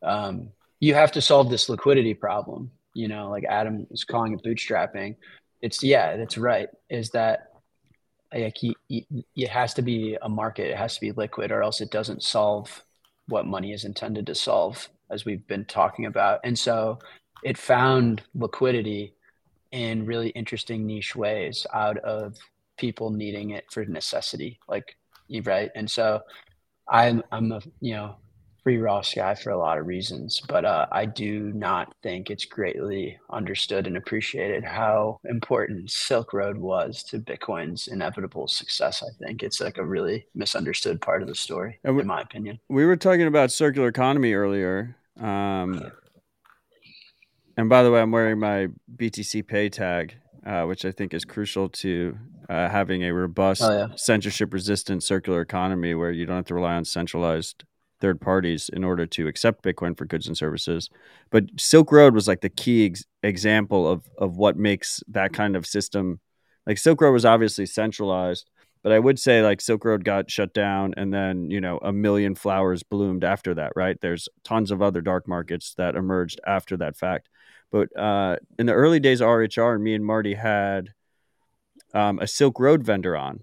[0.03, 4.44] Um you have to solve this liquidity problem, you know, like Adam is calling it
[4.44, 5.16] bootstrapping.
[5.62, 6.68] It's yeah, that's right.
[6.90, 7.49] Is that
[8.32, 11.90] like it has to be a market it has to be liquid or else it
[11.90, 12.82] doesn't solve
[13.28, 16.99] what money is intended to solve as we've been talking about and so
[17.44, 19.14] it found liquidity
[19.72, 22.36] in really interesting niche ways out of
[22.76, 24.97] people needing it for necessity like
[25.28, 26.20] you right and so
[26.89, 28.16] i'm i'm a you know
[28.66, 32.45] free Ross guy for a lot of reasons, but uh, I do not think it's
[32.45, 39.05] greatly understood and appreciated how important Silk Road was to Bitcoin's inevitable success.
[39.05, 42.59] I think it's like a really misunderstood part of the story, we, in my opinion.
[42.68, 44.97] We were talking about circular economy earlier.
[45.20, 45.93] Um,
[47.57, 48.66] and by the way, I'm wearing my
[48.97, 50.16] BTC Pay tag,
[50.47, 52.16] uh, which I think is crucial to
[52.49, 53.97] uh, having a robust, oh, yeah.
[53.97, 57.64] censorship resistant circular economy where you don't have to rely on centralized
[58.01, 60.88] third parties in order to accept Bitcoin for goods and services.
[61.30, 65.57] But Silk Road was like the key ex- example of of what makes that kind
[65.57, 66.20] of system.
[66.66, 68.49] Like Silk Road was obviously centralized,
[68.82, 71.92] but I would say like Silk Road got shut down, and then you know a
[71.92, 73.72] million flowers bloomed after that.
[73.74, 74.01] Right?
[74.01, 77.28] There's tons of other dark markets that emerged after that fact.
[77.71, 80.91] But uh, in the early days of RHR, me and Marty had
[81.95, 83.43] um, a Silk Road vendor on,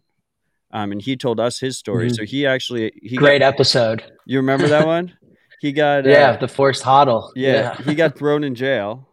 [0.71, 2.07] um, and he told us his story.
[2.07, 2.15] Mm-hmm.
[2.15, 4.03] So he actually he great got, episode.
[4.25, 5.13] You remember that one?
[5.59, 7.31] He got yeah uh, the forced hodl.
[7.35, 7.81] Yeah, yeah.
[7.83, 9.07] he got thrown in jail.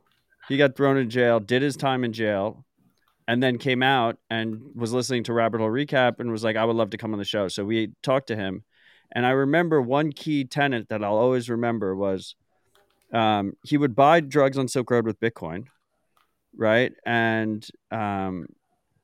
[0.48, 1.40] He got thrown in jail.
[1.40, 2.64] Did his time in jail,
[3.26, 6.64] and then came out and was listening to Rabbit Hole Recap and was like, "I
[6.64, 8.64] would love to come on the show." So we talked to him,
[9.12, 12.34] and I remember one key tenet that I'll always remember was
[13.12, 15.64] um, he would buy drugs on Silk Road with Bitcoin,
[16.56, 16.92] right?
[17.04, 18.46] And um,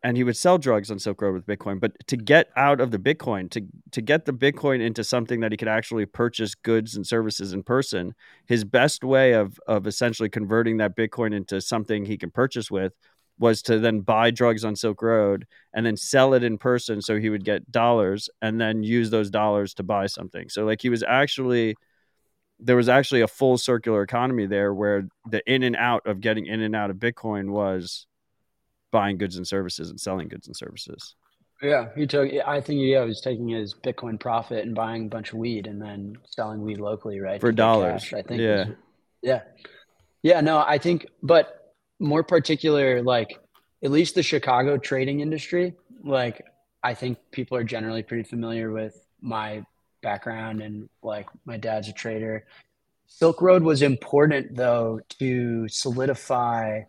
[0.03, 1.81] and he would sell drugs on Silk Road with Bitcoin.
[1.81, 5.53] But to get out of the Bitcoin, to to get the Bitcoin into something that
[5.53, 8.15] he could actually purchase goods and services in person,
[8.47, 12.93] his best way of of essentially converting that Bitcoin into something he can purchase with
[13.39, 17.19] was to then buy drugs on Silk Road and then sell it in person so
[17.19, 20.49] he would get dollars and then use those dollars to buy something.
[20.49, 21.77] So like he was actually
[22.59, 26.47] there was actually a full circular economy there where the in and out of getting
[26.47, 28.07] in and out of Bitcoin was
[28.91, 31.15] buying goods and services and selling goods and services.
[31.63, 32.31] Yeah, he took.
[32.47, 35.67] I think yeah, he was taking his Bitcoin profit and buying a bunch of weed
[35.67, 37.41] and then selling weed locally, right?
[37.41, 38.41] For dollars, cash, I think.
[38.41, 38.77] Yeah, was,
[39.23, 39.41] yeah,
[40.23, 40.41] yeah.
[40.43, 43.39] No, I think, but more particular, like
[43.83, 46.43] at least the Chicago trading industry, like
[46.83, 49.65] I think people are generally pretty familiar with my
[50.07, 52.47] background and like my dad's a trader.
[53.09, 56.83] Silk Road was important though to solidify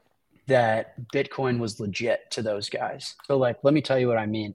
[0.45, 3.15] that Bitcoin was legit to those guys.
[3.25, 4.53] So like, let me tell you what I mean.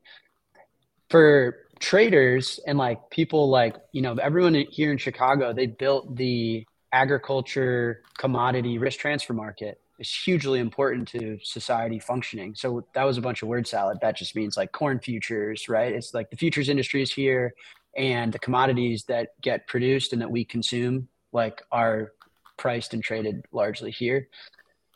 [1.10, 6.64] For traders and like people like, you know, everyone here in Chicago, they built the
[6.92, 9.80] agriculture commodity risk transfer market.
[9.98, 12.54] It's hugely important to society functioning.
[12.54, 13.98] So that was a bunch of word salad.
[14.02, 15.92] That just means like corn futures, right?
[15.92, 17.54] It's like the futures industry is here
[17.96, 22.12] and the commodities that get produced and that we consume like are
[22.56, 24.28] priced and traded largely here.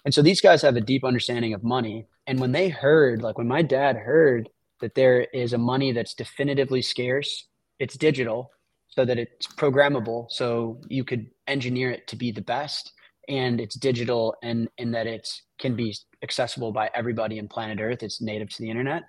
[0.05, 2.07] And so these guys have a deep understanding of money.
[2.27, 4.49] And when they heard, like when my dad heard
[4.81, 8.51] that there is a money that's definitively scarce, it's digital
[8.89, 10.31] so that it's programmable.
[10.31, 12.93] So you could engineer it to be the best
[13.29, 15.29] and it's digital and in that it
[15.59, 18.03] can be accessible by everybody in planet earth.
[18.03, 19.03] It's native to the internet.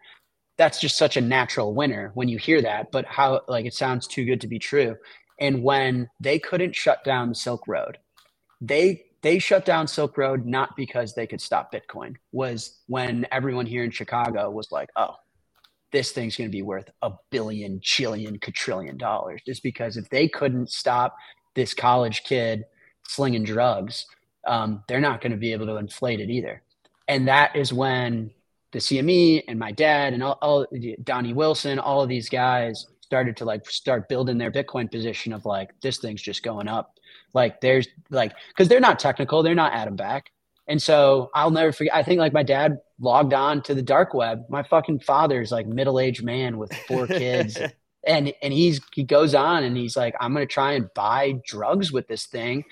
[0.57, 4.07] That's just such a natural winner when you hear that, but how like it sounds
[4.07, 4.95] too good to be true.
[5.39, 7.99] And when they couldn't shut down Silk Road,
[8.59, 13.65] they they shut down Silk Road not because they could stop Bitcoin, was when everyone
[13.65, 15.15] here in Chicago was like, oh,
[15.91, 19.41] this thing's going to be worth a billion, chillion, quadrillion dollars.
[19.45, 21.15] Just because if they couldn't stop
[21.55, 22.65] this college kid
[23.07, 24.05] slinging drugs,
[24.45, 26.61] um, they're not going to be able to inflate it either.
[27.07, 28.31] And that is when
[28.71, 30.67] the CME and my dad and all, all
[31.03, 35.45] Donnie Wilson, all of these guys started to like start building their Bitcoin position of
[35.45, 36.99] like this thing's just going up.
[37.33, 40.31] Like there's like because they're not technical, they're not Adam Back.
[40.67, 41.95] And so I'll never forget.
[41.95, 44.43] I think like my dad logged on to the dark web.
[44.49, 47.57] My fucking father's like middle aged man with four kids.
[48.05, 51.91] and and he's he goes on and he's like, I'm gonna try and buy drugs
[51.91, 52.65] with this thing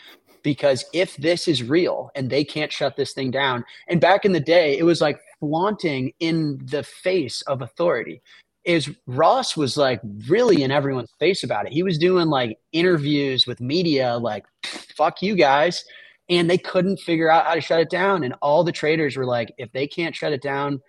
[0.44, 3.66] because if this is real and they can't shut this thing down.
[3.88, 8.22] And back in the day, it was like flaunting in the face of authority
[8.66, 11.72] is Ross was like really in everyone's face about it.
[11.72, 15.86] He was doing like interviews with media, like, fuck you guys.
[16.28, 18.24] And they couldn't figure out how to shut it down.
[18.24, 20.82] And all the traders were like, if they can't shut it down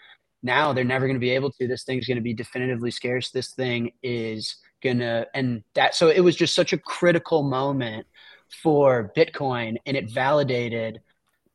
[0.43, 1.69] now, they're never going to be able to.
[1.69, 3.31] This thing's going to be definitively scarce.
[3.31, 8.07] This thing is going to, and that, so it was just such a critical moment
[8.63, 11.01] for Bitcoin and it validated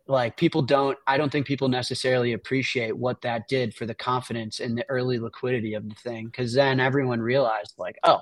[0.08, 4.60] like people don't i don't think people necessarily appreciate what that did for the confidence
[4.60, 8.20] and the early liquidity of the thing because then everyone realized like oh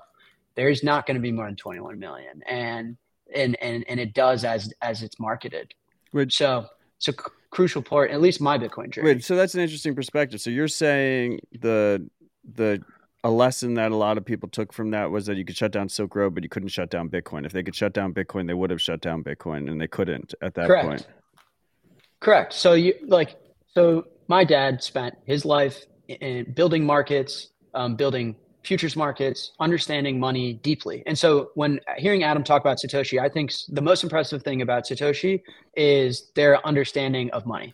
[0.55, 2.97] there's not going to be more than 21 million and
[3.33, 5.73] and and, and it does as as it's marketed
[6.11, 6.65] Which, so
[6.97, 7.17] it's a c-
[7.51, 10.67] crucial part at least my bitcoin journey Wait, so that's an interesting perspective so you're
[10.67, 12.07] saying the
[12.55, 12.81] the
[13.23, 15.71] a lesson that a lot of people took from that was that you could shut
[15.71, 17.45] down Silk Road, but you couldn't shut down Bitcoin.
[17.45, 20.33] If they could shut down Bitcoin, they would have shut down Bitcoin, and they couldn't
[20.41, 20.87] at that Correct.
[20.87, 21.07] point.
[22.19, 22.53] Correct.
[22.53, 23.35] So you like
[23.73, 30.53] so my dad spent his life in building markets, um, building futures markets, understanding money
[30.53, 31.01] deeply.
[31.05, 34.85] And so when hearing Adam talk about Satoshi, I think the most impressive thing about
[34.85, 35.41] Satoshi
[35.75, 37.73] is their understanding of money.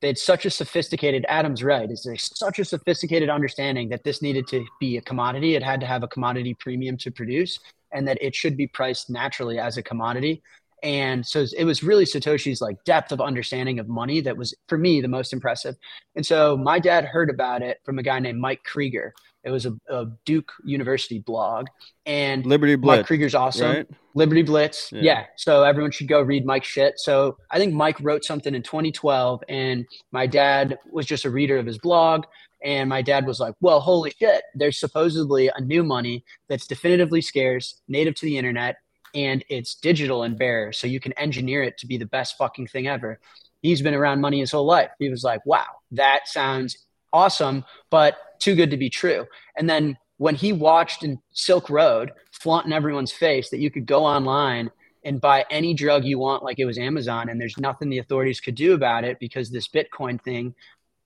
[0.00, 4.48] They had such a sophisticated, Adam's right, is such a sophisticated understanding that this needed
[4.48, 5.54] to be a commodity.
[5.54, 7.60] It had to have a commodity premium to produce
[7.92, 10.42] and that it should be priced naturally as a commodity
[10.82, 14.76] and so it was really satoshi's like depth of understanding of money that was for
[14.76, 15.76] me the most impressive.
[16.16, 19.14] And so my dad heard about it from a guy named mike krieger.
[19.44, 21.66] It was a, a duke university blog.
[22.04, 23.70] And liberty blitz mike krieger's awesome.
[23.70, 23.88] right?
[24.14, 24.90] liberty blitz.
[24.90, 25.02] Yeah.
[25.02, 25.24] yeah.
[25.36, 26.98] so everyone should go read mike's shit.
[26.98, 31.58] So i think mike wrote something in 2012 and my dad was just a reader
[31.58, 32.24] of his blog.
[32.64, 37.20] And my dad was like, well, holy shit, there's supposedly a new money that's definitively
[37.20, 38.76] scarce, native to the internet,
[39.14, 40.72] and it's digital and bare.
[40.72, 43.20] So you can engineer it to be the best fucking thing ever.
[43.60, 44.90] He's been around money his whole life.
[44.98, 46.78] He was like, wow, that sounds
[47.12, 49.26] awesome, but too good to be true.
[49.56, 54.04] And then when he watched in Silk Road, flaunting everyone's face that you could go
[54.04, 54.70] online
[55.04, 58.40] and buy any drug you want, like it was Amazon, and there's nothing the authorities
[58.40, 60.54] could do about it because this Bitcoin thing,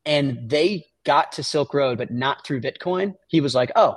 [0.05, 3.17] and they got to Silk Road, but not through Bitcoin.
[3.27, 3.97] He was like, oh,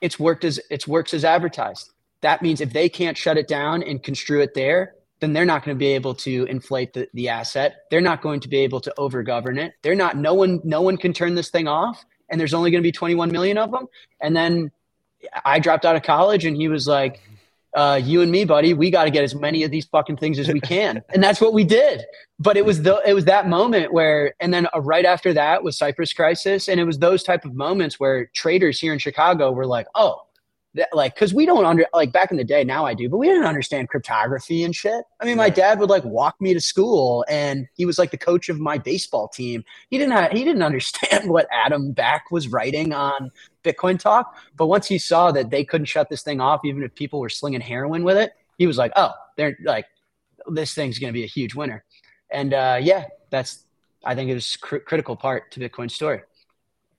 [0.00, 1.91] it's worked as it's works as advertised
[2.22, 5.64] that means if they can't shut it down and construe it there, then they're not
[5.64, 7.84] going to be able to inflate the, the asset.
[7.90, 9.74] They're not going to be able to over govern it.
[9.82, 12.04] They're not, no one, no one can turn this thing off.
[12.28, 13.86] And there's only going to be 21 million of them.
[14.20, 14.72] And then
[15.44, 17.20] I dropped out of college and he was like,
[17.74, 20.38] uh, you and me, buddy, we got to get as many of these fucking things
[20.38, 21.02] as we can.
[21.14, 22.02] and that's what we did.
[22.38, 25.62] But it was the, it was that moment where, and then uh, right after that
[25.62, 26.68] was Cyprus crisis.
[26.68, 30.22] And it was those type of moments where traders here in Chicago were like, oh,
[30.74, 33.18] that like because we don't under like back in the day now i do but
[33.18, 35.04] we didn't understand cryptography and shit.
[35.20, 38.18] I mean my dad would like walk me to school and he was like the
[38.18, 39.64] coach of my baseball team.
[39.90, 43.30] He didn't have, he didn't understand what adam back was writing on
[43.64, 46.94] bitcoin talk but once he saw that they couldn't shut this thing off even if
[46.94, 49.86] people were slinging heroin with it he was like oh they're like
[50.48, 51.84] this thing's going to be a huge winner.
[52.30, 53.64] And uh, yeah that's
[54.04, 56.22] i think it was cr- critical part to bitcoin's story.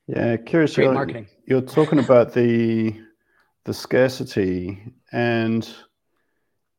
[0.08, 1.28] Yeah curious Great you're, marketing.
[1.48, 2.96] you're talking about the
[3.66, 4.94] the scarcity.
[5.12, 5.68] And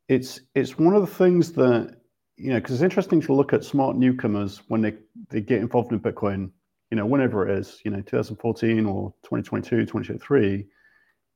[0.07, 1.95] it's it's one of the things that
[2.37, 4.93] you know because it's interesting to look at smart newcomers when they
[5.29, 6.51] they get involved in bitcoin
[6.91, 10.67] you know whenever it is you know 2014 or 2022 2023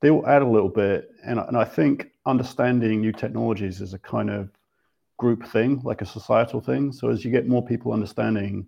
[0.02, 1.10] they will add a little bit.
[1.26, 4.50] And, and i think understanding new technologies is a kind of
[5.18, 6.94] group thing like a societal thing.
[6.94, 8.68] So as you get more people understanding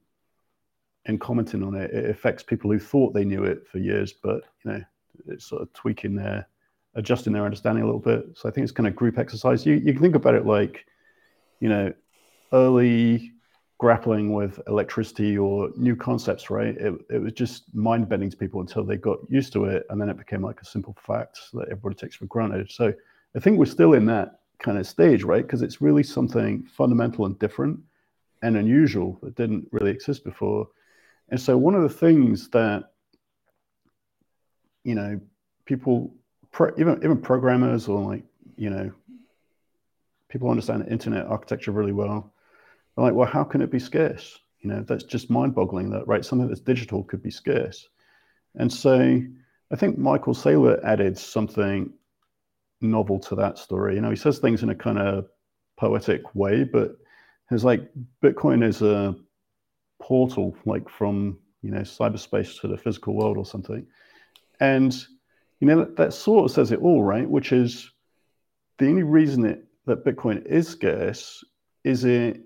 [1.06, 4.44] and commenting on it it affects people who thought they knew it for years but
[4.64, 4.82] you know
[5.28, 6.48] it's sort of tweaking their
[6.96, 8.26] adjusting their understanding a little bit.
[8.36, 9.66] So I think it's kind of group exercise.
[9.66, 10.86] You you can think about it like,
[11.60, 11.94] you know,
[12.52, 13.32] early
[13.78, 16.78] grappling with electricity or new concepts, right?
[16.78, 20.00] It, it was just mind bending to people until they got used to it, and
[20.00, 22.72] then it became like a simple fact that everybody takes for granted.
[22.72, 22.94] So
[23.36, 25.42] I think we're still in that kind of stage, right?
[25.42, 27.80] Because it's really something fundamental and different
[28.44, 30.68] and unusual that didn't really exist before.
[31.30, 32.92] And so one of the things that
[34.84, 35.20] you know
[35.66, 36.14] people
[36.52, 38.24] pro, even even programmers or like
[38.56, 38.92] you know
[40.30, 42.34] people understand internet architecture really well.
[42.96, 44.40] They're like, well, how can it be scarce?
[44.62, 45.90] You know, that's just mind-boggling.
[45.90, 47.90] That right, something that's digital could be scarce.
[48.56, 49.22] And so,
[49.72, 51.92] I think Michael Saylor added something
[52.82, 53.96] novel to that story.
[53.96, 55.28] You know, he says things in a kind of
[55.78, 56.98] poetic way, but
[57.50, 57.90] it's like
[58.24, 59.16] Bitcoin is a
[60.02, 63.86] portal, like from you know cyberspace to the physical world or something.
[64.60, 64.96] And
[65.62, 67.30] you know that, that sort of says it all, right?
[67.30, 67.90] Which is
[68.80, 71.44] the only reason it that Bitcoin is scarce
[71.84, 72.42] is it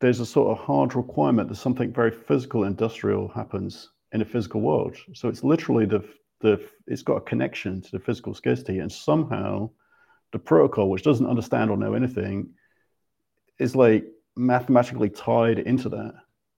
[0.00, 4.60] there's a sort of hard requirement that something very physical industrial happens in a physical
[4.60, 4.96] world.
[5.14, 6.04] So it's literally the
[6.40, 9.70] the it's got a connection to the physical scarcity, and somehow
[10.32, 12.50] the protocol, which doesn't understand or know anything,
[13.58, 14.04] is like
[14.36, 16.14] mathematically tied into that.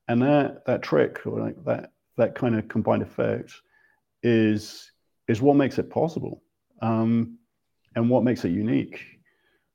[0.08, 3.52] And that that trick or like that that kind of combined effect
[4.24, 4.90] is
[5.28, 6.42] is what makes it possible
[6.82, 7.38] um,
[7.94, 9.00] and what makes it unique.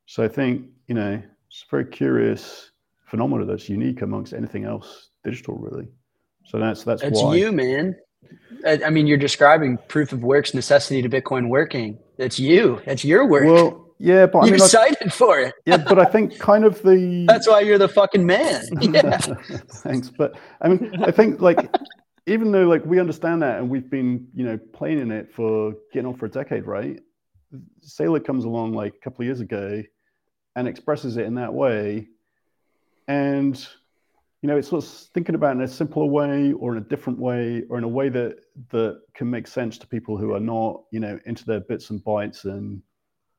[0.05, 2.71] So I think you know it's a very curious
[3.05, 5.87] phenomenon that's unique amongst anything else digital, really.
[6.45, 7.35] So that's that's it's why.
[7.35, 7.95] you, man.
[8.65, 11.99] I, I mean, you're describing proof of work's necessity to Bitcoin working.
[12.17, 12.81] It's you.
[12.85, 13.45] It's your work.
[13.45, 15.53] Well, yeah, but you're I mean, excited I, for it.
[15.65, 17.25] yeah, but I think kind of the.
[17.27, 18.63] That's why you're the fucking man.
[18.81, 19.17] Yeah.
[19.83, 21.57] Thanks, but I mean, I think like
[22.25, 25.73] even though like we understand that and we've been you know playing in it for
[25.91, 26.99] getting on for a decade, right?
[27.85, 29.83] Saylor comes along like a couple of years ago
[30.55, 32.07] and expresses it in that way,
[33.07, 33.67] and
[34.43, 36.85] you know, it's sort of thinking about it in a simpler way or in a
[36.85, 38.39] different way or in a way that
[38.71, 42.03] that can make sense to people who are not, you know, into their bits and
[42.03, 42.81] bytes and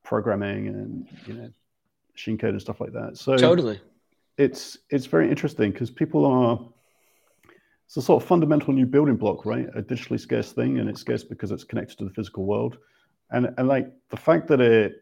[0.02, 1.50] programming and you know,
[2.12, 3.18] machine code and stuff like that.
[3.18, 3.78] So totally,
[4.38, 6.58] it's it's very interesting because people are
[7.94, 9.68] it's a sort of fundamental new building block, right?
[9.76, 12.78] A digitally scarce thing, and it's scarce because it's connected to the physical world,
[13.30, 14.94] and and like the fact that it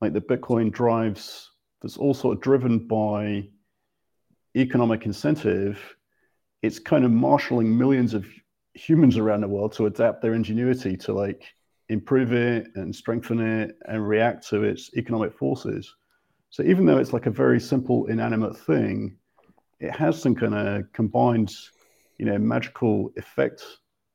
[0.00, 1.50] like the Bitcoin drives
[1.82, 3.48] that's all sort of driven by
[4.56, 5.96] economic incentive,
[6.62, 8.24] it's kind of marshaling millions of
[8.74, 11.52] humans around the world to adapt their ingenuity to like
[11.88, 15.96] improve it and strengthen it and react to its economic forces.
[16.50, 19.16] So even though it's like a very simple inanimate thing,
[19.80, 21.52] it has some kind of combined,
[22.18, 23.62] you know, magical effect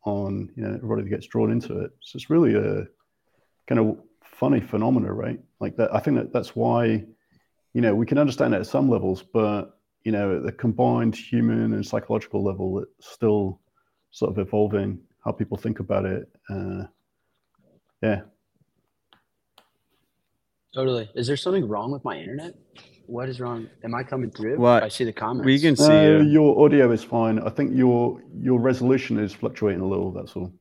[0.06, 1.92] on you know everybody that gets drawn into it.
[2.02, 2.86] So it's really a
[3.68, 5.40] kind of funny phenomena, right?
[5.60, 5.94] Like that.
[5.94, 7.06] I think that that's why,
[7.74, 11.16] you know, we can understand it at some levels, but you know, at the combined
[11.16, 13.62] human and psychological level, it's still
[14.12, 16.30] sort of evolving how people think about it.
[16.50, 16.84] Uh,
[18.02, 18.22] yeah.
[20.74, 21.10] Totally.
[21.16, 22.56] Is there something wrong with my internet?
[23.06, 23.68] What is wrong?
[23.84, 24.58] Am I coming through?
[24.58, 24.84] What?
[24.84, 25.46] I see the comments.
[25.46, 26.24] We can see Uh, you.
[26.30, 27.40] your audio is fine.
[27.40, 30.12] I think your your resolution is fluctuating a little.
[30.12, 30.54] That's all.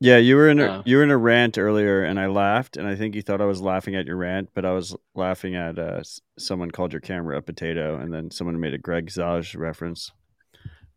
[0.00, 0.82] Yeah, you were in a Oh.
[0.84, 3.46] you were in a rant earlier, and I laughed, and I think you thought I
[3.46, 6.02] was laughing at your rant, but I was laughing at uh,
[6.38, 10.10] someone called your camera a potato, and then someone made a Greg Zaj reference.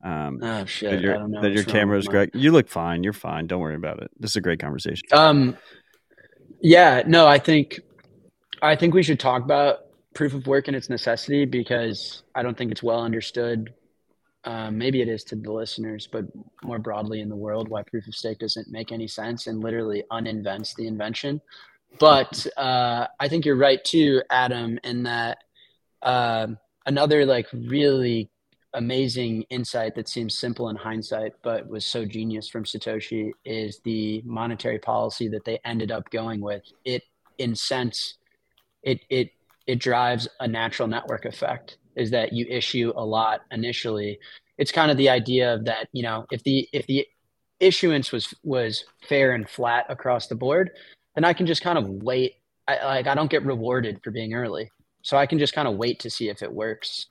[0.04, 0.92] Um, Oh shit!
[0.92, 1.42] that I your don't know.
[1.42, 2.30] that your camera with is my- Greg.
[2.36, 3.04] You look fine.
[3.04, 3.48] You're fine.
[3.48, 4.12] Don't worry about it.
[4.20, 5.04] This is a great conversation.
[5.12, 5.58] Um,
[6.62, 7.80] yeah, no, I think,
[8.62, 9.80] I think we should talk about
[10.16, 13.74] proof of work and its necessity because I don't think it's well understood.
[14.46, 16.26] Um, maybe it is to the listeners, but
[16.64, 20.04] more broadly in the world, why proof of stake doesn't make any sense and literally
[20.12, 21.42] uninvents the invention.
[22.00, 25.40] But uh, I think you're right too, Adam, in that
[26.02, 28.30] um another like really
[28.76, 34.22] amazing insight that seems simple in hindsight, but was so genius from Satoshi is the
[34.26, 36.64] monetary policy that they ended up going with.
[36.84, 37.04] It,
[37.38, 38.18] in sense,
[38.84, 39.30] it it
[39.68, 41.78] it drives a natural network effect.
[41.96, 44.20] Is that you issue a lot initially?
[44.58, 45.88] It's kind of the idea of that.
[45.92, 47.08] You know, if the if the
[47.60, 50.72] issuance was was fair and flat across the board,
[51.16, 52.36] then I can just kind of wait.
[52.68, 54.72] I like I don't get rewarded for being early,
[55.02, 57.08] so I can just kind of wait to see if it works.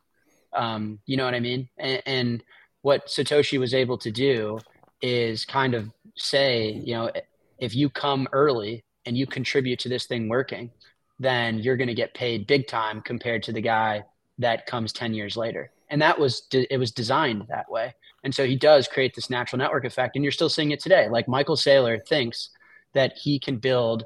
[0.52, 1.68] Um, you know what I mean?
[1.78, 2.44] And, and
[2.82, 4.58] what Satoshi was able to do
[5.02, 7.10] is kind of say, you know,
[7.58, 10.70] if you come early and you contribute to this thing working,
[11.18, 14.04] then you're going to get paid big time compared to the guy
[14.38, 15.70] that comes 10 years later.
[15.90, 17.94] And that was, it was designed that way.
[18.24, 20.16] And so he does create this natural network effect.
[20.16, 21.08] And you're still seeing it today.
[21.08, 22.50] Like Michael Saylor thinks
[22.94, 24.04] that he can build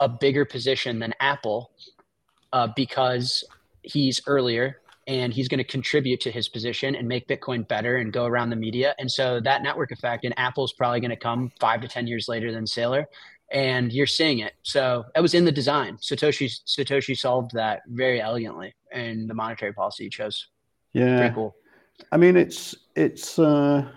[0.00, 1.70] a bigger position than Apple
[2.52, 3.44] uh, because
[3.82, 8.12] he's earlier and he's going to contribute to his position and make Bitcoin better and
[8.12, 8.94] go around the media.
[8.98, 12.26] And so that network effect and Apple's probably going to come five to 10 years
[12.28, 13.06] later than Saylor.
[13.50, 14.52] And you're seeing it.
[14.62, 15.96] So that was in the design.
[15.96, 20.48] Satoshi Satoshi solved that very elegantly in the monetary policy he chose.
[20.92, 21.18] Yeah.
[21.18, 21.56] Pretty cool.
[22.12, 23.38] I mean, it's it's.
[23.38, 23.88] Uh,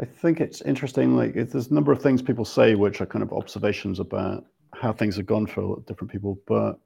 [0.00, 1.16] I think it's interesting.
[1.16, 4.92] Like, there's a number of things people say which are kind of observations about how
[4.92, 6.38] things have gone for different people.
[6.46, 6.78] But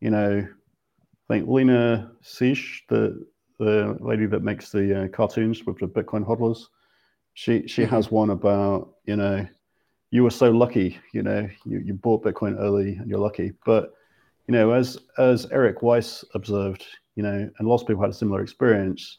[0.00, 0.46] you know,
[1.28, 3.26] I think Lina Seiche, the
[3.58, 6.64] the lady that makes the uh, cartoons with the Bitcoin hodlers,
[7.34, 7.94] she she mm-hmm.
[7.94, 9.46] has one about you know,
[10.10, 13.52] you were so lucky, you know, you, you bought Bitcoin early and you're lucky.
[13.64, 13.92] But
[14.46, 16.84] you know, as as Eric Weiss observed,
[17.16, 19.18] you know, and lots of people had a similar experience.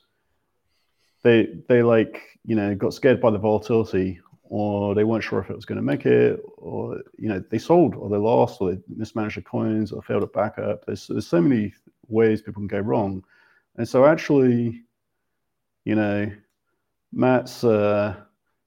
[1.24, 5.50] They they like you know got scared by the volatility, or they weren't sure if
[5.50, 8.72] it was going to make it, or you know they sold, or they lost, or
[8.72, 10.86] they mismanaged their coins, or failed at backup.
[10.86, 11.74] There's there's so many
[12.08, 13.24] ways people can go wrong,
[13.76, 14.84] and so actually,
[15.84, 16.32] you know,
[17.12, 18.16] Matt's uh,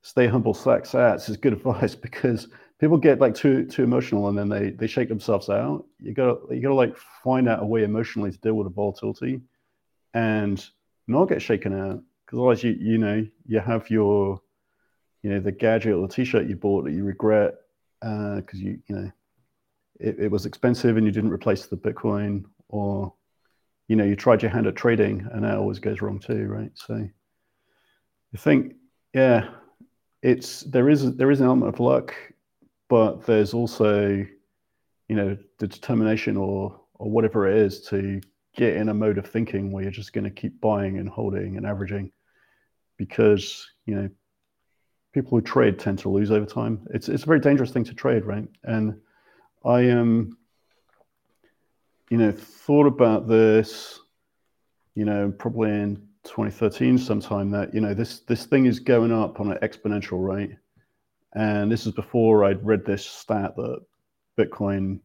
[0.03, 2.49] stay humble, stack sats is good advice because
[2.81, 5.85] people get like too too emotional and then they they shake themselves out.
[6.01, 9.41] You gotta you gotta like find out a way emotionally to deal with the volatility
[10.15, 10.65] and
[11.07, 14.41] not get shaken out because otherwise you you know you have your
[15.23, 17.55] you know the gadget or the t-shirt you bought that you regret
[18.01, 19.13] because uh, you you know
[19.99, 23.13] it, it was expensive and you didn't replace the Bitcoin or
[23.89, 26.71] you know you tried your hand at trading and that always goes wrong too, right?
[26.75, 27.07] So
[28.35, 28.75] I think
[29.13, 29.51] yeah
[30.23, 32.15] it's there is there is an element of luck
[32.89, 34.27] but there's also
[35.09, 38.21] you know the determination or or whatever it is to
[38.55, 41.57] get in a mode of thinking where you're just going to keep buying and holding
[41.57, 42.11] and averaging
[42.97, 44.09] because you know
[45.13, 46.87] people who trade tend to lose over time.
[46.91, 48.47] It's it's a very dangerous thing to trade right?
[48.65, 49.01] And
[49.65, 50.39] i um
[52.09, 54.01] you know thought about this
[54.95, 59.41] you know probably in 2013 sometime that you know this this thing is going up
[59.41, 60.57] on an exponential rate
[61.35, 63.81] and this is before I'd read this stat that
[64.39, 64.99] Bitcoin,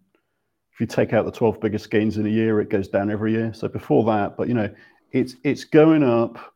[0.73, 3.31] if you take out the 12 biggest gains in a year, it goes down every
[3.31, 3.53] year.
[3.53, 4.69] So before that, but you know,
[5.11, 6.53] it's it's going up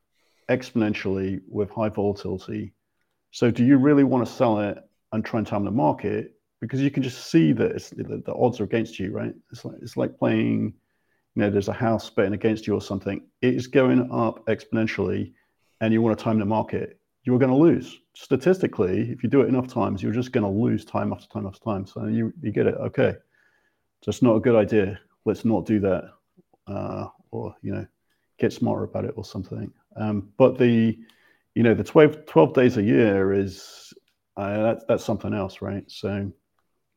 [0.49, 2.73] exponentially with high volatility.
[3.31, 4.77] So do you really want to sell it
[5.11, 6.33] and try and time the market?
[6.61, 9.33] Because you can just see that the, the odds are against you, right?
[9.51, 10.73] It's like it's like playing,
[11.35, 13.21] you know, there's a house betting against you or something.
[13.41, 15.33] It is going up exponentially,
[15.81, 17.99] and you want to time the market you're going to lose.
[18.15, 21.45] Statistically, if you do it enough times, you're just going to lose time after time
[21.45, 21.85] after time.
[21.85, 22.75] So you, you get it.
[22.75, 23.15] Okay.
[24.03, 24.99] Just not a good idea.
[25.25, 26.11] Let's not do that.
[26.67, 27.85] Uh, or, you know,
[28.39, 29.71] get smarter about it or something.
[29.95, 30.97] Um, but the,
[31.55, 33.93] you know, the 12, 12 days a year is,
[34.37, 35.83] uh, that's, that's something else, right?
[35.87, 36.31] So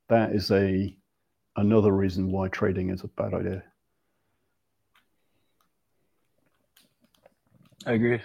[0.08, 0.96] that is a,
[1.56, 3.64] another reason why trading is a bad idea.
[7.86, 8.20] I agree.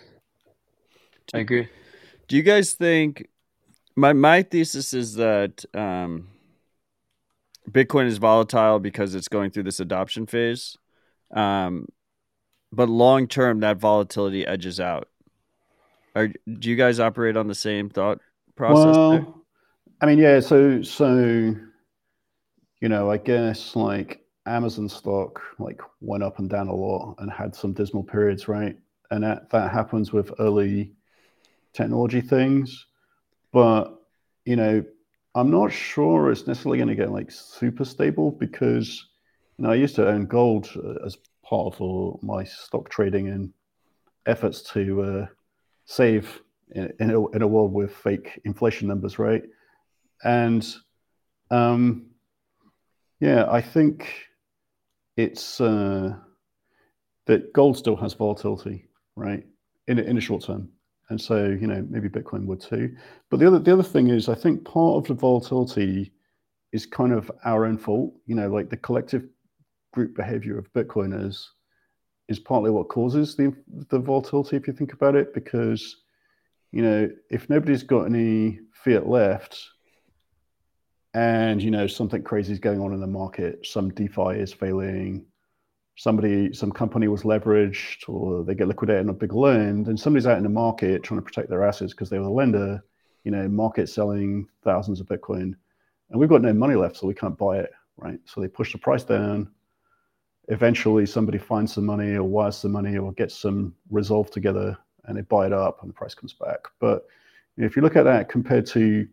[1.33, 1.67] I agree.
[2.27, 3.27] Do you guys think
[3.95, 6.27] my my thesis is that um,
[7.69, 10.77] Bitcoin is volatile because it's going through this adoption phase,
[11.33, 11.87] um,
[12.71, 15.09] but long term that volatility edges out.
[16.15, 18.19] Are, do you guys operate on the same thought
[18.55, 18.95] process?
[18.95, 19.27] Well, there?
[20.01, 20.39] I mean, yeah.
[20.39, 21.55] So so
[22.79, 27.31] you know, I guess like Amazon stock like went up and down a lot and
[27.31, 28.77] had some dismal periods, right?
[29.11, 30.91] And that that happens with early
[31.73, 32.87] technology things,
[33.53, 33.95] but
[34.45, 34.83] you know,
[35.35, 39.05] I'm not sure it's necessarily going to get like super stable because
[39.57, 43.53] you know I used to own gold uh, as part of my stock trading and
[44.25, 45.25] efforts to uh,
[45.85, 49.43] save in, in, a, in a world with fake inflation numbers, right?
[50.23, 50.67] And
[51.49, 52.07] um,
[53.19, 54.11] yeah, I think
[55.15, 56.15] it's uh,
[57.25, 58.86] that gold still has volatility,
[59.17, 59.43] right?
[59.87, 60.69] In in the short term,
[61.09, 62.95] and so you know maybe Bitcoin would too.
[63.29, 66.11] But the other the other thing is I think part of the volatility
[66.71, 68.13] is kind of our own fault.
[68.25, 69.23] You know, like the collective
[69.93, 71.43] group behavior of Bitcoiners
[72.29, 73.53] is partly what causes the
[73.89, 75.97] the volatility if you think about it, because
[76.71, 79.69] you know if nobody's got any fiat left
[81.13, 85.25] and you know something crazy is going on in the market some defi is failing
[85.97, 90.27] somebody, some company was leveraged or they get liquidated on a big loan, then somebody's
[90.27, 92.83] out in the market trying to protect their assets because they were the lender,
[93.23, 95.55] you know, market selling thousands of Bitcoin.
[96.09, 98.19] And we've got no money left, so we can't buy it, right?
[98.25, 99.49] So they push the price down.
[100.49, 105.17] Eventually, somebody finds some money or wires some money or gets some resolve together and
[105.17, 106.59] they buy it up and the price comes back.
[106.79, 107.07] But
[107.57, 109.07] if you look at that compared to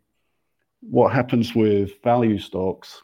[0.82, 3.02] what happens with value stocks,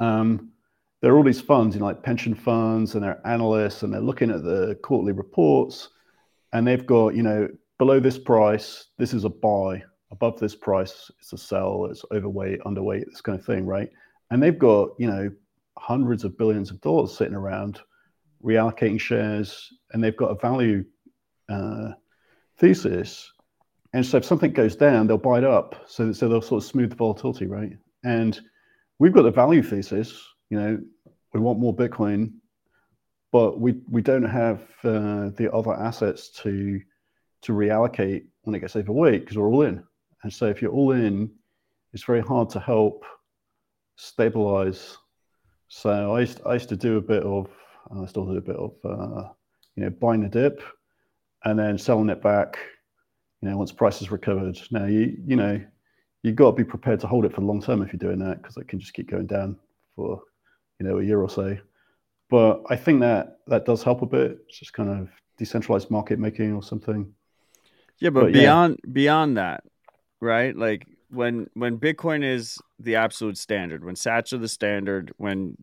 [0.00, 0.52] um,
[1.00, 4.00] there are all these funds, you know, like pension funds, and they're analysts, and they're
[4.00, 5.90] looking at the quarterly reports,
[6.52, 7.48] and they've got, you know,
[7.78, 9.82] below this price, this is a buy.
[10.10, 11.86] Above this price, it's a sell.
[11.90, 13.90] It's overweight, underweight, this kind of thing, right?
[14.30, 15.30] And they've got, you know,
[15.78, 17.80] hundreds of billions of dollars sitting around,
[18.42, 20.84] reallocating shares, and they've got a value
[21.48, 21.90] uh,
[22.56, 23.30] thesis.
[23.92, 25.84] And so if something goes down, they'll buy it up.
[25.86, 27.76] So, so they'll sort of smooth the volatility, right?
[28.02, 28.40] And
[28.98, 30.78] we've got the value thesis, you know,
[31.32, 32.32] we want more Bitcoin,
[33.32, 36.80] but we we don't have uh, the other assets to
[37.42, 39.82] to reallocate when it gets overweight because we're all in.
[40.22, 41.30] And so if you're all in,
[41.92, 43.04] it's very hard to help
[43.96, 44.96] stabilize.
[45.68, 47.48] So I used, I used to do a bit of,
[47.90, 49.28] I still do a bit of, uh,
[49.76, 50.62] you know, buying the dip
[51.44, 52.58] and then selling it back,
[53.40, 54.58] you know, once prices recovered.
[54.70, 55.60] Now, you, you know,
[56.22, 58.18] you've got to be prepared to hold it for the long term if you're doing
[58.20, 59.56] that because it can just keep going down
[59.94, 60.22] for,
[60.78, 61.56] you know, a year or so.
[62.30, 64.38] But I think that that does help a bit.
[64.48, 67.12] It's just kind of decentralized market making or something.
[68.00, 68.92] Yeah, but, but beyond yeah.
[68.92, 69.64] beyond that,
[70.20, 70.54] right?
[70.54, 75.56] Like when when Bitcoin is the absolute standard, when Sats are the standard, when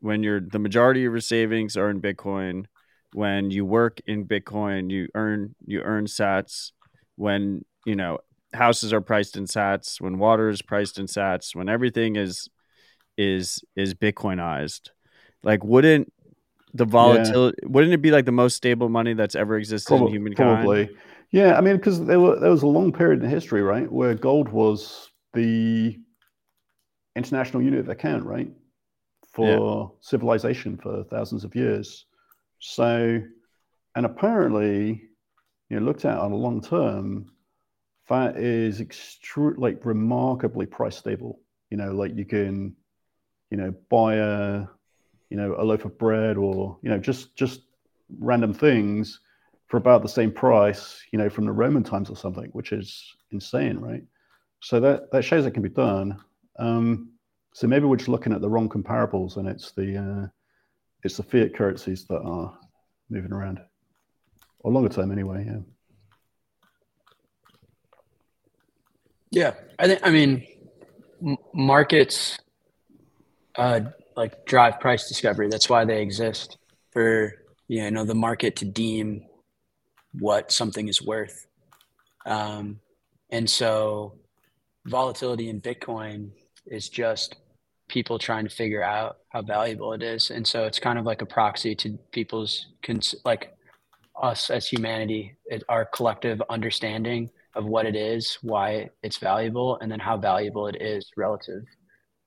[0.00, 2.66] when you're the majority of your savings are in Bitcoin,
[3.12, 6.72] when you work in Bitcoin, you earn you earn Sats.
[7.16, 8.18] When you know
[8.54, 12.48] houses are priced in Sats, when water is priced in Sats, when everything is
[13.20, 14.90] is is Bitcoinized,
[15.42, 16.12] like wouldn't
[16.72, 17.68] the volatility yeah.
[17.68, 20.64] wouldn't it be like the most stable money that's ever existed probably, in humankind?
[20.64, 20.90] Probably.
[21.32, 24.14] Yeah, I mean, because there were there was a long period in history, right, where
[24.14, 25.98] gold was the
[27.14, 28.50] international unit of account, right,
[29.32, 29.98] for yeah.
[30.00, 32.06] civilization for thousands of years.
[32.58, 33.20] So,
[33.94, 35.02] and apparently,
[35.68, 37.30] you know, looked at on a long term,
[38.08, 41.40] that is extreme, like remarkably price stable.
[41.70, 42.74] You know, like you can,
[43.50, 44.66] you know, buy a,
[45.28, 47.62] you know, a loaf of bread or you know, just just
[48.18, 49.20] random things
[49.66, 53.14] for about the same price, you know, from the Roman times or something, which is
[53.30, 54.02] insane, right?
[54.60, 56.18] So that that shows it can be done.
[56.58, 57.10] Um,
[57.54, 60.28] so maybe we're just looking at the wrong comparables, and it's the uh,
[61.04, 62.56] it's the fiat currencies that are
[63.08, 63.60] moving around,
[64.60, 65.44] or longer term anyway.
[65.46, 65.60] Yeah.
[69.32, 70.00] Yeah, I think.
[70.02, 70.44] I mean,
[71.24, 72.38] m- markets
[73.56, 73.80] uh,
[74.16, 75.48] like drive price discovery.
[75.48, 76.58] That's why they exist
[76.92, 77.34] for
[77.68, 79.24] you know the market to deem
[80.12, 81.46] what something is worth.
[82.26, 82.80] Um,
[83.30, 84.18] and so
[84.86, 86.30] volatility in Bitcoin
[86.66, 87.36] is just
[87.88, 90.30] people trying to figure out how valuable it is.
[90.30, 93.56] And so it's kind of like a proxy to people's, cons- like
[94.20, 99.90] us as humanity, it, our collective understanding of what it is, why it's valuable, and
[99.90, 101.64] then how valuable it is relative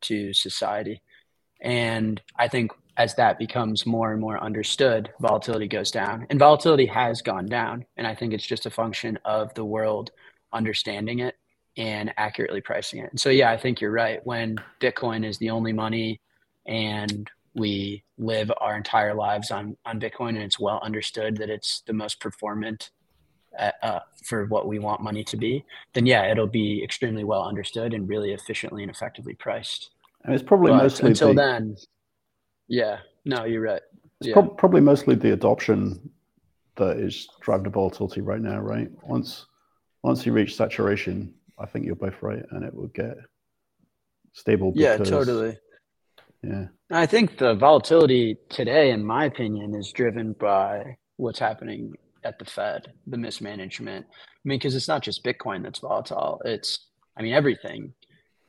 [0.01, 1.01] to society.
[1.63, 6.27] And I think as that becomes more and more understood, volatility goes down.
[6.29, 7.85] And volatility has gone down.
[7.97, 10.11] And I think it's just a function of the world
[10.51, 11.35] understanding it
[11.75, 13.09] and accurately pricing it.
[13.09, 14.19] And so, yeah, I think you're right.
[14.25, 16.21] When Bitcoin is the only money
[16.67, 21.81] and we live our entire lives on, on Bitcoin and it's well understood that it's
[21.87, 22.91] the most performant
[23.57, 25.63] uh, uh, for what we want money to be,
[25.93, 29.91] then yeah, it'll be extremely well understood and really efficiently and effectively priced.
[30.23, 31.75] And it's probably but mostly until the, then,
[32.67, 33.81] yeah, no, you're right.
[34.19, 34.33] It's yeah.
[34.33, 36.09] pro- probably mostly the adoption
[36.75, 38.89] that is driving the volatility right now, right?
[39.03, 39.45] Once
[40.01, 43.15] once you reach saturation, I think you're both right, and it will get
[44.33, 44.71] stable.
[44.71, 45.57] Because, yeah, totally.
[46.41, 51.93] Yeah, I think the volatility today, in my opinion, is driven by what's happening
[52.23, 54.05] at the Fed, the mismanagement.
[54.09, 56.87] I mean, because it's not just Bitcoin that's volatile; it's,
[57.17, 57.93] I mean, everything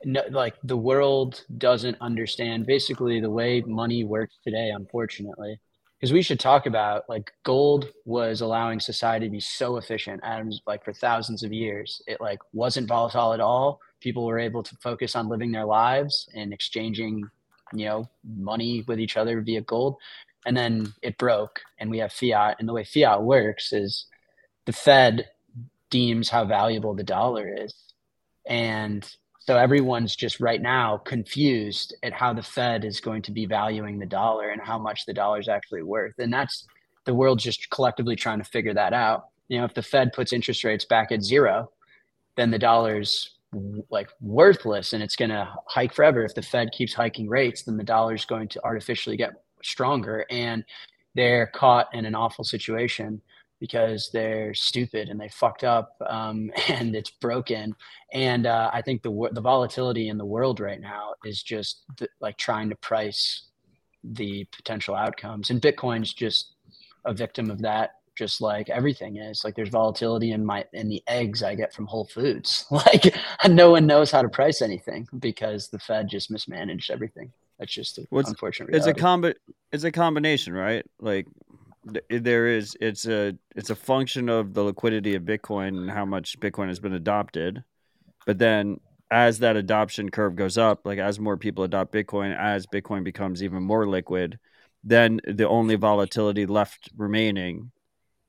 [0.05, 5.59] no, like the world doesn't understand basically the way money works today, unfortunately.
[5.99, 10.61] Because we should talk about like gold was allowing society to be so efficient, atoms
[10.67, 12.03] like for thousands of years.
[12.05, 13.81] It like wasn't volatile at all.
[13.99, 17.27] People were able to focus on living their lives and exchanging,
[17.73, 19.95] you know, money with each other via gold.
[20.45, 22.57] And then it broke and we have fiat.
[22.59, 24.05] And the way fiat works is
[24.65, 25.29] the Fed
[25.89, 27.73] deems how valuable the dollar is.
[28.45, 29.09] And
[29.47, 33.99] so everyone's just right now confused at how the Fed is going to be valuing
[33.99, 36.15] the dollar and how much the dollar is actually worth.
[36.17, 36.65] And that's
[37.05, 39.25] the world just collectively trying to figure that out.
[39.47, 41.69] You know, if the Fed puts interest rates back at zero,
[42.35, 43.35] then the dollar's
[43.91, 46.23] like worthless and it's going to hike forever.
[46.23, 50.65] If the Fed keeps hiking rates, then the dollar's going to artificially get stronger and
[51.13, 53.21] they're caught in an awful situation
[53.59, 57.75] because they're stupid and they fucked up um, and it's broken.
[58.13, 62.11] And uh, I think the the volatility in the world right now is just th-
[62.19, 63.47] like trying to price
[64.03, 66.53] the potential outcomes, and Bitcoin's just
[67.05, 67.91] a victim of that.
[68.17, 71.85] Just like everything is, like there's volatility in my in the eggs I get from
[71.85, 72.65] Whole Foods.
[72.71, 73.15] Like
[73.49, 77.33] no one knows how to price anything because the Fed just mismanaged everything.
[77.59, 78.67] That's just well, unfortunate.
[78.67, 78.91] Reality.
[78.91, 79.35] It's a combi-
[79.71, 80.85] It's a combination, right?
[80.99, 81.25] Like
[82.09, 86.39] there is it's a it's a function of the liquidity of bitcoin and how much
[86.39, 87.63] bitcoin has been adopted
[88.25, 88.79] but then
[89.11, 93.43] as that adoption curve goes up, like as more people adopt Bitcoin, as Bitcoin becomes
[93.43, 94.39] even more liquid,
[94.83, 97.71] then the only volatility left remaining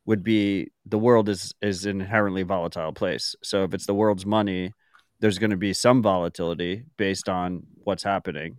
[0.04, 3.34] would be the world is is an inherently volatile place.
[3.42, 4.72] So if it's the world's money,
[5.20, 8.58] there's going to be some volatility based on what's happening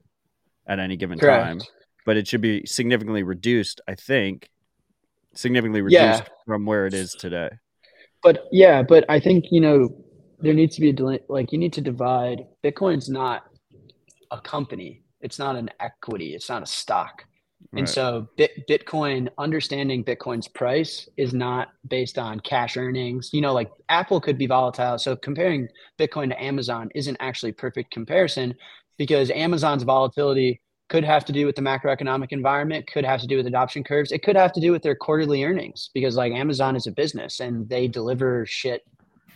[0.68, 1.46] at any given Correct.
[1.46, 1.62] time,
[2.06, 4.50] but it should be significantly reduced, I think,
[5.38, 6.22] significantly reduced Yeah.
[6.46, 7.50] from where it is today.
[8.24, 9.90] But yeah, but I think you know
[10.40, 12.46] there needs to be a deli- like you need to divide.
[12.64, 13.44] Bitcoin's not
[14.32, 15.04] a company.
[15.22, 16.34] It's not an equity.
[16.36, 17.24] It's not a stock.
[17.76, 23.32] And so Bit, Bitcoin, understanding Bitcoin's price is not based on cash earnings.
[23.34, 24.98] You know, like Apple could be volatile.
[25.00, 25.68] So comparing
[26.00, 28.54] Bitcoin to Amazon isn't actually a perfect comparison
[28.98, 33.38] because Amazon's volatility could have to do with the macroeconomic environment, could have to do
[33.38, 34.12] with adoption curves.
[34.12, 37.42] It could have to do with their quarterly earnings because like Amazon is a business
[37.42, 38.84] and they deliver shit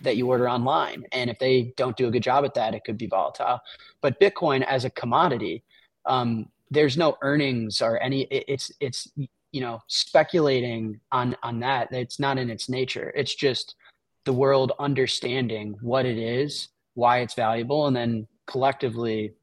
[0.02, 1.06] that you order online.
[1.12, 3.60] And if they don't do a good job at that, it could be volatile.
[4.02, 5.64] But Bitcoin as a commodity,
[6.06, 9.12] um, there's no earnings or any it, it's it's
[9.52, 13.76] you know speculating on on that it's not in its nature it's just
[14.24, 19.34] the world understanding what it is why it's valuable and then collectively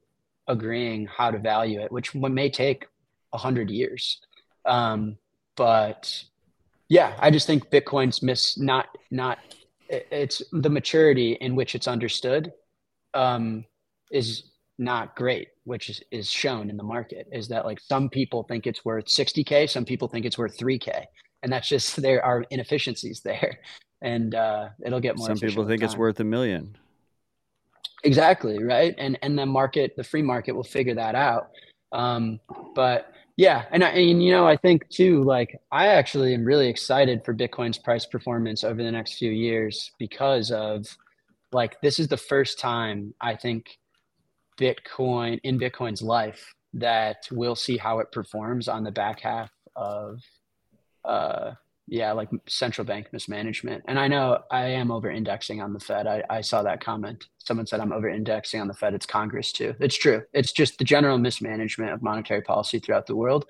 [0.49, 2.85] agreeing how to value it which may take
[3.31, 4.19] a hundred years
[4.65, 5.17] um,
[5.55, 6.23] but
[6.89, 9.39] yeah i just think bitcoin's miss not not
[9.89, 12.51] it's the maturity in which it's understood
[13.13, 13.65] um,
[14.11, 14.43] is
[14.79, 18.65] not great, which is, is shown in the market, is that like some people think
[18.65, 21.05] it's worth 60K, some people think it's worth 3K.
[21.43, 23.59] And that's just there are inefficiencies there.
[24.01, 25.27] And uh, it'll get more.
[25.27, 26.77] Some people think it's worth a million.
[28.03, 31.49] Exactly right, and and the market, the free market, will figure that out.
[31.91, 32.39] Um,
[32.75, 36.67] but yeah, and I, and you know, I think too, like I actually am really
[36.67, 40.85] excited for Bitcoin's price performance over the next few years because of
[41.51, 43.77] like this is the first time I think
[44.59, 50.21] Bitcoin in Bitcoin's life that we'll see how it performs on the back half of
[51.05, 51.51] uh
[51.89, 53.83] yeah like central bank mismanagement.
[53.87, 56.07] And i know i am over indexing on the fed.
[56.07, 57.27] I, I saw that comment.
[57.39, 58.93] Someone said i'm over indexing on the fed.
[58.93, 59.75] It's congress too.
[59.79, 60.23] It's true.
[60.33, 63.45] It's just the general mismanagement of monetary policy throughout the world.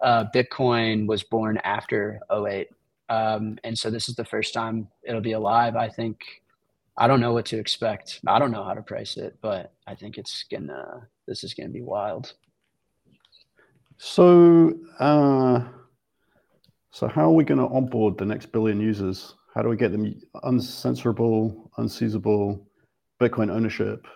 [0.00, 2.68] Uh, bitcoin was born after 08
[3.08, 6.20] um, and so this is the first time it'll be alive i think.
[6.98, 8.20] I don't know what to expect.
[8.26, 11.70] I don't know how to price it but i think it's gonna this is gonna
[11.70, 12.34] be wild.
[14.02, 15.62] So, uh,
[16.90, 19.34] so how are we going to onboard the next billion users?
[19.54, 22.64] How do we get them uncensorable, unseizable
[23.20, 24.06] Bitcoin ownership?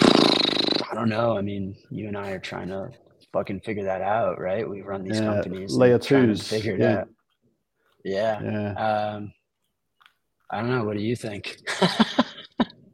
[0.00, 1.36] I don't know.
[1.36, 2.90] I mean, you and I are trying to
[3.32, 4.68] fucking figure that out, right?
[4.68, 6.98] We run these Yeah, companies, layer twos, figure it yeah.
[7.00, 7.08] out.
[8.04, 8.42] Yeah.
[8.42, 8.72] Yeah.
[8.72, 9.32] Um,
[10.50, 10.84] I don't know.
[10.84, 11.58] What do you think?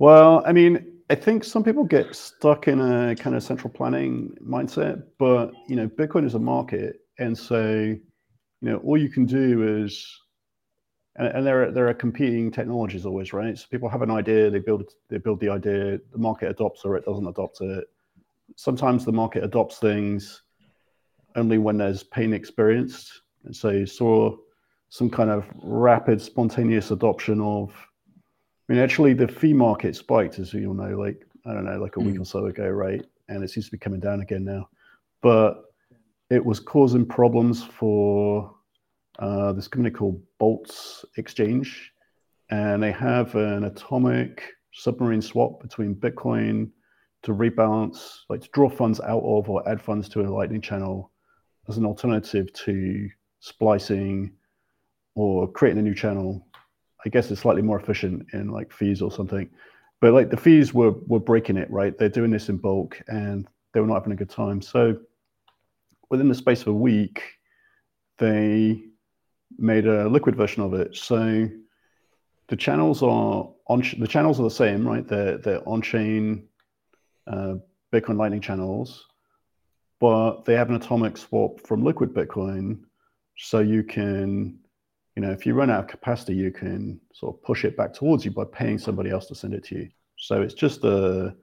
[0.02, 4.36] Well, I mean, I think some people get stuck in a kind of central planning
[4.44, 7.96] mindset, but you know, Bitcoin is a market, and so
[8.62, 10.20] you know, all you can do is,
[11.16, 13.58] and, and there are there are competing technologies always, right?
[13.58, 16.96] So people have an idea, they build they build the idea, the market adopts or
[16.96, 17.84] it doesn't adopt it.
[18.56, 20.42] Sometimes the market adopts things
[21.34, 24.36] only when there's pain experienced, and so you saw
[24.90, 27.72] some kind of rapid, spontaneous adoption of
[28.68, 31.80] I mean, actually, the fee market spiked, as you all know, like I don't know,
[31.80, 32.22] like a week hmm.
[32.22, 33.04] or so ago, right?
[33.28, 34.68] And it seems to be coming down again now.
[35.20, 35.71] But
[36.32, 38.54] it was causing problems for
[39.18, 41.92] uh, this company called Boltz Exchange,
[42.50, 44.42] and they have an atomic
[44.72, 46.70] submarine swap between Bitcoin
[47.22, 51.12] to rebalance, like to draw funds out of or add funds to a Lightning channel
[51.68, 53.08] as an alternative to
[53.40, 54.32] splicing
[55.14, 56.46] or creating a new channel
[57.04, 59.48] I guess it's slightly more efficient in like fees or something.
[60.00, 61.96] But like the fees were were breaking it, right?
[61.96, 64.60] They're doing this in bulk and they were not having a good time.
[64.60, 64.96] So
[66.12, 67.22] within the space of a week,
[68.18, 68.82] they
[69.58, 70.94] made a liquid version of it.
[70.94, 71.48] So
[72.48, 75.08] the channels are on the channels are the same, right?
[75.08, 76.46] They're they're on-chain
[77.26, 77.54] uh,
[77.92, 79.06] Bitcoin Lightning channels,
[79.98, 82.80] but they have an atomic swap from liquid Bitcoin,
[83.36, 84.58] so you can
[85.16, 87.92] you know, if you run out of capacity, you can sort of push it back
[87.92, 89.88] towards you by paying somebody else to send it to you.
[90.16, 91.34] So it's just a,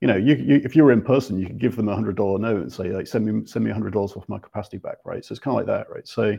[0.00, 2.16] you know, you, you if you were in person, you could give them a hundred
[2.16, 4.78] dollar note and say like, send me send me a hundred dollars off my capacity
[4.78, 5.24] back, right?
[5.24, 6.06] So it's kind of like that, right?
[6.06, 6.36] So,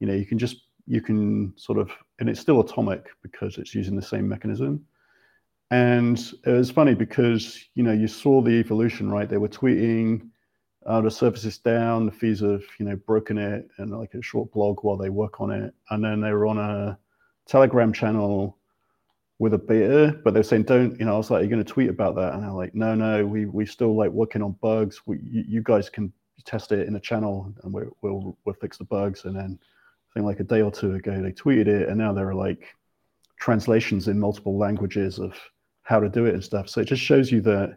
[0.00, 0.56] you know, you can just
[0.86, 4.84] you can sort of, and it's still atomic because it's using the same mechanism.
[5.70, 9.28] And it was funny because you know you saw the evolution, right?
[9.28, 10.28] They were tweeting
[10.86, 14.22] uh, the service is down, the fees have you know broken it, and like a
[14.22, 16.98] short blog while they work on it, and then they were on a
[17.46, 18.58] Telegram channel
[19.38, 20.98] with a beta, but they're saying don't.
[20.98, 22.74] You know, I was like, "Are you going to tweet about that?" And they're like,
[22.74, 25.00] "No, no, we we still like working on bugs.
[25.06, 26.12] We, you, you guys can
[26.44, 30.14] test it in a channel, and we, we'll we'll fix the bugs." And then I
[30.14, 32.64] think like a day or two ago, they tweeted it, and now there are like
[33.38, 35.34] translations in multiple languages of
[35.82, 36.68] how to do it and stuff.
[36.68, 37.76] So it just shows you that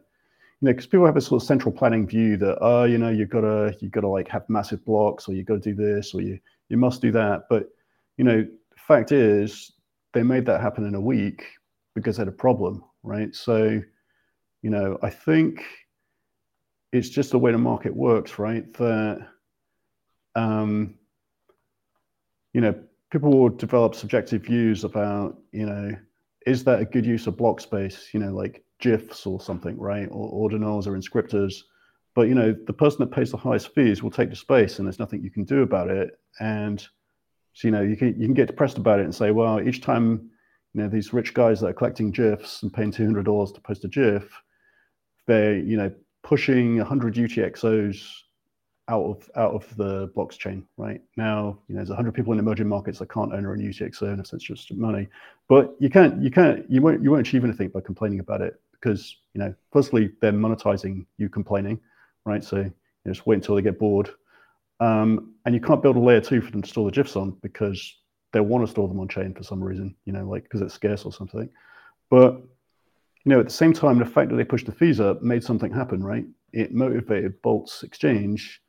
[0.61, 3.09] you know, because people have a sort of central planning view that oh, you know,
[3.09, 5.75] you've got to you've got to like have massive blocks, or you've got to do
[5.75, 6.39] this, or you
[6.69, 7.43] you must do that.
[7.49, 7.69] But
[8.17, 9.73] you know, the fact is,
[10.17, 11.45] they made that happen in a week
[11.93, 13.35] because they had a problem, right?
[13.35, 13.79] So,
[14.63, 15.63] you know, I think
[16.91, 18.71] it's just the way the market works, right?
[18.73, 19.27] That
[20.35, 20.95] um,
[22.53, 22.73] you know,
[23.11, 25.91] people will develop subjective views about, you know,
[26.47, 28.09] is that a good use of block space?
[28.11, 30.07] You know, like GIFs or something, right?
[30.09, 31.61] Or ordinals or inscriptors.
[32.15, 34.87] But you know, the person that pays the highest fees will take the space, and
[34.87, 36.19] there's nothing you can do about it.
[36.39, 36.87] And
[37.57, 39.81] so you know, you can you can get depressed about it and say, well, each
[39.81, 40.29] time
[40.75, 43.61] you know these rich guys that are collecting GIFs and paying two hundred dollars to
[43.61, 44.31] post a GIF,
[45.25, 48.11] they're you know pushing 100 UTXOs
[48.89, 51.01] out of out of the blockchain right?
[51.15, 54.19] Now you know there's 100 people in emerging markets that can't own an UTXO in
[54.19, 55.07] a sense just money.
[55.49, 58.61] But you can't you can't you won't you won't achieve anything by complaining about it
[58.73, 61.79] because you know firstly they're monetizing you complaining
[62.23, 62.43] right?
[62.43, 62.73] So you
[63.05, 64.11] know, just wait until they get bored
[64.79, 67.31] um, and you can't build a layer two for them to store the gifs on
[67.41, 67.97] because
[68.33, 70.73] they want to store them on chain for some reason you know like because it's
[70.73, 71.49] scarce or something
[72.09, 72.35] but
[73.23, 75.43] you know at the same time the fact that they pushed the fees up made
[75.43, 78.61] something happen right it motivated Boltz exchange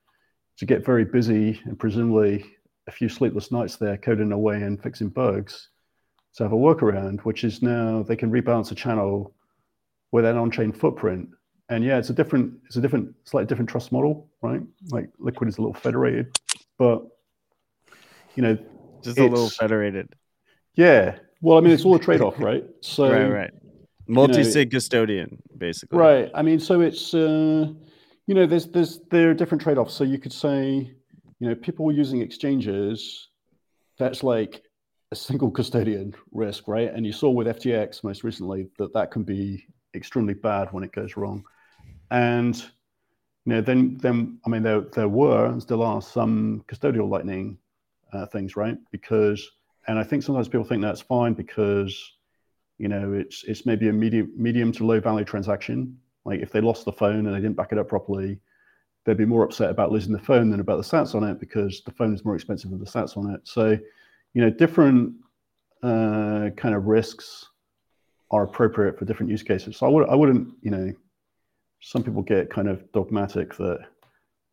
[0.57, 2.45] to get very busy and presumably
[2.89, 5.69] a few sleepless nights there coding away and fixing bugs
[6.35, 9.35] to have a workaround, which is now they can rebalance a channel
[10.13, 11.29] with an on-chain footprint.
[11.69, 14.63] And yeah, it's a different, it's a different, slightly different trust model, right?
[14.91, 16.39] Like Liquid is a little federated,
[16.79, 17.03] but
[18.35, 18.59] you know,
[19.03, 20.15] just a little federated.
[20.75, 21.19] Yeah.
[21.41, 22.65] Well, I mean, it's all a trade-off, right?
[22.81, 23.51] So right, right.
[24.07, 25.99] Multi-sig you know, custodian, basically.
[25.99, 26.31] Right.
[26.35, 27.73] I mean, so it's uh,
[28.27, 29.95] you know, there's there's there are different trade-offs.
[29.95, 30.95] So you could say,
[31.41, 33.29] you know, people using exchanges,
[33.99, 34.63] that's like
[35.11, 36.93] a single custodian risk, right?
[36.93, 40.93] And you saw with FTX most recently that that can be extremely bad when it
[40.93, 41.45] goes wrong.
[42.11, 42.57] And
[43.45, 47.59] you know, then then I mean, there there were and still are some custodial lightning
[48.13, 48.79] uh, things, right?
[48.91, 49.51] Because
[49.87, 52.13] and I think sometimes people think that's fine because
[52.79, 55.99] you know it's it's maybe a medium medium to low value transaction
[56.29, 58.39] like if they lost the phone and they didn't back it up properly,
[59.05, 61.83] they'd be more upset about losing the phone than about the sats on it because
[61.87, 63.41] the phone is more expensive than the sats on it.
[63.45, 63.79] So,
[64.35, 65.15] you know, different
[65.83, 67.47] uh, kind of risks
[68.31, 69.79] are appropriate for different use cases.
[69.79, 70.93] So I would I wouldn't, you know,
[71.81, 73.81] some people get kind of dogmatic that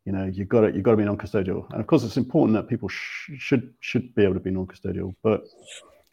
[0.04, 2.56] you know you've got to you've got to be non-custodial, and of course it's important
[2.56, 5.14] that people sh- should should be able to be non-custodial.
[5.22, 5.44] But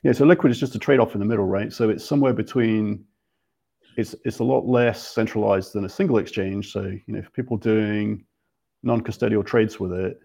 [0.04, 1.72] yeah, so liquid is just a trade-off in the middle, right?
[1.72, 3.06] So it's somewhere between
[3.98, 6.72] it's it's a lot less centralized than a single exchange.
[6.72, 8.26] So you know, if people doing
[8.82, 10.20] non-custodial trades with it,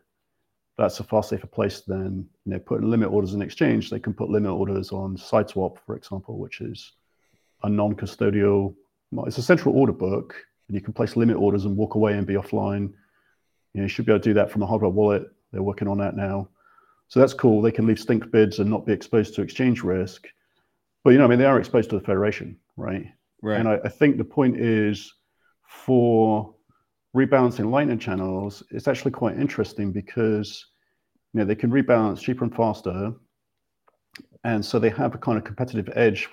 [0.78, 3.90] that's a far safer place than you know putting limit orders in exchange.
[3.90, 6.92] They can put limit orders on SideSwap, for example, which is
[7.62, 8.74] a non-custodial.
[9.26, 10.34] It's a central order book,
[10.68, 12.92] and you can place limit orders and walk away and be offline.
[13.72, 15.24] You know, you should be able to do that from a hardware wallet.
[15.52, 16.48] They're working on that now,
[17.08, 17.62] so that's cool.
[17.62, 20.26] They can leave stink bids and not be exposed to exchange risk.
[21.04, 23.06] But you know, I mean, they are exposed to the federation, right?
[23.42, 23.58] Right.
[23.58, 25.12] And I, I think the point is
[25.66, 26.54] for
[27.16, 30.66] rebalancing lightning channels, it's actually quite interesting because
[31.32, 33.12] you know they can rebalance cheaper and faster,
[34.44, 36.28] and so they have a kind of competitive edge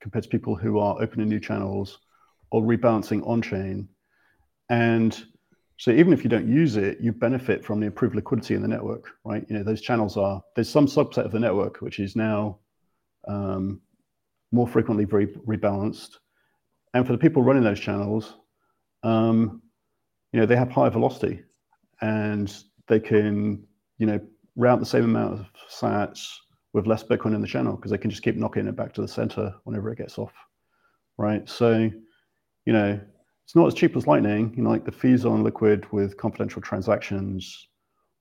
[0.00, 1.98] compared to people who are opening new channels
[2.52, 3.88] or rebalancing on chain.
[4.70, 5.20] And
[5.78, 8.68] so even if you don't use it, you benefit from the improved liquidity in the
[8.68, 9.44] network, right?
[9.48, 12.58] You know those channels are there's some subset of the network which is now
[13.26, 13.80] um,
[14.52, 16.18] more frequently re- rebalanced
[16.94, 18.34] and for the people running those channels,
[19.02, 19.62] um,
[20.32, 21.42] you know, they have high velocity
[22.00, 22.54] and
[22.88, 23.64] they can,
[23.98, 24.20] you know,
[24.56, 26.28] route the same amount of sats
[26.72, 29.00] with less Bitcoin in the channel because they can just keep knocking it back to
[29.00, 30.32] the center whenever it gets off.
[31.18, 31.48] Right.
[31.48, 31.90] So,
[32.64, 33.00] you know,
[33.44, 34.52] it's not as cheap as Lightning.
[34.56, 37.68] You know, like the fees on Liquid with confidential transactions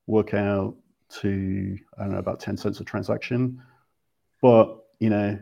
[0.07, 0.75] work out
[1.19, 3.61] to, I don't know, about 10 cents a transaction.
[4.41, 5.39] But, you know,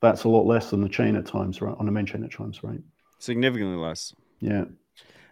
[0.00, 1.74] that's a lot less than the chain at times, right?
[1.78, 2.80] On the main chain at times, right?
[3.18, 4.14] Significantly less.
[4.40, 4.64] Yeah.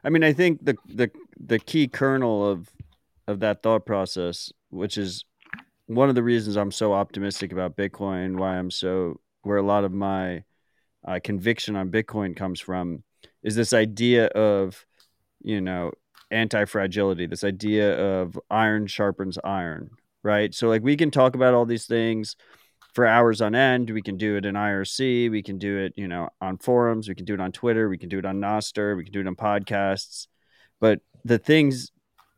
[0.05, 2.71] I mean, I think the the the key kernel of
[3.29, 5.25] of that thought process, which is
[5.87, 9.85] one of the reasons I'm so optimistic about Bitcoin, why I'm so where a lot
[9.85, 10.45] of my
[11.07, 13.03] uh, conviction on Bitcoin comes from,
[13.43, 14.85] is this idea of
[15.43, 15.93] you know
[16.31, 19.91] anti fragility, this idea of iron sharpens iron,
[20.23, 20.55] right?
[20.55, 22.37] So like we can talk about all these things
[22.95, 23.91] for hours on end.
[23.91, 25.31] We can do it in IRC.
[25.31, 27.09] We can do it, you know, on forums.
[27.09, 27.89] We can do it on Twitter.
[27.89, 28.97] We can do it on Nostr.
[28.97, 30.27] We can do it on podcasts.
[30.81, 31.91] But the things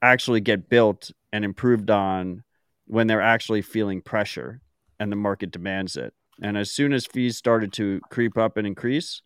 [0.03, 2.45] actually get built and improved on
[2.87, 4.61] when they're actually feeling pressure
[5.01, 6.15] and the market demands it.
[6.43, 9.23] And as soon as fees started to creep up and increase,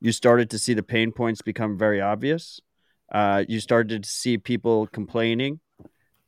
[0.00, 2.60] you started to see the pain points become very obvious.
[3.12, 5.60] Uh, you started to see people complaining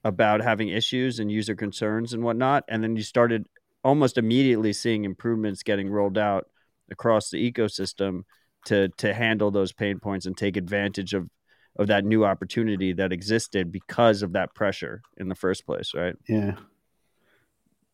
[0.05, 2.65] about having issues and user concerns and whatnot.
[2.69, 3.47] And then you started
[3.85, 6.47] almost immediately seeing improvements getting rolled out
[6.91, 8.23] across the ecosystem
[8.67, 11.29] to to handle those pain points and take advantage of
[11.77, 16.15] of that new opportunity that existed because of that pressure in the first place, right?
[16.29, 16.57] Yeah.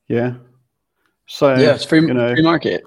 [0.09, 0.35] Yeah.
[1.29, 2.83] So yeah, it's free, you know, free market.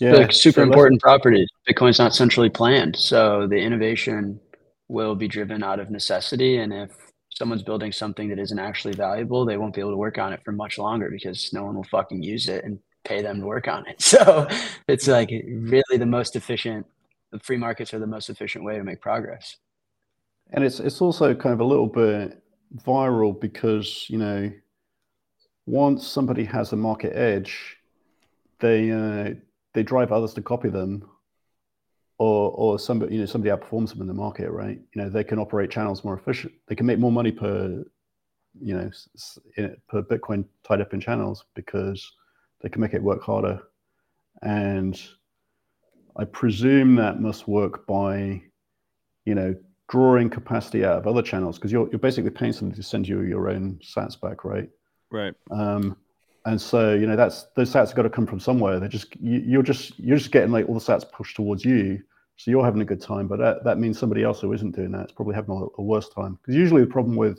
[0.00, 0.12] Yeah.
[0.14, 1.48] like super so important properties.
[1.68, 4.40] Bitcoin's not centrally planned, so the innovation
[4.88, 6.58] will be driven out of necessity.
[6.58, 6.90] And if
[7.30, 10.40] someone's building something that isn't actually valuable, they won't be able to work on it
[10.44, 13.68] for much longer because no one will fucking use it and pay them to work
[13.68, 13.96] on it.
[14.02, 14.48] So
[14.88, 16.86] it's like really the most efficient.
[17.30, 19.56] The free markets are the most efficient way to make progress.
[20.50, 22.42] and it's it's also kind of a little bit
[22.84, 24.50] viral because you know
[25.66, 27.76] once somebody has a market edge
[28.60, 29.34] they uh,
[29.74, 31.08] they drive others to copy them
[32.18, 34.80] or or somebody you know somebody outperforms them in the market right?
[34.94, 37.84] You know they can operate channels more efficient they can make more money per
[38.60, 38.90] you know
[39.88, 42.12] per bitcoin tied up in channels because
[42.60, 43.60] they can make it work harder.
[44.42, 45.00] And
[46.16, 48.42] i presume that must work by
[49.24, 49.54] you know
[49.88, 53.22] drawing capacity out of other channels because you're, you're basically paying somebody to send you
[53.22, 54.68] your own sats back right
[55.12, 55.34] Right.
[55.50, 55.96] um,
[56.44, 58.80] and so you know that's those sats have got to come from somewhere.
[58.80, 62.02] They're just you, you're just you're just getting like all the sats pushed towards you.
[62.36, 64.90] So you're having a good time but that, that means somebody else who isn't doing
[64.92, 66.38] that is probably having a, a worse time.
[66.42, 67.38] Because usually the problem with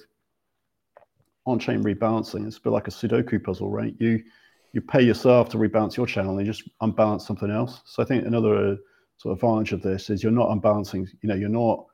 [1.46, 3.94] on-chain rebalancing is a bit like a sudoku puzzle right?
[4.00, 4.24] You
[4.72, 7.82] you pay yourself to rebalance your channel and you just unbalance something else.
[7.86, 8.76] So i think another uh,
[9.18, 11.86] sort of advantage of this is you're not unbalancing you know you're not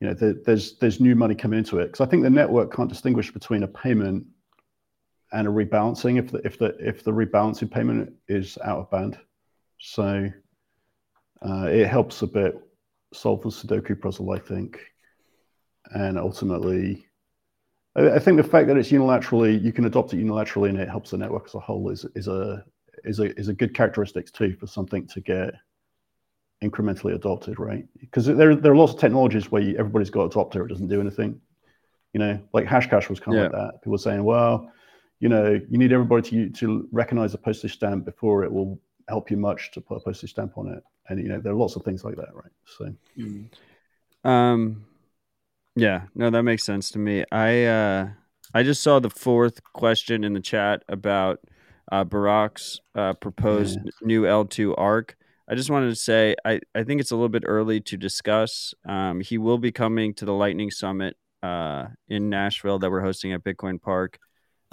[0.00, 1.86] you know there, there's there's new money coming into it.
[1.86, 4.24] Because i think the network can't distinguish between a payment
[5.32, 9.18] and a rebalancing if the if the if the rebalancing payment is out of band.
[9.78, 10.30] So
[11.42, 12.60] uh, it helps a bit
[13.12, 14.80] solve the Sudoku puzzle, I think,
[15.92, 17.06] and ultimately,
[17.96, 20.88] I, I think the fact that it's unilaterally you can adopt it unilaterally and it
[20.88, 22.64] helps the network as a whole is is a
[23.04, 25.54] is a is a good characteristics too for something to get
[26.62, 27.86] incrementally adopted, right?
[27.98, 31.00] Because there there are lots of technologies where you, everybody's got adopter, it doesn't do
[31.00, 31.40] anything.
[32.12, 33.80] You know, like Hashcash was kind of like that.
[33.80, 34.70] People were saying, well,
[35.20, 39.30] you know, you need everybody to to recognize a postage stamp before it will help
[39.30, 40.82] you much to put a postage stamp on it.
[41.08, 42.52] And you know, there are lots of things like that, right?
[42.64, 42.92] So
[44.24, 44.86] Um,
[45.76, 47.24] yeah, no, that makes sense to me.
[47.30, 48.08] I uh,
[48.54, 51.40] I just saw the fourth question in the chat about
[51.92, 55.16] uh, Burak's uh, proposed new L2 Ark.
[55.48, 58.72] I just wanted to say I, I think it's a little bit early to discuss.
[58.88, 63.32] Um, he will be coming to the Lightning Summit uh, in Nashville that we're hosting
[63.32, 64.18] at Bitcoin Park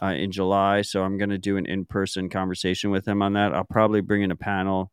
[0.02, 0.82] uh, in July.
[0.82, 3.54] So I'm going to do an in person conversation with him on that.
[3.54, 4.92] I'll probably bring in a panel.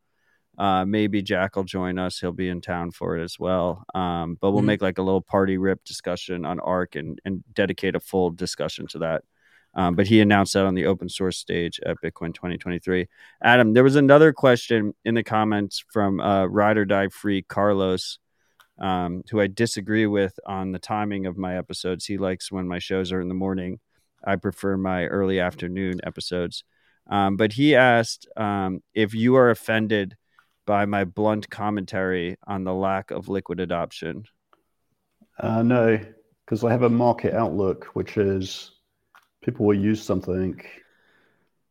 [0.57, 2.21] Uh, maybe Jack will join us.
[2.21, 3.85] He'll be in town for it as well.
[3.95, 4.67] Um, but we'll Mhm.
[4.67, 8.87] make like a little party rip discussion on Ark and, and dedicate a full discussion
[8.89, 9.25] to that.
[9.77, 13.09] Um, but he announced that on the open source stage at Bitcoin 2023.
[13.43, 18.21] Adam, there was another question in the comments from uh, Ride or Die Free Carlos,
[18.79, 22.07] um, who I disagree with on the timing of my episodes.
[22.07, 23.81] He likes when my shows are in the morning.
[24.27, 26.65] I prefer my early afternoon episodes.
[27.09, 30.17] Um, but he asked um, if you are offended
[30.67, 34.25] by my blunt commentary on the lack of liquid adoption.
[35.39, 36.01] uh, no,
[36.45, 38.71] because I have a market outlook, which is
[39.43, 40.61] people will use something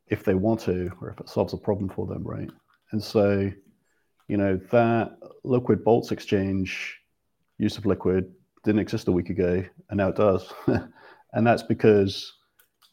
[0.08, 2.50] if they want to, or if it solves a problem for them, right?
[2.92, 3.52] And so,
[4.28, 7.00] you know, that liquid Boltz exchange
[7.58, 8.32] use of liquid
[8.64, 10.52] didn't exist a week ago, and now it does.
[11.34, 12.32] and that's because,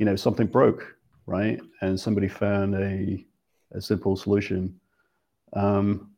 [0.00, 0.96] you know, something broke,
[1.26, 1.60] right?
[1.82, 3.24] And somebody found a,
[3.72, 4.80] a simple solution.
[5.52, 6.12] Um,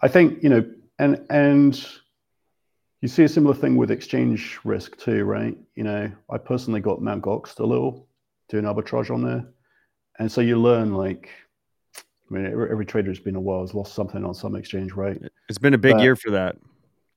[0.00, 1.86] I think, you know, and and
[3.00, 5.56] you see a similar thing with exchange risk too, right?
[5.76, 7.22] You know, I personally got Mt.
[7.22, 8.08] Gox a little
[8.48, 9.46] doing arbitrage on there.
[10.18, 11.30] And so you learn like,
[11.96, 14.92] I mean, every, every trader who's been a while has lost something on some exchange,
[14.92, 15.22] right?
[15.48, 16.56] It's been a big But- year for that.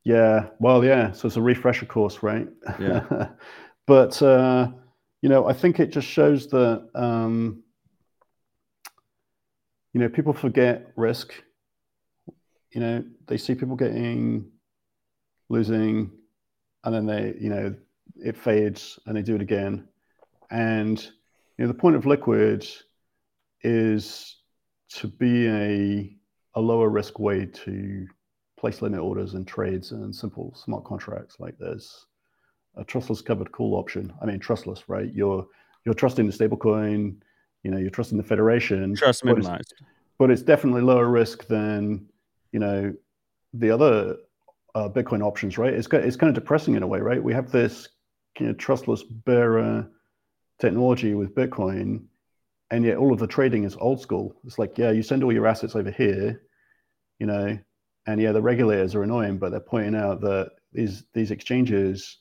[0.06, 1.14] Yeah, well, yeah.
[1.14, 2.50] So it's a refresher course, right?
[2.78, 3.30] Yeah.
[3.88, 4.68] but uh,
[5.24, 7.64] you know, I think it just shows that um,
[9.94, 11.34] you know people forget risk.
[12.72, 14.52] You know, they see people getting
[15.48, 16.12] losing,
[16.84, 17.74] and then they, you know,
[18.18, 19.88] it fades, and they do it again.
[20.52, 21.02] And
[21.58, 22.68] you know, the point of liquid
[23.62, 24.42] is
[24.96, 26.18] to be a
[26.56, 28.08] a lower risk way to
[28.60, 31.38] place limit orders and trades and simple smart contracts.
[31.40, 32.08] Like there's
[32.76, 34.14] a trustless covered call option.
[34.22, 35.12] I mean, trustless, right?
[35.14, 35.48] You're
[35.86, 37.16] you're trusting the stablecoin.
[37.64, 38.96] You know, you're trusting the federation.
[38.96, 39.48] Trust minimized.
[39.48, 39.74] But it's,
[40.20, 42.08] but it's definitely lower risk than
[42.52, 42.94] you know
[43.54, 44.18] the other
[44.76, 45.74] uh, Bitcoin options, right?
[45.74, 47.24] It's it's kind of depressing in a way, right?
[47.24, 47.90] We have this
[48.40, 49.88] you know, trustless bearer
[50.60, 52.06] technology with Bitcoin,
[52.72, 54.36] and yet all of the trading is old school.
[54.46, 56.42] It's like, yeah, you send all your assets over here,
[57.20, 57.58] you know,
[58.08, 62.18] and yeah, the regulators are annoying, but they're pointing out that these these exchanges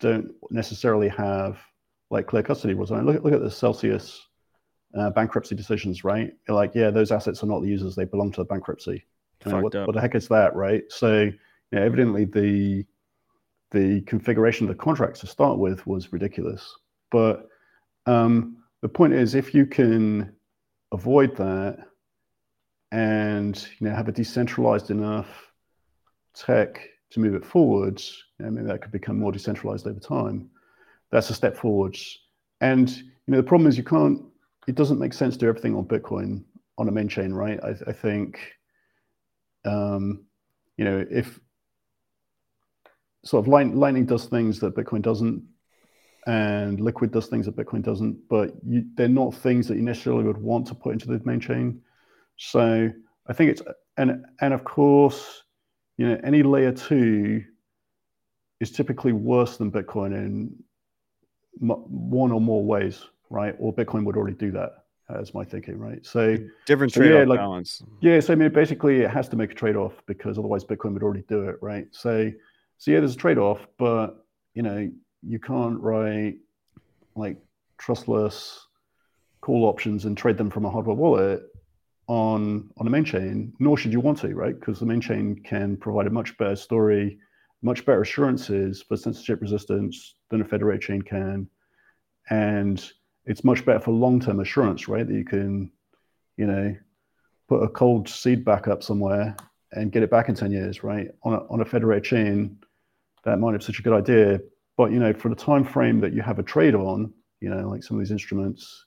[0.00, 1.58] don't necessarily have
[2.10, 2.92] like clear custody rules.
[2.92, 4.26] I mean, look, look at the Celsius
[4.96, 6.32] uh, bankruptcy decisions, right?
[6.46, 9.04] You're like, yeah, those assets are not the users; they belong to the bankruptcy.
[9.44, 10.84] what, what, the heck is that, right?
[10.88, 11.32] So, you
[11.72, 12.84] know, evidently the
[13.70, 16.74] the configuration of the contracts to start with was ridiculous.
[17.10, 17.48] But
[18.06, 20.34] um, the point is, if you can
[20.92, 21.78] avoid that
[22.90, 25.52] and you know have a decentralized enough
[26.34, 30.50] tech to move it forwards, I mean that could become more decentralized over time.
[31.10, 32.18] That's a step forwards.
[32.60, 34.22] And you know the problem is you can't.
[34.66, 36.44] It doesn't make sense to do everything on Bitcoin
[36.76, 37.58] on a main chain, right?
[37.62, 38.38] I, I think,
[39.64, 40.24] um,
[40.76, 41.40] you know, if
[43.24, 45.42] sort of Lightning does things that Bitcoin doesn't,
[46.26, 50.24] and Liquid does things that Bitcoin doesn't, but you, they're not things that you necessarily
[50.24, 51.80] would want to put into the main chain.
[52.36, 52.90] So
[53.26, 53.62] I think it's
[53.96, 55.42] and and of course,
[55.98, 57.44] you know, any layer two
[58.60, 60.54] is typically worse than Bitcoin in
[61.60, 63.54] one or more ways, right?
[63.58, 64.84] Or Bitcoin would already do that.
[65.08, 66.04] That's my thinking, right?
[66.04, 67.82] So different trade-off yeah, like, balance.
[68.00, 71.02] Yeah, so I mean, basically, it has to make a trade-off because otherwise Bitcoin would
[71.02, 71.86] already do it, right?
[71.90, 72.30] So,
[72.76, 74.90] so yeah, there's a trade-off, but you know,
[75.22, 76.36] you can't write
[77.16, 77.38] like
[77.78, 78.66] trustless
[79.40, 81.42] call options and trade them from a hardware wallet
[82.08, 84.58] on on a main chain, nor should you want to, right?
[84.58, 87.18] Because the main chain can provide a much better story,
[87.62, 91.48] much better assurances for censorship resistance than a federated chain can,
[92.30, 92.92] and
[93.26, 95.06] it's much better for long-term assurance, right?
[95.06, 95.70] That you can,
[96.36, 96.74] you know,
[97.48, 99.36] put a cold seed back up somewhere
[99.72, 101.08] and get it back in 10 years, right?
[101.24, 102.58] On a, on a federated chain,
[103.24, 104.40] that might have such a good idea,
[104.78, 107.68] but you know, for the time frame that you have a trade on, you know,
[107.68, 108.86] like some of these instruments,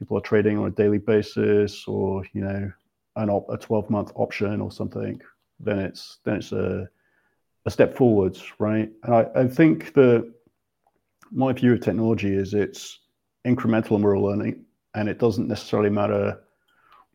[0.00, 2.72] people are trading on a daily basis, or you know,
[3.16, 5.20] an op- a 12 month option or something,
[5.60, 6.88] then it's then it's a
[7.66, 8.90] a step forwards, right?
[9.04, 10.32] And I, I think that
[11.30, 12.98] my view of technology is it's
[13.46, 14.64] incremental and we're learning,
[14.94, 16.40] and it doesn't necessarily matter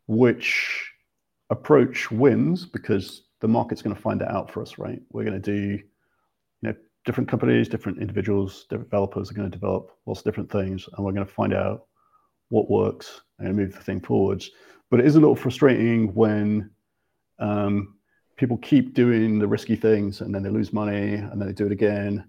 [0.07, 0.91] which
[1.49, 5.01] approach wins because the market's going to find it out for us, right?
[5.11, 5.83] We're going to do you
[6.61, 10.87] know different companies, different individuals, different developers are going to develop lots of different things,
[10.93, 11.87] and we're going to find out
[12.49, 14.51] what works and move the thing forwards.
[14.89, 16.71] But it is a little frustrating when
[17.39, 17.95] um,
[18.37, 21.65] people keep doing the risky things and then they lose money and then they do
[21.65, 22.25] it again.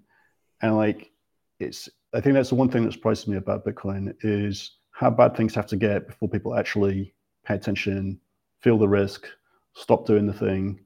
[0.63, 1.11] And like,
[1.59, 5.37] it's I think that's the one thing that surprises me about Bitcoin is how bad
[5.37, 7.15] things have to get before people actually
[7.45, 8.19] pay attention,
[8.61, 9.27] feel the risk,
[9.75, 10.81] stop doing the thing.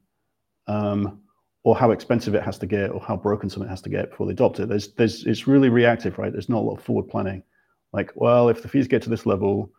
[0.66, 1.20] Um,
[1.62, 4.26] or how expensive it has to get or how broken something has to get before
[4.26, 4.68] they adopt it.
[4.68, 6.32] There's, there's, it's really reactive, right?
[6.32, 7.42] There's not a lot of forward planning.
[7.92, 9.70] Like, well, if the fees get to this level,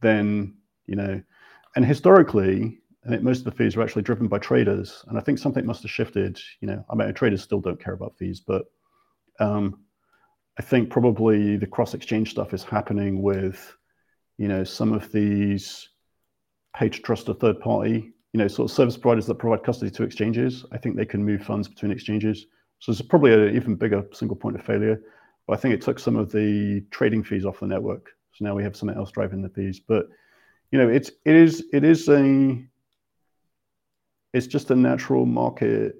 [0.00, 0.56] then,
[0.86, 1.22] you know,
[1.76, 5.04] and historically, I think most of the fees are actually driven by traders.
[5.08, 7.94] And I think something must have shifted, you know, I mean, traders still don't care
[7.94, 8.64] about fees, but
[9.40, 9.80] um,
[10.58, 13.76] I think probably the cross exchange stuff is happening with,
[14.38, 15.88] you know, some of these
[16.74, 19.92] pay to trust a third party you know, sort of service providers that provide custody
[19.92, 20.66] to exchanges.
[20.72, 22.46] I think they can move funds between exchanges.
[22.80, 25.00] So it's probably an even bigger single point of failure.
[25.46, 28.10] But I think it took some of the trading fees off the network.
[28.32, 29.80] So now we have something else driving the fees.
[29.80, 30.08] But
[30.70, 32.64] you know, it's it is it is a
[34.32, 35.96] it's just a natural market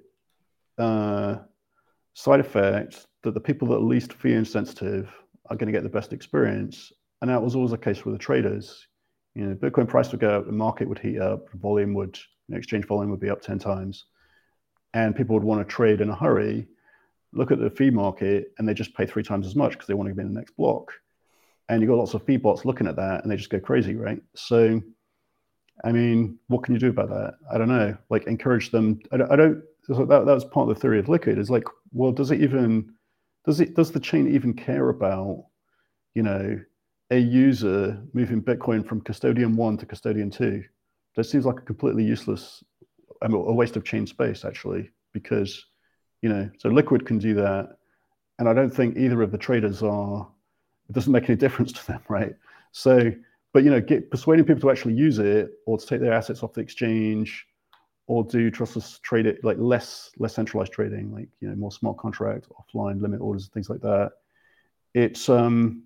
[0.79, 1.37] uh,
[2.15, 5.13] side effect that the people that are least fee insensitive
[5.51, 6.93] are going to get the best experience.
[7.21, 8.87] And that was always the case with the traders
[9.35, 12.17] you know, Bitcoin price would go up, the market would heat up, volume would,
[12.47, 14.07] you know, exchange volume would be up 10 times.
[14.95, 16.69] And people would want to trade in a hurry,
[17.35, 19.95] look at the fee market, and they just pay three times as much because they
[19.95, 20.93] want to be in the next block.
[21.69, 23.95] And you've got lots of fee bots looking at that and they just go crazy,
[23.95, 24.21] right?
[24.35, 24.83] So,
[25.83, 27.35] I mean, what can you do about that?
[27.53, 27.97] I don't know.
[28.11, 29.01] Like, encourage them.
[29.11, 31.65] I don't, I don't that, that was part of the theory of liquid is like,
[31.93, 32.93] well, does it even,
[33.47, 35.47] does it, does the chain even care about,
[36.15, 36.61] you know,
[37.11, 40.65] a user moving Bitcoin from custodian one to custodian two.
[41.17, 42.63] That seems like a completely useless,
[43.23, 45.65] I mean, a waste of chain space actually, because
[46.25, 47.77] you know, so Liquid can do that,
[48.39, 50.27] and I don't think either of the traders are.
[50.89, 52.35] It doesn't make any difference to them, right?
[52.73, 53.13] So
[53.53, 56.43] but you know, get persuading people to actually use it or to take their assets
[56.43, 57.47] off the exchange
[58.07, 61.97] or do trustless trade it like less less centralized trading, like you know, more smart
[61.99, 64.13] contract, offline limit orders, things like that.
[64.95, 65.85] It's um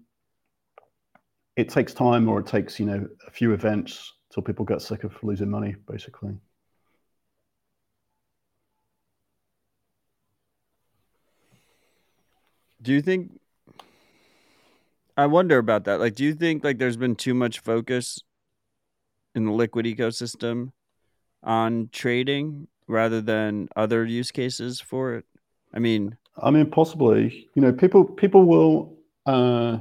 [1.56, 5.04] it takes time or it takes, you know, a few events till people get sick
[5.04, 6.38] of losing money, basically.
[12.88, 13.38] Do you think
[15.14, 16.00] I wonder about that.
[16.00, 18.18] Like do you think like there's been too much focus
[19.34, 20.72] in the liquid ecosystem
[21.42, 25.26] on trading rather than other use cases for it?
[25.74, 27.46] I mean, I mean possibly.
[27.52, 28.96] You know, people people will
[29.26, 29.80] uh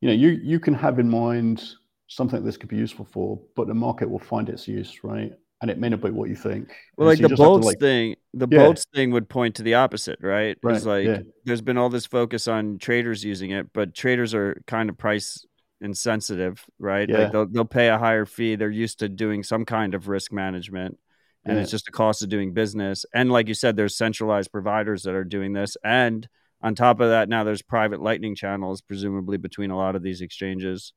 [0.00, 1.62] you know, you you can have in mind
[2.08, 5.32] something this could be useful for, but the market will find its use, right?
[5.62, 6.74] And it may not be what you think.
[6.96, 8.58] Well, like so the Boltz like, thing, the yeah.
[8.58, 10.58] Boltz thing would point to the opposite, right?
[10.62, 10.76] Right.
[10.76, 11.20] It's like yeah.
[11.44, 15.46] there's been all this focus on traders using it, but traders are kind of price
[15.80, 17.08] insensitive, right?
[17.08, 17.18] Yeah.
[17.18, 18.56] Like they'll they'll pay a higher fee.
[18.56, 20.98] They're used to doing some kind of risk management.
[21.44, 21.62] And yeah.
[21.62, 23.04] it's just a cost of doing business.
[23.14, 25.76] And like you said, there's centralized providers that are doing this.
[25.84, 26.28] And
[26.60, 30.20] on top of that, now there's private lightning channels, presumably between a lot of these
[30.20, 30.92] exchanges.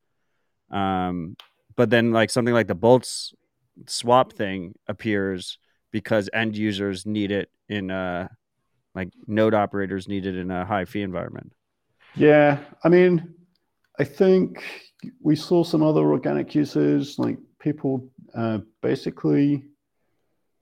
[0.70, 1.36] Um,
[1.74, 3.32] but then like something like the Boltz
[3.86, 5.58] swap thing appears
[5.92, 8.30] because end users need it in a
[8.94, 11.52] like node operators need it in a high fee environment.
[12.14, 13.34] Yeah, I mean,
[13.98, 14.62] I think
[15.20, 19.64] we saw some other organic uses like people uh, basically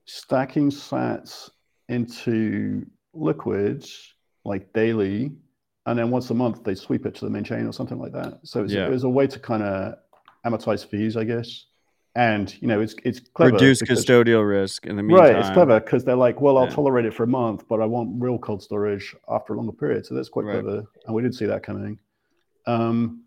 [0.05, 1.49] stacking sats
[1.87, 4.13] into liquids
[4.43, 5.31] like daily,
[5.85, 8.11] and then once a month they sweep it to the main chain or something like
[8.11, 8.39] that.
[8.43, 8.85] So it's, yeah.
[8.85, 9.95] it was a way to kind of
[10.45, 11.65] amortize fees, I guess.
[12.15, 13.51] And you know, it's it's clever.
[13.51, 15.33] Reduce because, custodial risk in the meantime.
[15.33, 16.75] Right, it's clever because they're like, well, I'll yeah.
[16.75, 20.05] tolerate it for a month, but I want real cold storage after a longer period.
[20.05, 20.63] So that's quite right.
[20.63, 21.99] clever, and we did see that coming.
[22.67, 23.25] Um,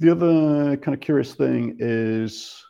[0.00, 2.64] the other kind of curious thing is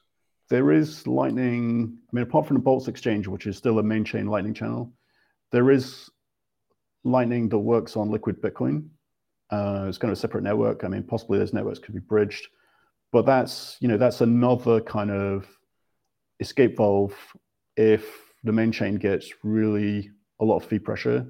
[0.51, 1.97] there is Lightning.
[1.97, 4.93] I mean, apart from the Boltz Exchange, which is still a main chain Lightning channel,
[5.53, 6.11] there is
[7.05, 8.89] Lightning that works on Liquid Bitcoin.
[9.49, 10.85] Uh, it's kind of a separate network.
[10.85, 12.49] I mean, possibly those networks could be bridged,
[13.12, 15.47] but that's you know that's another kind of
[16.41, 17.15] escape valve
[17.77, 18.05] if
[18.45, 20.11] the main chain gets really
[20.41, 21.27] a lot of fee pressure,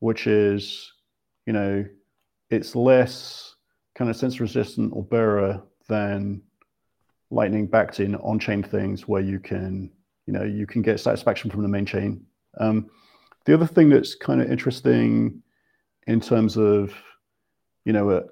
[0.00, 0.92] which is
[1.46, 1.84] you know
[2.50, 3.54] it's less
[3.94, 6.42] kind of sense resistant or bearer than
[7.30, 9.90] lightning backed in on chain things where you can
[10.26, 12.24] you know you can get satisfaction from the main chain.
[12.58, 12.90] Um,
[13.46, 15.42] the other thing that's kind of interesting
[16.06, 16.92] in terms of,
[17.84, 18.22] you know, a,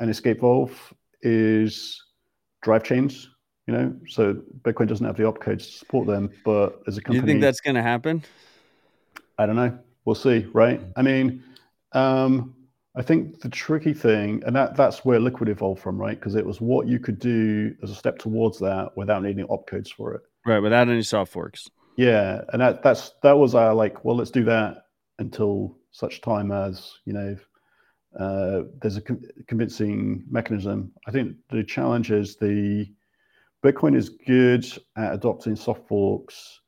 [0.00, 2.02] an escape valve is
[2.68, 3.30] drive chains.
[3.66, 7.20] You know, so Bitcoin doesn't have the opcodes to support them, but as a company,
[7.20, 8.24] you think that's going to happen?
[9.36, 9.78] I don't know.
[10.06, 10.80] We'll see, right?
[10.96, 11.44] I mean,
[11.92, 12.54] um,
[12.96, 16.18] I think the tricky thing, and that that's where Liquid evolved from, right?
[16.18, 19.92] Because it was what you could do as a step towards that without needing opcodes
[19.92, 20.22] for it.
[20.46, 21.68] Right, without any soft forks.
[21.96, 24.84] Yeah, and that that's that was our like, well, let's do that
[25.18, 27.36] until such time as you know
[28.18, 30.92] uh, there's a com- convincing mechanism.
[31.06, 32.90] I think the challenge is the
[33.64, 34.66] Bitcoin is good
[34.96, 36.60] at adopting soft forks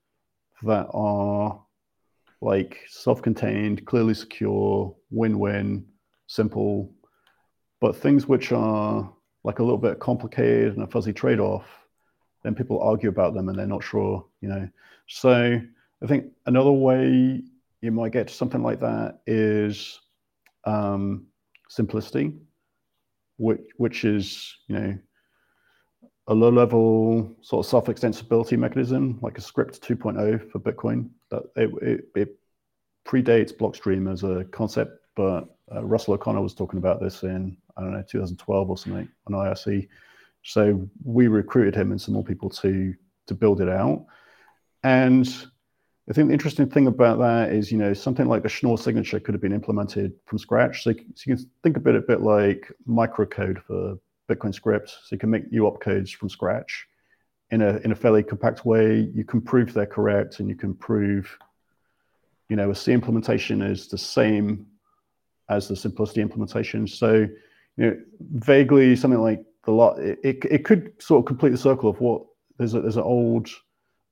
[0.63, 1.61] that are
[2.41, 5.85] like self-contained, clearly secure, win-win,
[6.27, 6.93] simple,
[7.81, 9.13] but things which are
[9.45, 11.67] like a little bit complicated and a fuzzy trade-off,
[12.43, 14.69] then people argue about them and they're not sure, you know.
[15.07, 15.61] So
[16.03, 17.43] I think another way
[17.81, 20.01] you might get to something like that is
[20.65, 21.27] um,
[21.71, 22.33] simplicity,
[23.39, 24.99] which which is you know
[26.27, 31.09] a low level sort of self extensibility mechanism like a script 2.0 for Bitcoin.
[31.31, 32.39] That it, it, it
[33.07, 37.83] predates Blockstream as a concept, but uh, Russell O'Connor was talking about this in I
[37.83, 39.89] don't know 2012 or something on IRC.
[40.43, 42.95] So we recruited him and some more people to
[43.29, 44.07] to build it out.
[44.83, 45.33] And
[46.09, 49.21] I think the interesting thing about that is, you know, something like the Schnorr signature
[49.21, 50.83] could have been implemented from scratch.
[50.83, 53.97] So, so you can think a bit, a bit like microcode for
[54.29, 54.93] Bitcoin scripts.
[54.93, 56.87] So you can make new opcodes from scratch
[57.51, 59.11] in a in a fairly compact way.
[59.15, 61.37] You can prove they're correct, and you can prove,
[62.49, 64.67] you know, a C implementation is the same
[65.49, 66.87] as the simplicity implementation.
[66.87, 67.29] So,
[67.77, 69.99] you know, vaguely something like the lot.
[69.99, 72.23] It, it, it could sort of complete the circle of what
[72.57, 73.49] there's a, there's an old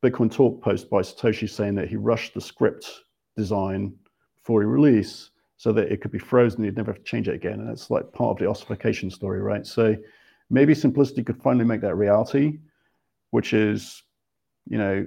[0.03, 3.03] Bitcoin Talk post by Satoshi saying that he rushed the script
[3.37, 3.95] design
[4.37, 7.35] before he release so that it could be frozen, he'd never have to change it
[7.35, 7.61] again.
[7.61, 9.67] And it's like part of the ossification story, right?
[9.67, 9.97] So
[10.51, 12.61] maybe simplicity could finally make that reality,
[13.31, 14.05] which is,
[14.69, 15.05] you know,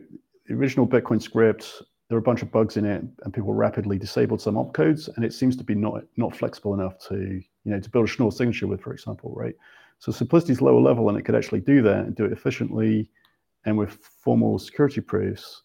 [0.47, 3.97] the original Bitcoin script, there are a bunch of bugs in it, and people rapidly
[3.97, 7.79] disabled some opcodes, and it seems to be not not flexible enough to, you know,
[7.79, 9.55] to build a Schnorr signature with, for example, right?
[9.99, 13.09] So simplicity is lower level, and it could actually do that and do it efficiently
[13.65, 15.63] and with formal security proofs.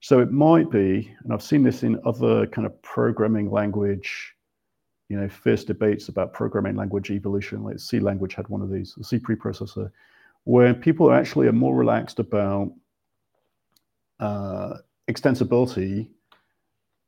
[0.00, 4.34] So it might be, and I've seen this in other kind of programming language,
[5.08, 7.62] you know, fierce debates about programming language evolution.
[7.62, 9.90] Like C language had one of these, the C preprocessor,
[10.44, 12.72] where people actually are more relaxed about
[14.20, 16.08] uh, extensibility.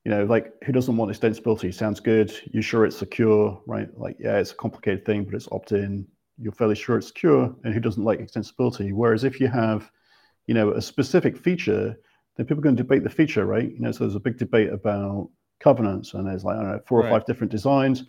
[0.04, 1.72] You know, like who doesn't want extensibility?
[1.74, 2.32] Sounds good.
[2.52, 3.88] You sure it's secure, right?
[3.98, 6.06] Like, yeah, it's a complicated thing, but it's opt-in.
[6.40, 8.92] You're fairly sure it's secure, and who doesn't like extensibility?
[8.92, 9.90] Whereas if you have,
[10.48, 11.96] you know, a specific feature
[12.38, 13.70] then people are going to debate the feature, right?
[13.70, 15.28] You know, so there's a big debate about
[15.60, 18.04] covenants, and there's like I don't know four or five different designs,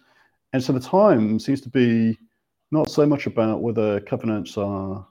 [0.53, 2.17] and so the time seems to be
[2.71, 5.05] not so much about whether covenants are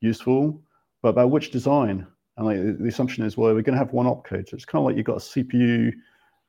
[0.00, 0.62] useful,
[1.02, 2.06] but about which design.
[2.36, 4.48] And like the assumption is, well, we're going to have one opcode.
[4.48, 5.92] So it's kind of like you've got a CPU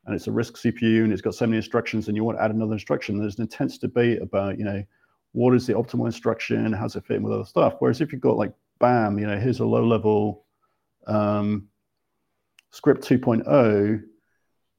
[0.05, 2.43] and it's a RISC CPU and it's got so many instructions and you want to
[2.43, 3.19] add another instruction.
[3.19, 4.83] There's an intense debate about, you know,
[5.33, 6.73] what is the optimal instruction?
[6.73, 7.75] How does it fit in with other stuff?
[7.79, 10.45] Whereas if you've got like, bam, you know, here's a low level
[11.07, 11.67] um,
[12.71, 14.01] script 2.0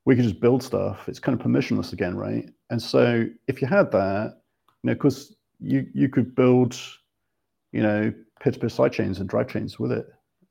[0.05, 1.09] we could just build stuff.
[1.09, 2.49] It's kind of permissionless again right?
[2.71, 4.37] And so if you had that
[4.83, 6.79] you know because you you could build
[7.73, 10.07] you know peer-to-peer sidechains and drive chains with it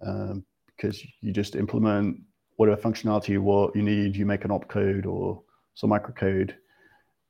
[0.05, 2.17] um, because you just implement
[2.57, 5.41] whatever functionality you want you need you make an opcode or
[5.75, 6.53] some microcode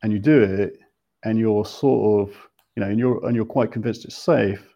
[0.04, 0.80] and you do it
[1.24, 2.36] and you're sort of
[2.76, 4.75] you know and you're and you're quite convinced it's safe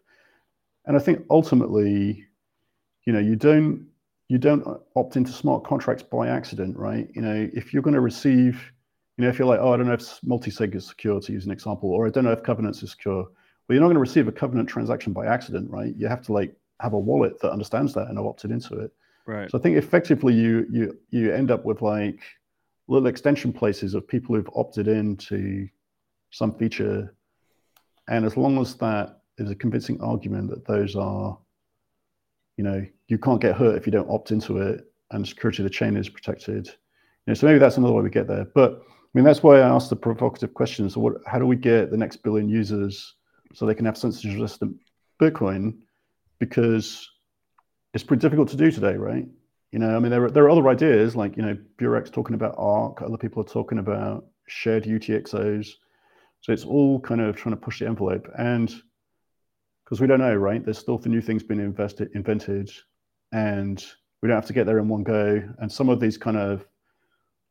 [0.86, 2.24] and i think ultimately
[3.06, 3.86] you know you don't
[4.30, 7.10] you don't opt into smart contracts by accident, right?
[7.14, 8.62] You know, if you're going to receive,
[9.16, 11.46] you know, if you're like, oh, I don't know if multi-sig is secure, to use
[11.46, 13.24] an example, or I don't know if covenants is secure.
[13.24, 15.92] Well, you're not going to receive a covenant transaction by accident, right?
[15.96, 18.92] You have to like have a wallet that understands that and have opted into it.
[19.26, 19.50] Right.
[19.50, 22.20] So I think effectively you you you end up with like
[22.86, 25.68] little extension places of people who've opted into
[26.30, 27.16] some feature,
[28.08, 31.38] and as long as that is a convincing argument that those are
[32.60, 35.64] you know, you can't get hurt if you don't opt into it, and security of
[35.64, 36.66] the chain is protected.
[36.66, 36.72] You
[37.28, 38.44] know, so maybe that's another way we get there.
[38.54, 40.90] But I mean, that's why I asked the provocative question.
[40.90, 41.14] So, what?
[41.26, 43.14] How do we get the next billion users
[43.54, 44.76] so they can have censorship-resistant
[45.18, 45.78] Bitcoin?
[46.38, 47.08] Because
[47.94, 49.26] it's pretty difficult to do today, right?
[49.72, 52.34] You know, I mean, there are, there are other ideas like you know, Burak's talking
[52.34, 53.00] about ARK.
[53.00, 55.76] Other people are talking about shared UTXOs.
[56.42, 58.28] So it's all kind of trying to push the envelope.
[58.36, 58.70] And
[59.90, 60.64] because we don't know, right?
[60.64, 62.70] There's still the new things being invested, invented,
[63.32, 63.84] and
[64.22, 65.42] we don't have to get there in one go.
[65.58, 66.64] And some of these kind of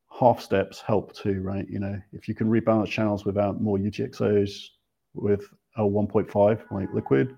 [0.10, 1.68] half steps help too, right?
[1.68, 4.68] You know, if you can rebalance channels without more UTXOs
[5.16, 7.36] with a 1.5 like liquid,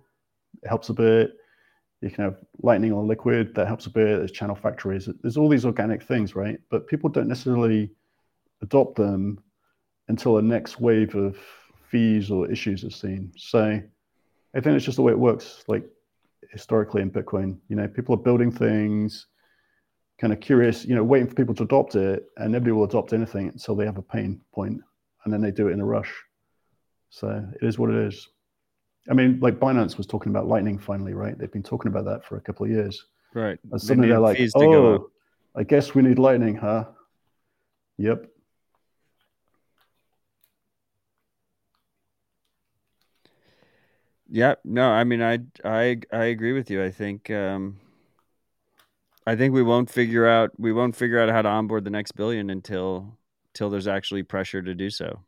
[0.61, 1.31] it helps a bit.
[2.01, 4.19] You can have lightning on liquid, that helps a bit.
[4.19, 5.09] There's channel factories.
[5.23, 6.59] There's all these organic things, right?
[6.69, 7.89] But people don't necessarily
[8.61, 9.39] adopt them
[10.09, 11.37] until the next wave of
[11.89, 13.31] fees or issues is seen.
[13.35, 13.81] So
[14.55, 15.85] I think it's just the way it works, like
[16.51, 17.57] historically in Bitcoin.
[17.69, 19.27] You know, people are building things,
[20.19, 23.13] kind of curious, you know, waiting for people to adopt it, and nobody will adopt
[23.13, 24.79] anything until they have a pain point,
[25.23, 26.13] and then they do it in a rush.
[27.09, 28.29] So it is what it is.
[29.09, 31.37] I mean, like Binance was talking about Lightning finally, right?
[31.37, 33.05] They've been talking about that for a couple of years.
[33.33, 33.57] Right.
[33.71, 35.09] And suddenly they are like, oh,
[35.55, 36.85] I guess we need Lightning, huh?
[37.97, 38.27] Yep.
[44.33, 46.81] Yeah, no, I mean, I I I agree with you.
[46.81, 47.81] I think um,
[49.27, 52.13] I think we won't figure out we won't figure out how to onboard the next
[52.13, 53.17] billion until
[53.49, 55.23] until there's actually pressure to do so.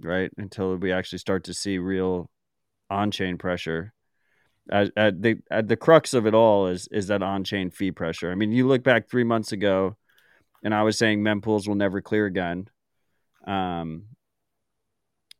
[0.00, 0.30] Right?
[0.38, 2.30] Until we actually start to see real
[2.88, 3.92] on-chain pressure.
[4.70, 8.32] At, at the at the crux of it all is is that on-chain fee pressure.
[8.32, 9.98] I mean, you look back three months ago,
[10.64, 12.70] and I was saying mempools will never clear again.
[13.46, 14.04] Um,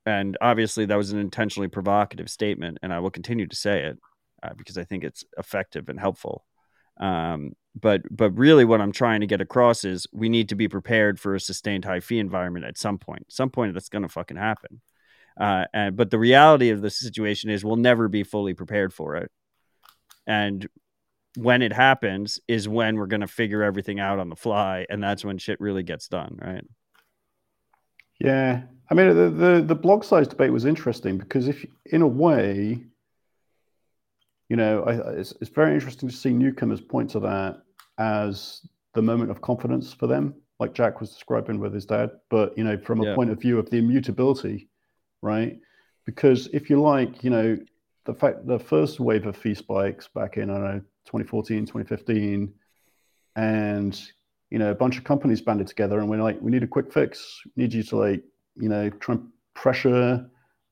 [0.07, 3.99] and obviously that was an intentionally provocative statement and i will continue to say it
[4.43, 6.45] uh, because i think it's effective and helpful.
[7.01, 10.69] Um, but but really what i'm trying to get across is we need to be
[10.69, 14.09] prepared for a sustained high fee environment at some point some point that's going to
[14.09, 14.83] fucking happen.
[15.41, 19.16] Uh, and but the reality of the situation is we'll never be fully prepared for
[19.16, 19.31] it.
[20.27, 20.69] And
[21.37, 25.03] when it happens is when we're going to figure everything out on the fly and
[25.03, 26.65] that's when shit really gets done right?
[28.20, 28.62] Yeah,
[28.93, 32.85] I mean the, the the block size debate was interesting because if in a way,
[34.51, 37.62] you know, I, it's it's very interesting to see newcomers point to that
[37.97, 38.60] as
[38.93, 42.10] the moment of confidence for them, like Jack was describing with his dad.
[42.28, 43.14] But you know, from a yeah.
[43.14, 44.69] point of view of the immutability,
[45.23, 45.59] right?
[46.05, 47.56] Because if you like, you know,
[48.05, 52.52] the fact the first wave of fee spikes back in I don't know 2014, 2015,
[53.36, 54.02] and
[54.51, 56.93] you know, a bunch of companies banded together and we're like, we need a quick
[56.93, 57.40] fix.
[57.56, 58.23] We need you to like,
[58.57, 60.29] you know, try and pressure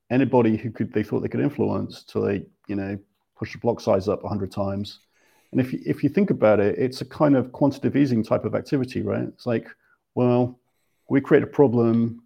[0.09, 2.97] anybody who could they thought they could influence to they you know
[3.37, 4.99] push the block size up 100 times.
[5.51, 8.45] And if you, if you think about it it's a kind of quantitative easing type
[8.45, 9.23] of activity right?
[9.23, 9.67] It's like
[10.15, 10.59] well
[11.09, 12.23] we create a problem.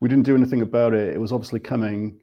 [0.00, 1.14] We didn't do anything about it.
[1.14, 2.20] It was obviously coming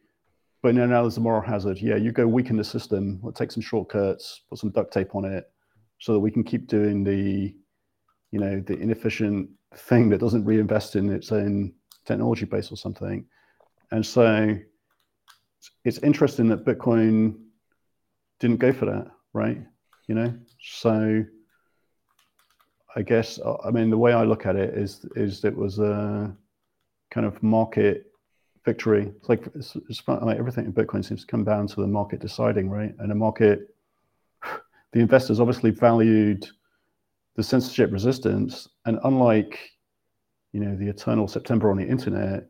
[0.61, 1.79] but now, now there's a moral hazard.
[1.79, 5.25] Yeah you go weaken the system let's take some shortcuts put some duct tape on
[5.25, 5.49] it
[5.97, 7.55] so that we can keep doing the
[8.31, 11.73] you know the inefficient thing that doesn't reinvest in its own
[12.05, 13.25] technology base or something
[13.91, 14.57] and so
[15.83, 17.35] it's interesting that Bitcoin
[18.39, 19.61] didn't go for that, right?
[20.07, 21.23] You know, so
[22.95, 25.79] I guess uh, I mean the way I look at it is is it was
[25.79, 26.35] a
[27.11, 28.11] kind of market
[28.65, 29.11] victory.
[29.17, 32.19] It's like it's, it's like everything in Bitcoin seems to come down to the market
[32.19, 32.93] deciding, right?
[32.99, 33.75] And the market,
[34.91, 36.47] the investors obviously valued
[37.35, 39.57] the censorship resistance, and unlike
[40.53, 42.47] you know the eternal September on the internet,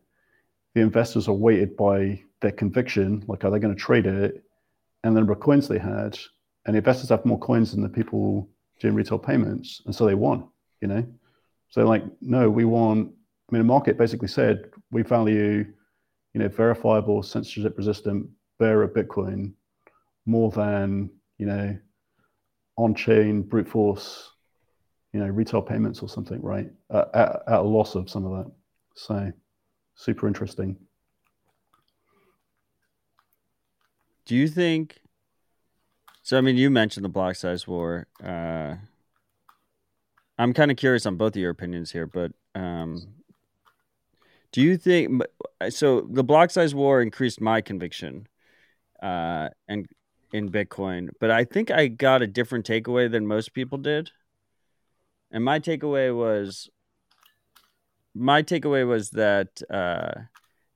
[0.76, 4.44] the investors are weighted by their conviction, like are they going to trade it,
[5.04, 6.18] and the number of coins they had,
[6.66, 8.50] and investors have more coins than the people
[8.80, 10.48] doing retail payments, and so they won.
[10.82, 11.06] You know,
[11.70, 13.12] so like no, we want.
[13.50, 15.66] I mean, the market basically said we value,
[16.34, 18.30] you know, verifiable, censorship-resistant
[18.60, 19.54] bearer Bitcoin
[20.26, 21.10] more than
[21.42, 21.76] you know,
[22.78, 24.30] on-chain brute force,
[25.14, 26.70] you know, retail payments or something, right?
[26.90, 28.52] Uh, at, at a loss of some of that.
[28.96, 29.32] So,
[29.96, 30.78] super interesting.
[34.26, 35.02] Do you think?
[36.24, 38.08] So, I mean, you mentioned the block size war.
[38.24, 38.76] Uh,
[40.38, 43.16] I'm kind of curious on both of your opinions here, but um,
[44.52, 45.24] do you think?
[45.70, 48.28] So, the block size war increased my conviction,
[49.02, 49.88] uh, and
[50.34, 54.12] in Bitcoin, but I think I got a different takeaway than most people did.
[55.32, 56.70] And my takeaway was,
[58.14, 60.12] my takeaway was that uh,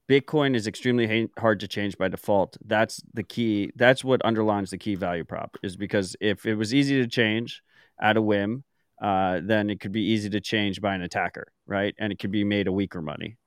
[0.08, 2.58] Bitcoin is extremely hard to change by default.
[2.66, 3.72] That's the key.
[3.76, 7.62] That's what underlines the key value prop is because if it was easy to change
[8.00, 8.64] at a whim,
[9.02, 11.96] uh, then it could be easy to change by an attacker, right?
[11.98, 13.38] And it could be made a weaker money.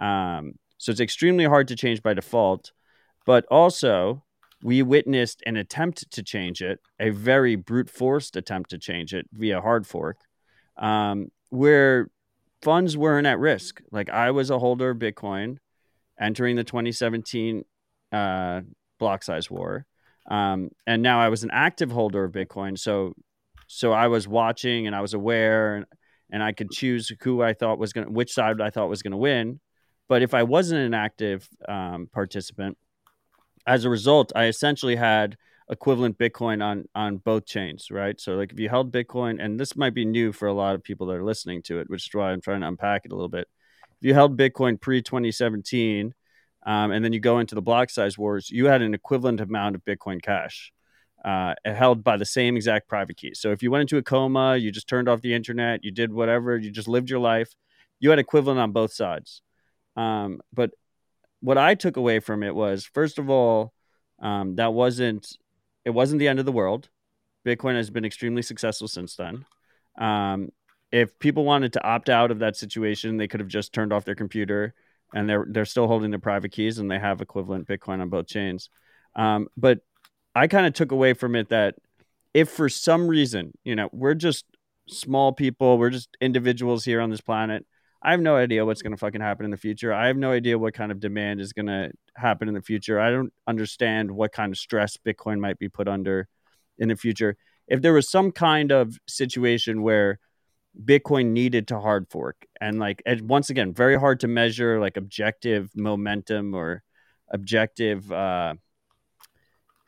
[0.00, 2.72] Um, so it's extremely hard to change by default.
[3.24, 4.24] But also,
[4.62, 9.28] we witnessed an attempt to change it, a very brute forced attempt to change it
[9.32, 10.18] via hard fork,
[10.78, 12.08] um, where
[12.62, 13.80] funds weren't at risk.
[13.90, 15.58] Like I was a holder of Bitcoin
[16.20, 17.64] entering the 2017
[18.12, 18.60] uh,
[18.98, 19.86] block size war.
[20.28, 22.78] Um, and now I was an active holder of Bitcoin.
[22.78, 23.14] So,
[23.68, 25.86] so I was watching and I was aware and,
[26.30, 29.02] and I could choose who I thought was going to, which side I thought was
[29.02, 29.60] going to win.
[30.08, 32.78] But if I wasn't an active um, participant,
[33.66, 35.36] as a result, I essentially had
[35.70, 38.20] equivalent Bitcoin on on both chains, right?
[38.20, 40.82] So like if you held Bitcoin, and this might be new for a lot of
[40.82, 43.14] people that are listening to it, which is why I'm trying to unpack it a
[43.14, 43.48] little bit
[44.00, 46.14] if you held Bitcoin pre 2017,
[46.64, 49.74] um, and then you go into the block size wars, you had an equivalent amount
[49.74, 50.72] of Bitcoin cash
[51.24, 53.32] uh, held by the same exact private key.
[53.34, 56.12] So if you went into a coma, you just turned off the internet, you did
[56.12, 57.54] whatever, you just lived your life,
[58.00, 59.42] you had equivalent on both sides.
[59.96, 60.72] Um, but
[61.40, 63.72] what I took away from it was, first of all,
[64.20, 65.26] um, that wasn't
[65.86, 66.88] it wasn't the end of the world.
[67.46, 69.46] Bitcoin has been extremely successful since then.
[69.96, 70.50] Um,
[70.90, 74.04] if people wanted to opt out of that situation, they could have just turned off
[74.04, 74.74] their computer
[75.14, 78.26] and they're they're still holding their private keys and they have equivalent Bitcoin on both
[78.26, 78.68] chains.
[79.14, 79.78] Um, but
[80.34, 81.76] I kind of took away from it that
[82.34, 84.44] if for some reason, you know, we're just
[84.88, 87.64] small people, we're just individuals here on this planet.
[88.06, 89.92] I have no idea what's going to fucking happen in the future.
[89.92, 93.00] I have no idea what kind of demand is going to happen in the future.
[93.00, 96.28] I don't understand what kind of stress Bitcoin might be put under
[96.78, 97.36] in the future.
[97.66, 100.20] If there was some kind of situation where
[100.84, 102.46] Bitcoin needed to hard fork.
[102.60, 106.84] And like, once again, very hard to measure like objective momentum or
[107.30, 108.54] objective uh,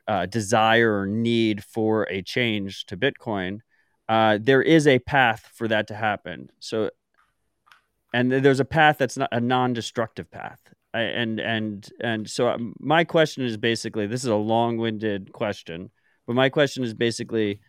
[0.08, 3.60] uh, desire or need for a change to Bitcoin.
[4.08, 6.50] Uh, there is a path for that to happen.
[6.58, 6.90] So,
[8.12, 10.60] and there's a path that's not a non-destructive path.
[10.94, 15.90] And and and so um, my question is basically this is a long-winded question,
[16.26, 17.60] but my question is basically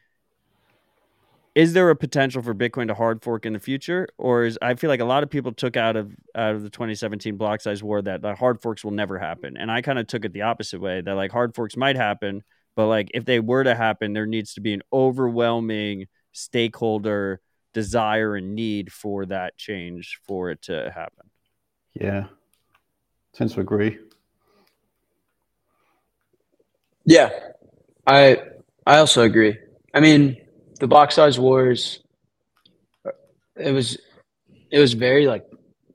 [1.55, 4.75] is there a potential for Bitcoin to hard fork in the future, or is I
[4.75, 7.83] feel like a lot of people took out of out of the 2017 block size
[7.83, 10.43] war that the hard forks will never happen, and I kind of took it the
[10.43, 12.43] opposite way that like hard forks might happen,
[12.77, 17.41] but like if they were to happen, there needs to be an overwhelming stakeholder
[17.73, 21.29] desire and need for that change for it to happen.
[21.93, 22.25] Yeah,
[23.33, 23.97] tends to agree.
[27.05, 27.29] Yeah,
[28.05, 28.41] I
[28.85, 29.57] I also agree.
[29.93, 30.37] I mean
[30.79, 32.01] the block size wars
[33.05, 33.11] uh,
[33.55, 33.97] it was
[34.71, 35.45] it was very like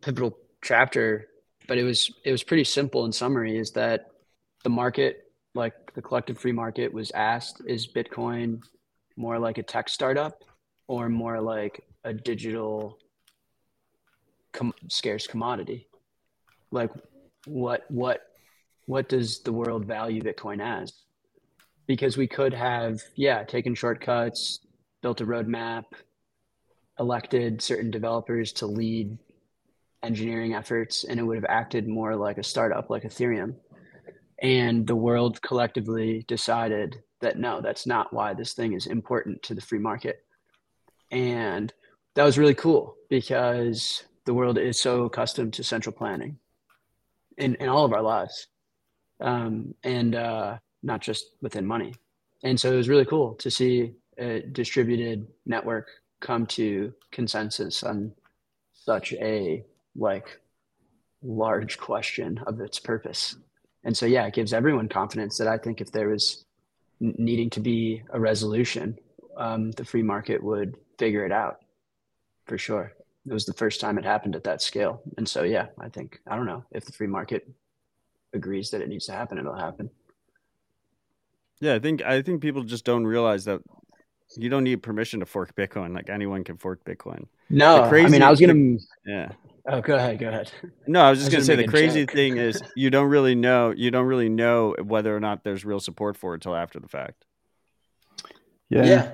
[0.02, 1.28] pivotal chapter
[1.66, 4.06] but it was it was pretty simple in summary is that
[4.64, 8.62] the market, like the collective free market, was asked, is Bitcoin
[9.16, 10.42] more like a tech startup
[10.86, 12.98] or more like a digital
[14.52, 15.88] com- scarce commodity?
[16.70, 16.90] Like,
[17.46, 18.22] what what
[18.86, 20.92] what does the world value Bitcoin as?
[21.86, 24.60] Because we could have, yeah, taken shortcuts,
[25.02, 25.84] built a roadmap,
[26.98, 29.18] elected certain developers to lead
[30.02, 33.54] engineering efforts, and it would have acted more like a startup, like Ethereum.
[34.42, 39.54] And the world collectively decided that no, that's not why this thing is important to
[39.54, 40.24] the free market.
[41.14, 41.72] And
[42.16, 46.38] that was really cool because the world is so accustomed to central planning
[47.38, 48.48] in, in all of our lives
[49.20, 51.94] um, and uh, not just within money.
[52.42, 55.88] And so it was really cool to see a distributed network
[56.20, 58.12] come to consensus on
[58.72, 59.64] such a
[59.94, 60.40] like
[61.22, 63.36] large question of its purpose.
[63.84, 66.44] And so, yeah, it gives everyone confidence that I think if there was
[67.00, 68.98] needing to be a resolution,
[69.36, 71.58] um, the free market would figure it out
[72.46, 72.92] for sure.
[73.26, 75.02] It was the first time it happened at that scale.
[75.16, 77.48] And so, yeah, I think, I don't know if the free market
[78.34, 79.88] agrees that it needs to happen, it'll happen.
[81.60, 83.62] Yeah, I think I think people just don't realize that
[84.36, 85.94] you don't need permission to fork Bitcoin.
[85.94, 87.26] Like anyone can fork Bitcoin.
[87.48, 88.76] No, crazy, I mean I was gonna.
[89.06, 89.32] Yeah.
[89.66, 90.18] Oh, go ahead.
[90.18, 90.50] Go ahead.
[90.86, 92.14] No, I was just I was gonna, gonna say the crazy joke.
[92.14, 95.80] thing is you don't really know you don't really know whether or not there's real
[95.80, 97.24] support for it until after the fact.
[98.68, 98.84] Yeah.
[98.84, 99.12] Yeah.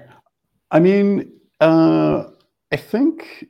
[0.70, 2.31] I mean, uh,
[2.73, 3.47] I think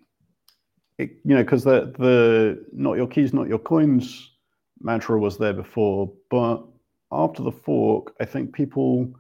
[0.99, 4.33] it, you know because the the not your keys, not your coins
[4.81, 6.65] mantra was there before, but
[7.13, 9.13] after the fork, I think people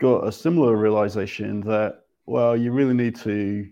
[0.00, 3.68] got a similar realization that well, you really need to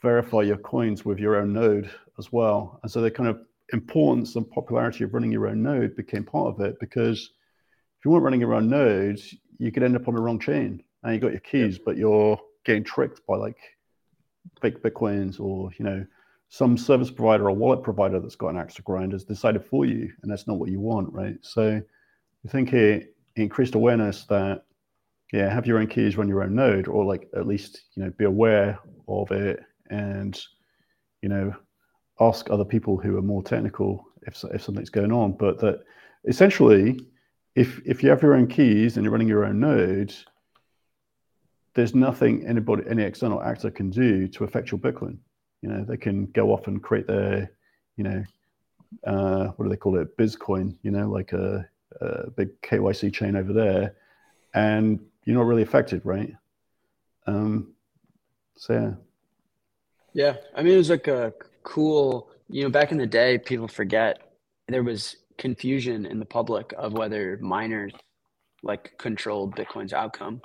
[0.00, 2.80] verify your coins with your own node as well.
[2.82, 3.40] And so the kind of
[3.72, 7.30] importance and popularity of running your own node became part of it because
[7.98, 9.20] if you weren't running your own node,
[9.58, 12.40] you could end up on the wrong chain and you got your keys, but you're
[12.64, 13.56] getting tricked by like
[14.60, 16.04] fake bitcoins or you know
[16.48, 20.12] some service provider or wallet provider that's got an extra grind has decided for you,
[20.22, 21.36] and that's not what you want, right?
[21.40, 21.80] So
[22.44, 24.64] I think it increased awareness that
[25.32, 28.10] yeah, have your own keys, run your own node, or like at least you know
[28.18, 28.78] be aware
[29.08, 30.38] of it and
[31.22, 31.54] you know
[32.20, 35.32] ask other people who are more technical if if something's going on.
[35.32, 35.84] But that
[36.26, 37.00] essentially,
[37.54, 40.14] if if you have your own keys and you're running your own node,
[41.74, 45.18] there's nothing anybody any external actor can do to affect your Bitcoin.
[45.62, 47.52] You know, they can go off and create their,
[47.96, 48.24] you know,
[49.06, 50.76] uh, what do they call it, Bizcoin?
[50.82, 51.66] You know, like a,
[52.00, 53.94] a big KYC chain over there,
[54.54, 56.32] and you're not really affected, right?
[57.26, 57.72] Um,
[58.56, 58.92] so yeah.
[60.14, 61.32] Yeah, I mean, it was like a
[61.62, 62.30] cool.
[62.48, 64.18] You know, back in the day, people forget
[64.68, 67.92] there was confusion in the public of whether miners
[68.62, 70.42] like controlled Bitcoin's outcome.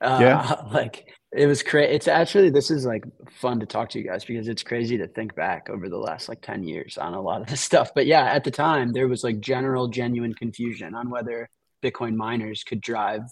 [0.00, 1.92] Uh, yeah, like it was crazy.
[1.92, 3.04] It's actually this is like
[3.40, 6.28] fun to talk to you guys because it's crazy to think back over the last
[6.28, 7.90] like ten years on a lot of this stuff.
[7.94, 11.48] But yeah, at the time there was like general, genuine confusion on whether
[11.82, 13.22] Bitcoin miners could drive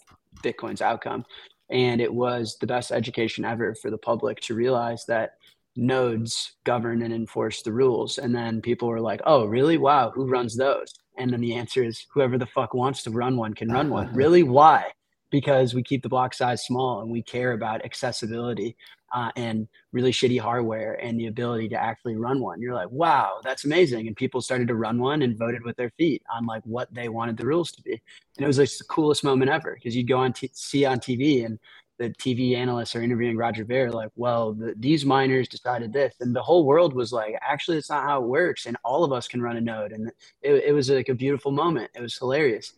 [0.42, 1.24] Bitcoin's outcome.
[1.70, 5.32] And it was the best education ever for the public to realize that
[5.76, 8.18] nodes govern and enforce the rules.
[8.18, 9.76] And then people were like, oh, really?
[9.76, 10.94] Wow, who runs those?
[11.18, 14.12] And then the answer is whoever the fuck wants to run one can run one.
[14.14, 14.42] really?
[14.42, 14.90] Why?
[15.30, 18.76] Because we keep the block size small and we care about accessibility
[19.12, 22.60] uh, and really shitty hardware and the ability to actually run one.
[22.60, 24.06] You're like, wow, that's amazing.
[24.06, 27.08] And people started to run one and voted with their feet on like what they
[27.08, 27.92] wanted the rules to be.
[28.36, 30.98] And it was like the coolest moment ever because you'd go on t- see on
[30.98, 31.58] TV and
[31.98, 36.34] the TV analysts are interviewing Roger Ver, like, well, the, these miners decided this, and
[36.34, 39.26] the whole world was like, actually, it's not how it works, and all of us
[39.26, 40.10] can run a node, and
[40.40, 41.90] it, it was like a beautiful moment.
[41.94, 42.74] It was hilarious,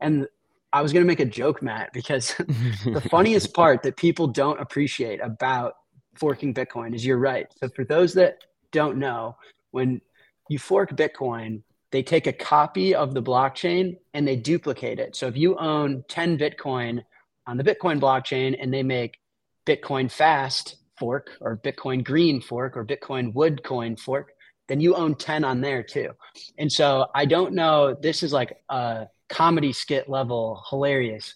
[0.00, 0.26] and
[0.74, 5.20] I was gonna make a joke, Matt, because the funniest part that people don't appreciate
[5.22, 5.74] about
[6.16, 7.46] forking Bitcoin is you're right.
[7.60, 8.38] So for those that
[8.72, 9.36] don't know,
[9.70, 10.00] when
[10.48, 15.14] you fork Bitcoin, they take a copy of the blockchain and they duplicate it.
[15.14, 17.04] So if you own 10 Bitcoin
[17.46, 19.20] on the Bitcoin blockchain and they make
[19.64, 24.32] Bitcoin fast fork or Bitcoin green fork or Bitcoin wood coin fork,
[24.66, 26.10] then you own 10 on there too.
[26.58, 31.34] And so I don't know, this is like a comedy skit level hilarious.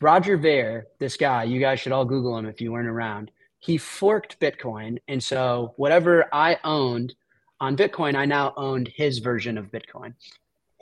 [0.00, 3.30] Roger Ver, this guy, you guys should all Google him if you weren't around.
[3.60, 4.98] He forked Bitcoin.
[5.06, 7.14] And so whatever I owned
[7.60, 10.14] on Bitcoin, I now owned his version of Bitcoin.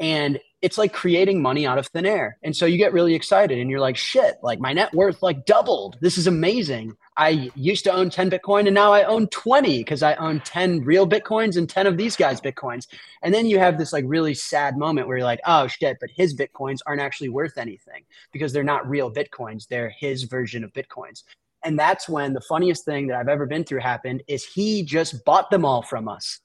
[0.01, 2.39] And it's like creating money out of thin air.
[2.43, 5.47] And so you get really excited and you're like, shit, like my net worth like
[5.47, 5.99] doubled.
[6.01, 6.97] This is amazing.
[7.17, 10.81] I used to own 10 Bitcoin and now I own 20 because I own 10
[10.81, 12.87] real Bitcoins and 10 of these guys' Bitcoins.
[13.23, 16.11] And then you have this like really sad moment where you're like, oh shit, but
[16.15, 19.69] his Bitcoins aren't actually worth anything because they're not real Bitcoins.
[19.69, 21.25] They're his version of Bitcoins.
[21.63, 25.25] And that's when the funniest thing that I've ever been through happened is he just
[25.27, 26.41] bought them all from us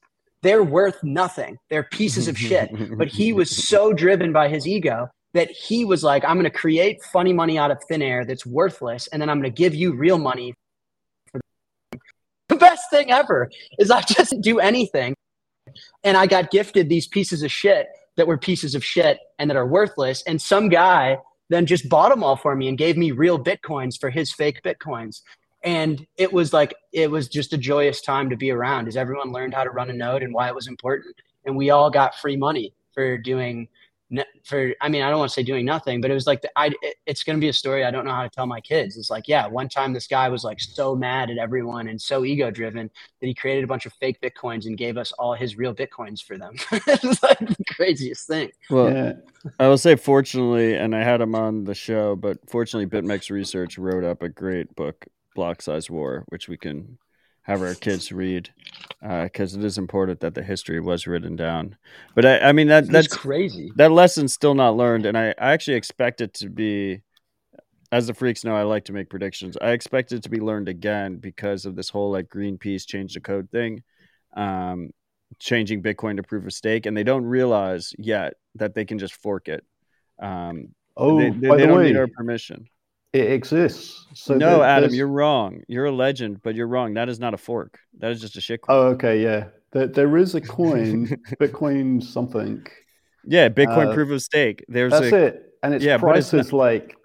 [0.46, 1.58] they're worth nothing.
[1.72, 2.70] They're pieces of shit.
[2.98, 6.52] But he was so driven by his ego that he was like, I'm going to
[6.52, 9.08] create funny money out of thin air that's worthless.
[9.08, 10.54] And then I'm going to give you real money.
[12.48, 13.50] The best thing ever
[13.80, 15.16] is I just do anything.
[16.04, 19.58] And I got gifted these pieces of shit that were pieces of shit and that
[19.58, 20.22] are worthless.
[20.28, 21.18] And some guy
[21.50, 24.62] then just bought them all for me and gave me real Bitcoins for his fake
[24.64, 25.22] Bitcoins
[25.66, 29.32] and it was like it was just a joyous time to be around as everyone
[29.32, 31.16] learned how to run a node and why it was important.
[31.46, 33.68] And we all got free money for doing
[34.44, 36.50] for i mean i don't want to say doing nothing but it was like the,
[36.56, 38.62] I, it, it's going to be a story i don't know how to tell my
[38.62, 38.98] kids.
[38.98, 42.24] It's like yeah one time this guy was like so mad at everyone and so
[42.24, 45.58] ego driven that he created a bunch of fake bitcoins and gave us all his
[45.58, 46.54] real bitcoins for them.
[46.88, 48.52] It's like the craziest thing.
[48.70, 49.14] Well yeah.
[49.60, 53.80] i will say fortunately and i had him on the show but fortunately bitmex research
[53.80, 56.98] wrote up a great book block size war, which we can
[57.44, 58.49] have our kids read
[59.02, 61.78] because uh, it is important that the history was written down.
[62.16, 63.72] But I, I mean that that's, that's crazy.
[63.76, 67.02] That lesson's still not learned, and I, I actually expect it to be.
[67.91, 69.57] As the freaks know, I like to make predictions.
[69.62, 73.22] I expect it to be learned again because of this whole like Greenpeace change the
[73.22, 73.84] code thing,
[74.36, 74.90] um,
[75.40, 79.14] changing Bitcoin to proof of stake, and they don't realize yet that they can just
[79.14, 79.64] fork it.
[80.20, 82.68] Um, oh, they, they, by they the don't way, need our permission.
[83.16, 84.08] It exists.
[84.14, 85.62] So no, Adam, you're wrong.
[85.70, 86.96] You're a legend, but you're wrong.
[86.96, 87.80] That is not a fork.
[88.00, 88.76] That is just a shit coin.
[88.76, 89.46] Oh, okay, yeah.
[89.72, 91.08] There, there is a coin,
[91.40, 92.68] Bitcoin something.
[93.24, 94.66] Yeah, Bitcoin uh, proof of stake.
[94.68, 96.98] There's that's a, it, and its yeah, price is like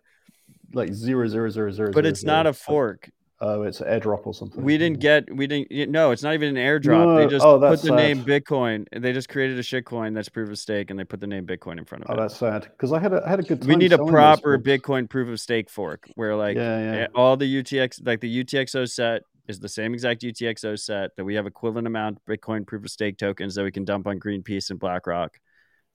[0.72, 1.92] like zero zero zero zero.
[1.92, 3.08] But it's zero, not a fork.
[3.42, 4.62] Oh, it's an airdrop or something.
[4.62, 5.34] We didn't get.
[5.34, 5.90] We didn't.
[5.90, 7.06] No, it's not even an airdrop.
[7.06, 7.96] No, they just oh, put the sad.
[7.96, 8.86] name Bitcoin.
[8.94, 11.78] They just created a shitcoin that's proof of stake, and they put the name Bitcoin
[11.78, 12.18] in front of oh, it.
[12.18, 12.64] Oh, that's sad.
[12.64, 13.62] Because I had a I had a good.
[13.62, 13.68] Time.
[13.68, 17.00] We need a proper Bitcoin proof of stake fork where like yeah, yeah.
[17.00, 21.24] Eh, all the UTX like the UTXO set is the same exact UTXO set that
[21.24, 24.68] we have equivalent amount Bitcoin proof of stake tokens that we can dump on Greenpeace
[24.68, 25.38] and BlackRock.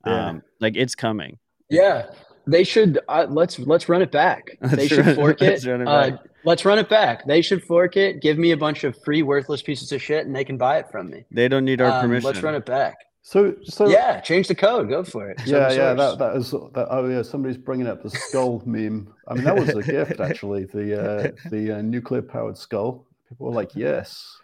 [0.04, 0.30] Yeah.
[0.30, 1.38] Um, like it's coming.
[1.70, 2.08] Yeah,
[2.48, 4.58] they should uh, let's let's run it back.
[4.62, 5.50] Let's they should fork it.
[5.50, 7.26] Let's run it, uh, let's run it back.
[7.26, 8.22] They should fork it.
[8.22, 10.90] Give me a bunch of free worthless pieces of shit, and they can buy it
[10.92, 11.26] from me.
[11.32, 12.28] They don't need our um, permission.
[12.28, 12.98] Let's run it back.
[13.28, 14.88] So, so yeah, change the code.
[14.88, 15.42] Go for it.
[15.46, 15.94] Yeah, yeah.
[15.96, 16.88] That that is that.
[16.92, 19.12] Oh yeah, somebody's bringing up the skull meme.
[19.28, 20.66] I mean, that was a gift actually.
[20.66, 23.08] The uh, the uh, nuclear powered skull.
[23.28, 24.38] People were like, yes,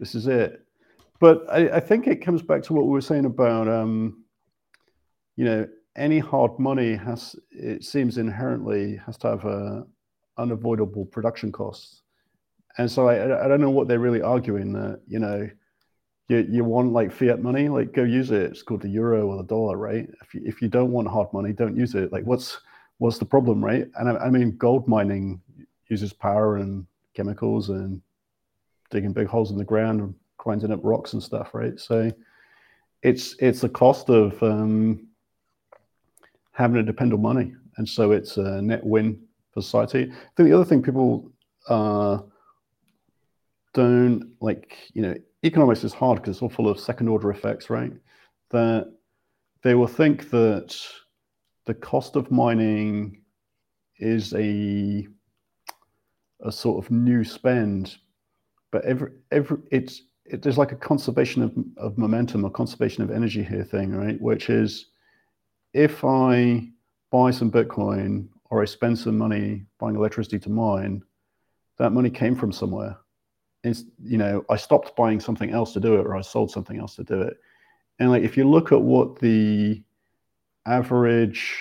[0.00, 0.64] this is it.
[1.20, 4.24] But I, I think it comes back to what we were saying about um,
[5.36, 9.86] you know, any hard money has it seems inherently has to have a
[10.38, 12.02] unavoidable production costs
[12.78, 15.50] and so I, I don't know what they're really arguing that you know
[16.28, 18.42] you, you want like fiat money like go use it.
[18.42, 20.08] It's called the euro or the dollar right?
[20.22, 22.12] If you, if you don't want hard money don't use it.
[22.12, 22.60] Like what's
[22.98, 23.88] what's the problem right?
[23.96, 25.40] And I, I mean gold mining
[25.88, 28.00] uses power and chemicals and
[28.90, 31.78] digging big holes in the ground and grinding up rocks and stuff right?
[31.80, 32.12] So
[33.02, 35.07] it's it's the cost of um,
[36.58, 37.54] having to depend on money.
[37.76, 39.20] And so it's a net win
[39.54, 40.10] for society.
[40.10, 41.30] I think the other thing people
[41.68, 42.18] uh,
[43.74, 45.14] don't like, you know,
[45.44, 47.92] economics is hard because it's all full of second order effects, right?
[48.50, 48.92] That
[49.62, 50.76] they will think that
[51.66, 53.22] the cost of mining
[53.98, 55.06] is a
[56.40, 57.96] a sort of new spend,
[58.72, 63.10] but every every it's it, there's like a conservation of, of momentum or conservation of
[63.10, 64.20] energy here thing, right?
[64.20, 64.86] Which is
[65.72, 66.68] if I
[67.10, 71.02] buy some Bitcoin or I spend some money buying electricity to mine,
[71.78, 72.96] that money came from somewhere.
[73.64, 76.78] It's, you know, I stopped buying something else to do it or I sold something
[76.78, 77.36] else to do it.
[77.98, 79.82] And like if you look at what the
[80.66, 81.56] average,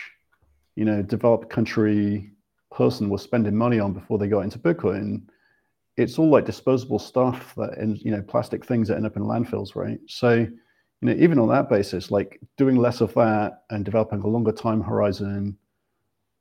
[0.76, 2.32] you know, developed country
[2.72, 5.24] person was spending money on before they got into Bitcoin,
[5.96, 9.24] it's all like disposable stuff that and you know, plastic things that end up in
[9.24, 10.00] landfills, right?
[10.08, 10.48] So
[11.02, 14.52] you know, even on that basis, like doing less of that and developing a longer
[14.52, 15.58] time horizon,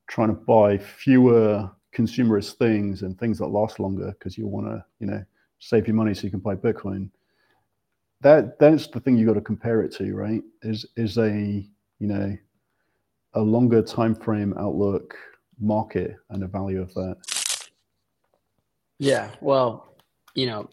[0.08, 4.84] trying to buy fewer consumerist things and things that last longer because you want to,
[4.98, 5.24] you know,
[5.58, 7.10] save your money so you can buy Bitcoin.
[8.22, 10.42] That that's the thing you got to compare it to, right?
[10.62, 11.30] Is is a
[11.98, 12.36] you know
[13.34, 15.14] a longer time frame outlook
[15.60, 17.16] market and the value of that.
[18.98, 19.94] Yeah, well,
[20.34, 20.70] you know,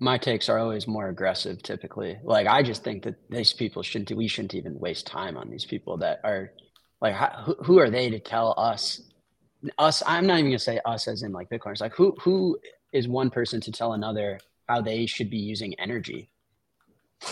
[0.00, 2.18] my takes are always more aggressive typically.
[2.22, 5.64] Like I just think that these people shouldn't we shouldn't even waste time on these
[5.64, 6.52] people that are
[7.00, 9.02] like how, who are they to tell us
[9.78, 11.80] us I'm not even going to say us as in like bitcoiners.
[11.80, 12.58] Like who who
[12.92, 14.38] is one person to tell another
[14.68, 16.30] how they should be using energy?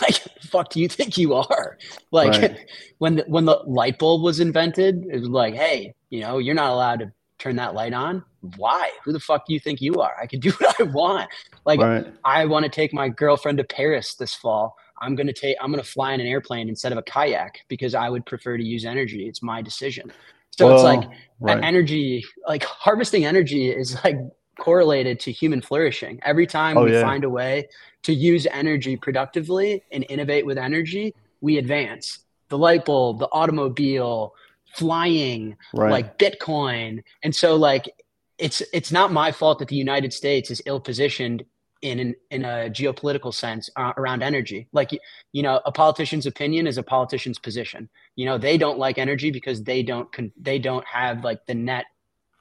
[0.01, 1.77] Like fuck do you think you are?
[2.11, 2.57] Like right.
[2.97, 6.55] when the, when the light bulb was invented, it was like, hey, you know, you're
[6.55, 7.11] not allowed to
[7.43, 8.23] turn that light on.
[8.57, 8.89] Why?
[9.03, 10.15] Who the fuck do you think you are?
[10.21, 11.29] I can do what I want.
[11.65, 12.05] Like right.
[12.23, 14.75] I want to take my girlfriend to Paris this fall.
[15.01, 18.09] I'm gonna take I'm gonna fly in an airplane instead of a kayak because I
[18.09, 19.27] would prefer to use energy.
[19.27, 20.11] It's my decision.
[20.51, 21.09] So well, it's like
[21.39, 21.63] right.
[21.63, 24.17] energy, like harvesting energy is like
[24.59, 26.19] correlated to human flourishing.
[26.23, 27.01] Every time oh, we yeah.
[27.01, 27.67] find a way
[28.03, 32.19] to use energy productively and innovate with energy, we advance.
[32.49, 34.35] The light bulb, the automobile,
[34.75, 35.91] flying, right.
[35.91, 37.03] like Bitcoin.
[37.23, 37.89] And so like
[38.37, 41.43] it's it's not my fault that the United States is ill positioned
[41.83, 44.67] in an, in a geopolitical sense uh, around energy.
[44.71, 44.91] Like
[45.33, 47.89] you know, a politician's opinion is a politician's position.
[48.15, 51.53] You know, they don't like energy because they don't con- they don't have like the
[51.53, 51.85] net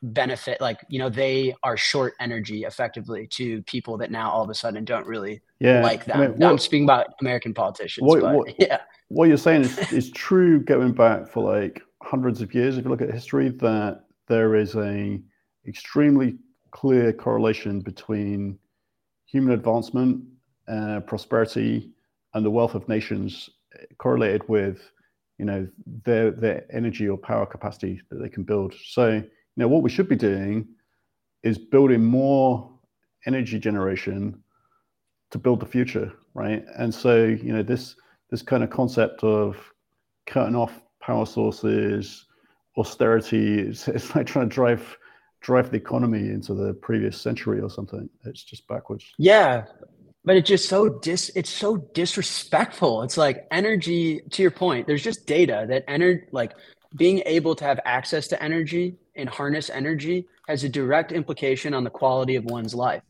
[0.04, 4.50] benefit like you know they are short energy effectively to people that now all of
[4.50, 5.80] a sudden don't really yeah.
[5.80, 8.04] like that I mean, I'm speaking about American politicians.
[8.04, 8.78] What, but, what, yeah.
[9.08, 12.90] what you're saying is, is true going back for like hundreds of years, if you
[12.90, 15.20] look at history, that there is a
[15.68, 16.36] extremely
[16.72, 18.58] clear correlation between
[19.32, 20.22] human advancement,
[20.68, 21.90] uh, prosperity,
[22.34, 23.50] and the wealth of nations
[23.98, 24.78] correlated with,
[25.38, 25.66] you know,
[26.04, 28.74] their their energy or power capacity that they can build.
[28.84, 30.68] So, you know, what we should be doing
[31.42, 32.70] is building more
[33.26, 34.42] energy generation
[35.30, 36.64] to build the future, right?
[36.76, 37.96] And so, you know, this
[38.30, 39.56] this kind of concept of
[40.26, 42.26] cutting off power sources,
[42.76, 43.60] austerity.
[43.60, 44.96] It's, it's like trying to drive
[45.42, 48.08] drive the economy into the previous century or something.
[48.24, 49.04] It's just backwards.
[49.18, 49.64] Yeah,
[50.24, 53.02] but it's just so dis it's so disrespectful.
[53.02, 54.22] It's like energy.
[54.30, 56.52] To your point, there's just data that energy like
[56.96, 61.84] being able to have access to energy and harness energy has a direct implication on
[61.84, 63.02] the quality of one's life.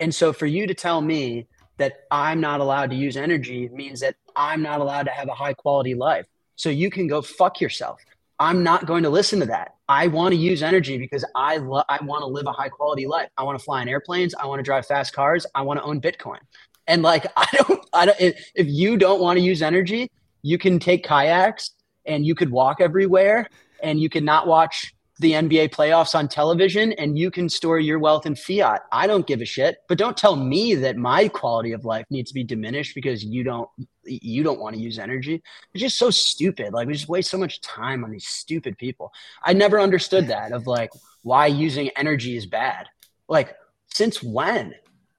[0.00, 1.46] And so for you to tell me
[1.78, 5.34] that I'm not allowed to use energy means that I'm not allowed to have a
[5.34, 6.26] high quality life.
[6.56, 8.00] So you can go fuck yourself.
[8.38, 9.73] I'm not going to listen to that.
[9.88, 13.06] I want to use energy because I lo- I want to live a high quality
[13.06, 13.28] life.
[13.36, 14.34] I want to fly in airplanes.
[14.34, 15.46] I want to drive fast cars.
[15.54, 16.38] I want to own Bitcoin.
[16.86, 20.10] And like I don't I don't if, if you don't want to use energy,
[20.42, 21.70] you can take kayaks
[22.06, 23.48] and you could walk everywhere
[23.82, 27.98] and you can not watch the NBA playoffs on television and you can store your
[27.98, 28.82] wealth in fiat.
[28.90, 32.30] I don't give a shit, but don't tell me that my quality of life needs
[32.30, 33.68] to be diminished because you don't
[34.06, 35.42] you don't want to use energy.
[35.72, 36.72] It's just so stupid.
[36.72, 39.12] Like we just waste so much time on these stupid people.
[39.42, 40.90] I never understood that of like
[41.22, 42.86] why using energy is bad.
[43.28, 43.54] Like
[43.94, 44.74] since when?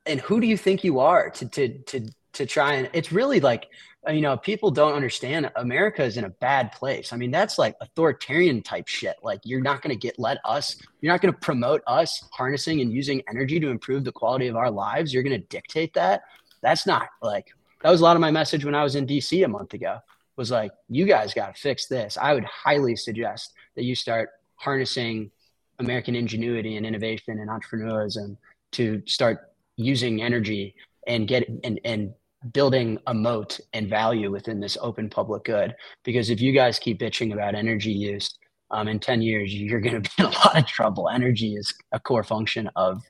[0.06, 3.40] And who do you think you are to to to to try and it's really
[3.40, 3.68] like
[4.07, 7.11] Uh, you know, people don't understand America is in a bad place.
[7.11, 9.15] I mean, that's like authoritarian type shit.
[9.23, 12.82] Like, you're not going to get let us, you're not going to promote us harnessing
[12.82, 15.14] and using energy to improve the quality of our lives.
[15.14, 16.23] You're going to dictate that.
[16.61, 17.48] That's not like,
[17.82, 19.99] that was a lot of my message when I was in DC a month ago
[20.36, 22.18] was like, you guys got to fix this.
[22.19, 25.32] I would highly suggest that you start harnessing
[25.80, 28.38] American ingenuity and innovation and entrepreneurship
[28.73, 30.76] to start using energy
[31.07, 32.14] and get and, and
[32.53, 35.76] building a moat and value within this open public good.
[36.03, 38.38] Because if you guys keep bitching about energy use,
[38.72, 41.10] um, in 10 years, you're going to be in a lot of trouble.
[41.10, 43.02] Energy is a core function of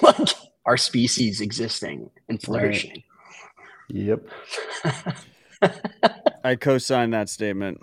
[0.00, 0.28] like
[0.66, 2.90] our species existing and flourishing.
[2.90, 3.04] Right.
[3.90, 4.26] Yep.
[6.44, 7.80] I co-sign that statement.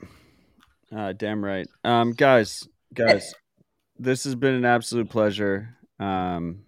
[0.95, 1.67] Uh, damn right.
[1.83, 3.33] Um, guys, guys,
[3.97, 5.77] this has been an absolute pleasure.
[5.99, 6.63] Um,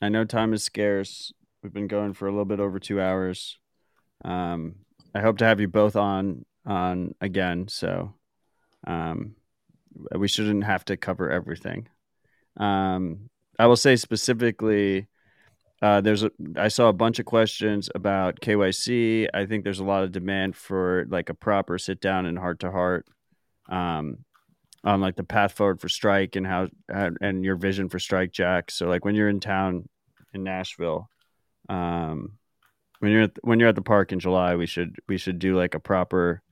[0.00, 1.32] I know time is scarce.
[1.62, 3.58] We've been going for a little bit over two hours.
[4.24, 4.76] Um,
[5.14, 7.68] I hope to have you both on on again.
[7.68, 8.14] So
[8.86, 9.34] um,
[10.14, 11.88] we shouldn't have to cover everything.
[12.56, 15.08] Um, I will say specifically,
[15.80, 19.28] uh, there's a, I saw a bunch of questions about KYC.
[19.32, 22.60] I think there's a lot of demand for like a proper sit down and heart
[22.60, 23.06] to heart
[23.68, 24.18] um,
[24.84, 28.70] on like the path forward for Strike and how and your vision for Strike Jack.
[28.70, 29.88] So like when you're in town
[30.32, 31.08] in Nashville,
[31.68, 32.37] um,
[33.00, 35.56] when you're at, when you're at the park in July, we should we should do
[35.56, 36.42] like a proper,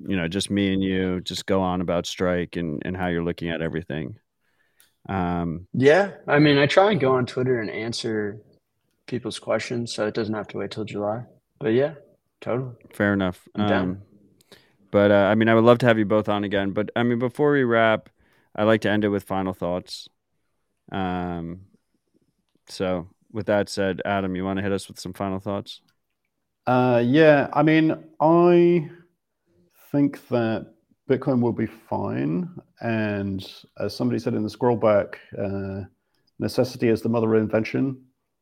[0.00, 3.24] you know, just me and you, just go on about strike and and how you're
[3.24, 4.18] looking at everything.
[5.08, 8.40] Um, yeah, I mean, I try and go on Twitter and answer
[9.06, 11.24] people's questions, so it doesn't have to wait till July.
[11.58, 11.94] But yeah,
[12.40, 13.46] totally fair enough.
[13.54, 14.02] Um,
[14.90, 16.70] but uh, I mean, I would love to have you both on again.
[16.72, 18.08] But I mean, before we wrap,
[18.54, 20.08] I like to end it with final thoughts.
[20.92, 21.62] Um,
[22.68, 25.82] so with that said, Adam, you want to hit us with some final thoughts?
[26.66, 28.88] Uh, yeah, I mean, I
[29.90, 30.72] think that
[31.10, 32.48] Bitcoin will be fine.
[32.80, 33.46] And
[33.78, 35.82] as somebody said in the scroll back, uh,
[36.38, 38.00] necessity is the mother of invention.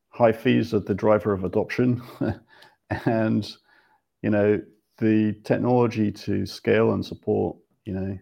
[0.09, 2.01] High fees are the driver of adoption.
[3.05, 3.51] and,
[4.21, 4.61] you know,
[4.99, 8.17] the technology to scale and support, you know,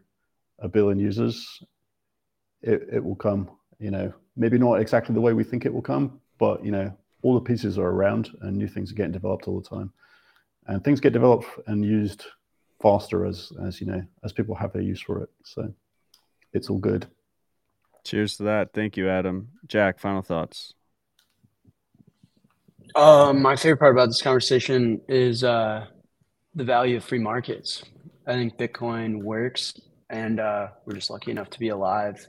[0.60, 1.62] a billion users,
[2.62, 5.82] it, it will come, you know, maybe not exactly the way we think it will
[5.82, 6.92] come, but, you know,
[7.22, 9.94] all the pieces are around and new things are getting developed all the time.
[10.66, 12.26] And things get developed and used
[12.82, 15.30] faster as as you know as people have their use for it.
[15.44, 15.72] So
[16.52, 17.06] it's all good.
[18.04, 18.74] Cheers to that.
[18.74, 19.50] Thank you, Adam.
[19.68, 20.74] Jack, final thoughts.
[22.96, 25.86] Um, my favorite part about this conversation is uh,
[26.56, 27.84] the value of free markets.
[28.26, 32.28] I think Bitcoin works, and uh, we're just lucky enough to be alive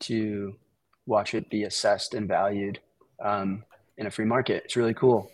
[0.00, 0.56] to
[1.04, 2.80] watch it be assessed and valued
[3.20, 3.64] um,
[3.98, 4.62] in a free market.
[4.64, 5.30] It's really cool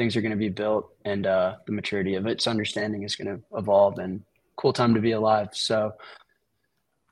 [0.00, 3.28] things are going to be built and uh, the maturity of its understanding is going
[3.28, 4.22] to evolve and
[4.56, 5.48] cool time to be alive.
[5.52, 5.92] So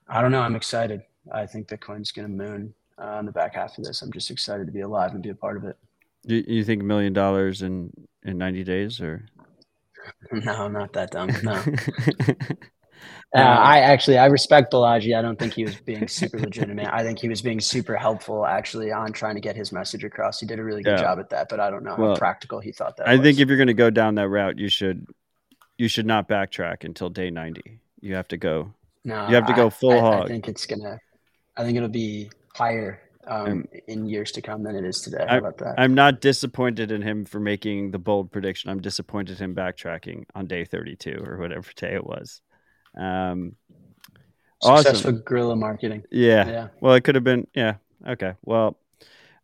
[0.09, 0.40] I don't know.
[0.40, 1.02] I'm excited.
[1.30, 4.00] I think Bitcoin's going to moon uh, on the back half of this.
[4.00, 5.76] I'm just excited to be alive and be a part of it.
[6.24, 7.92] You, you think a million dollars in,
[8.22, 9.26] in 90 days or?
[10.32, 11.30] No, I'm not that dumb.
[11.42, 11.62] No.
[13.34, 15.16] Uh, I actually I respect Balaji.
[15.16, 16.88] I don't think he was being super legitimate.
[16.90, 20.40] I think he was being super helpful actually on trying to get his message across.
[20.40, 21.02] He did a really good yeah.
[21.02, 23.06] job at that, but I don't know well, how practical he thought that.
[23.06, 23.20] I was.
[23.20, 25.06] think if you're going to go down that route, you should
[25.76, 27.80] you should not backtrack until day 90.
[28.00, 28.72] You have to go.
[29.05, 30.24] No, you have to go full I, hog.
[30.24, 30.98] I think it's gonna.
[31.56, 35.24] I think it'll be higher um, in years to come than it is today.
[35.28, 35.74] How I, about that?
[35.78, 38.70] I'm not disappointed in him for making the bold prediction.
[38.70, 42.40] I'm disappointed in him backtracking on day 32 or whatever day it was.
[42.99, 43.57] Um,
[44.61, 45.23] Successful awesome.
[45.25, 46.03] guerrilla marketing.
[46.11, 46.49] Yeah.
[46.49, 46.69] yeah.
[46.81, 47.47] Well, it could have been.
[47.55, 47.75] Yeah.
[48.07, 48.35] Okay.
[48.45, 48.77] Well,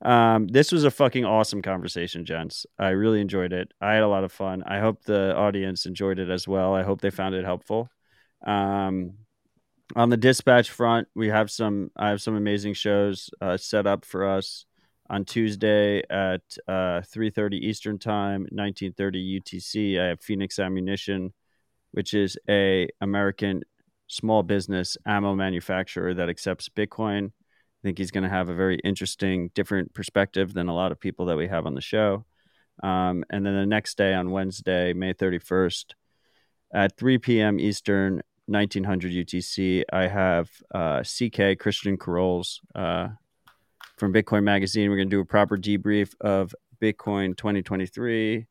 [0.02, 2.66] um, this was a fucking awesome conversation, gents.
[2.78, 3.72] I really enjoyed it.
[3.80, 4.64] I had a lot of fun.
[4.66, 6.74] I hope the audience enjoyed it as well.
[6.74, 7.88] I hope they found it helpful.
[8.44, 9.14] Um,
[9.94, 11.90] on the dispatch front, we have some.
[11.96, 14.66] I have some amazing shows uh, set up for us
[15.08, 20.00] on Tuesday at uh, 3:30 Eastern Time, 19:30 UTC.
[20.00, 21.32] I have Phoenix Ammunition
[21.94, 23.62] which is a American
[24.08, 27.26] small business ammo manufacturer that accepts Bitcoin.
[27.28, 30.98] I think he's going to have a very interesting, different perspective than a lot of
[30.98, 32.24] people that we have on the show.
[32.82, 35.94] Um, and then the next day on Wednesday, May 31st,
[36.74, 37.60] at 3 p.m.
[37.60, 43.10] Eastern, 1900 UTC, I have uh, CK Christian Keroles uh,
[43.96, 44.90] from Bitcoin Magazine.
[44.90, 46.52] We're going to do a proper debrief of
[46.82, 48.46] Bitcoin 2023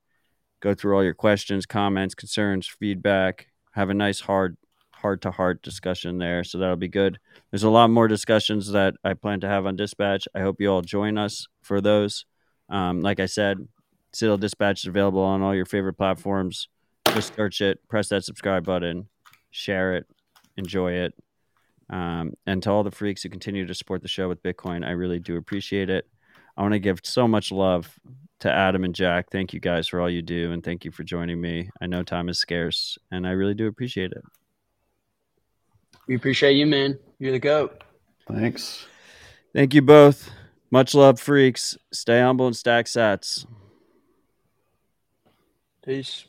[0.63, 4.55] go through all your questions, comments, concerns, feedback, have a nice hard
[4.93, 6.45] heart to heart discussion there.
[6.45, 7.19] So that'll be good.
[7.51, 10.25] There's a lot more discussions that I plan to have on Dispatch.
[10.33, 12.25] I hope you all join us for those.
[12.69, 13.67] Um, like I said,
[14.13, 16.69] Citadel Dispatch is available on all your favorite platforms.
[17.09, 19.09] Just search it, press that subscribe button,
[19.51, 20.07] share it,
[20.55, 21.13] enjoy it.
[21.89, 24.91] Um, and to all the freaks who continue to support the show with Bitcoin, I
[24.91, 26.07] really do appreciate it.
[26.55, 27.97] I want to give so much love
[28.41, 29.29] to Adam and Jack.
[29.31, 31.69] Thank you guys for all you do, and thank you for joining me.
[31.81, 34.23] I know time is scarce, and I really do appreciate it.
[36.07, 36.99] We appreciate you, man.
[37.19, 37.83] You're the goat.
[38.27, 38.85] Thanks.
[39.53, 40.29] Thank you both.
[40.71, 41.77] Much love, freaks.
[41.93, 43.45] Stay humble and stack sats.
[45.85, 46.25] Peace.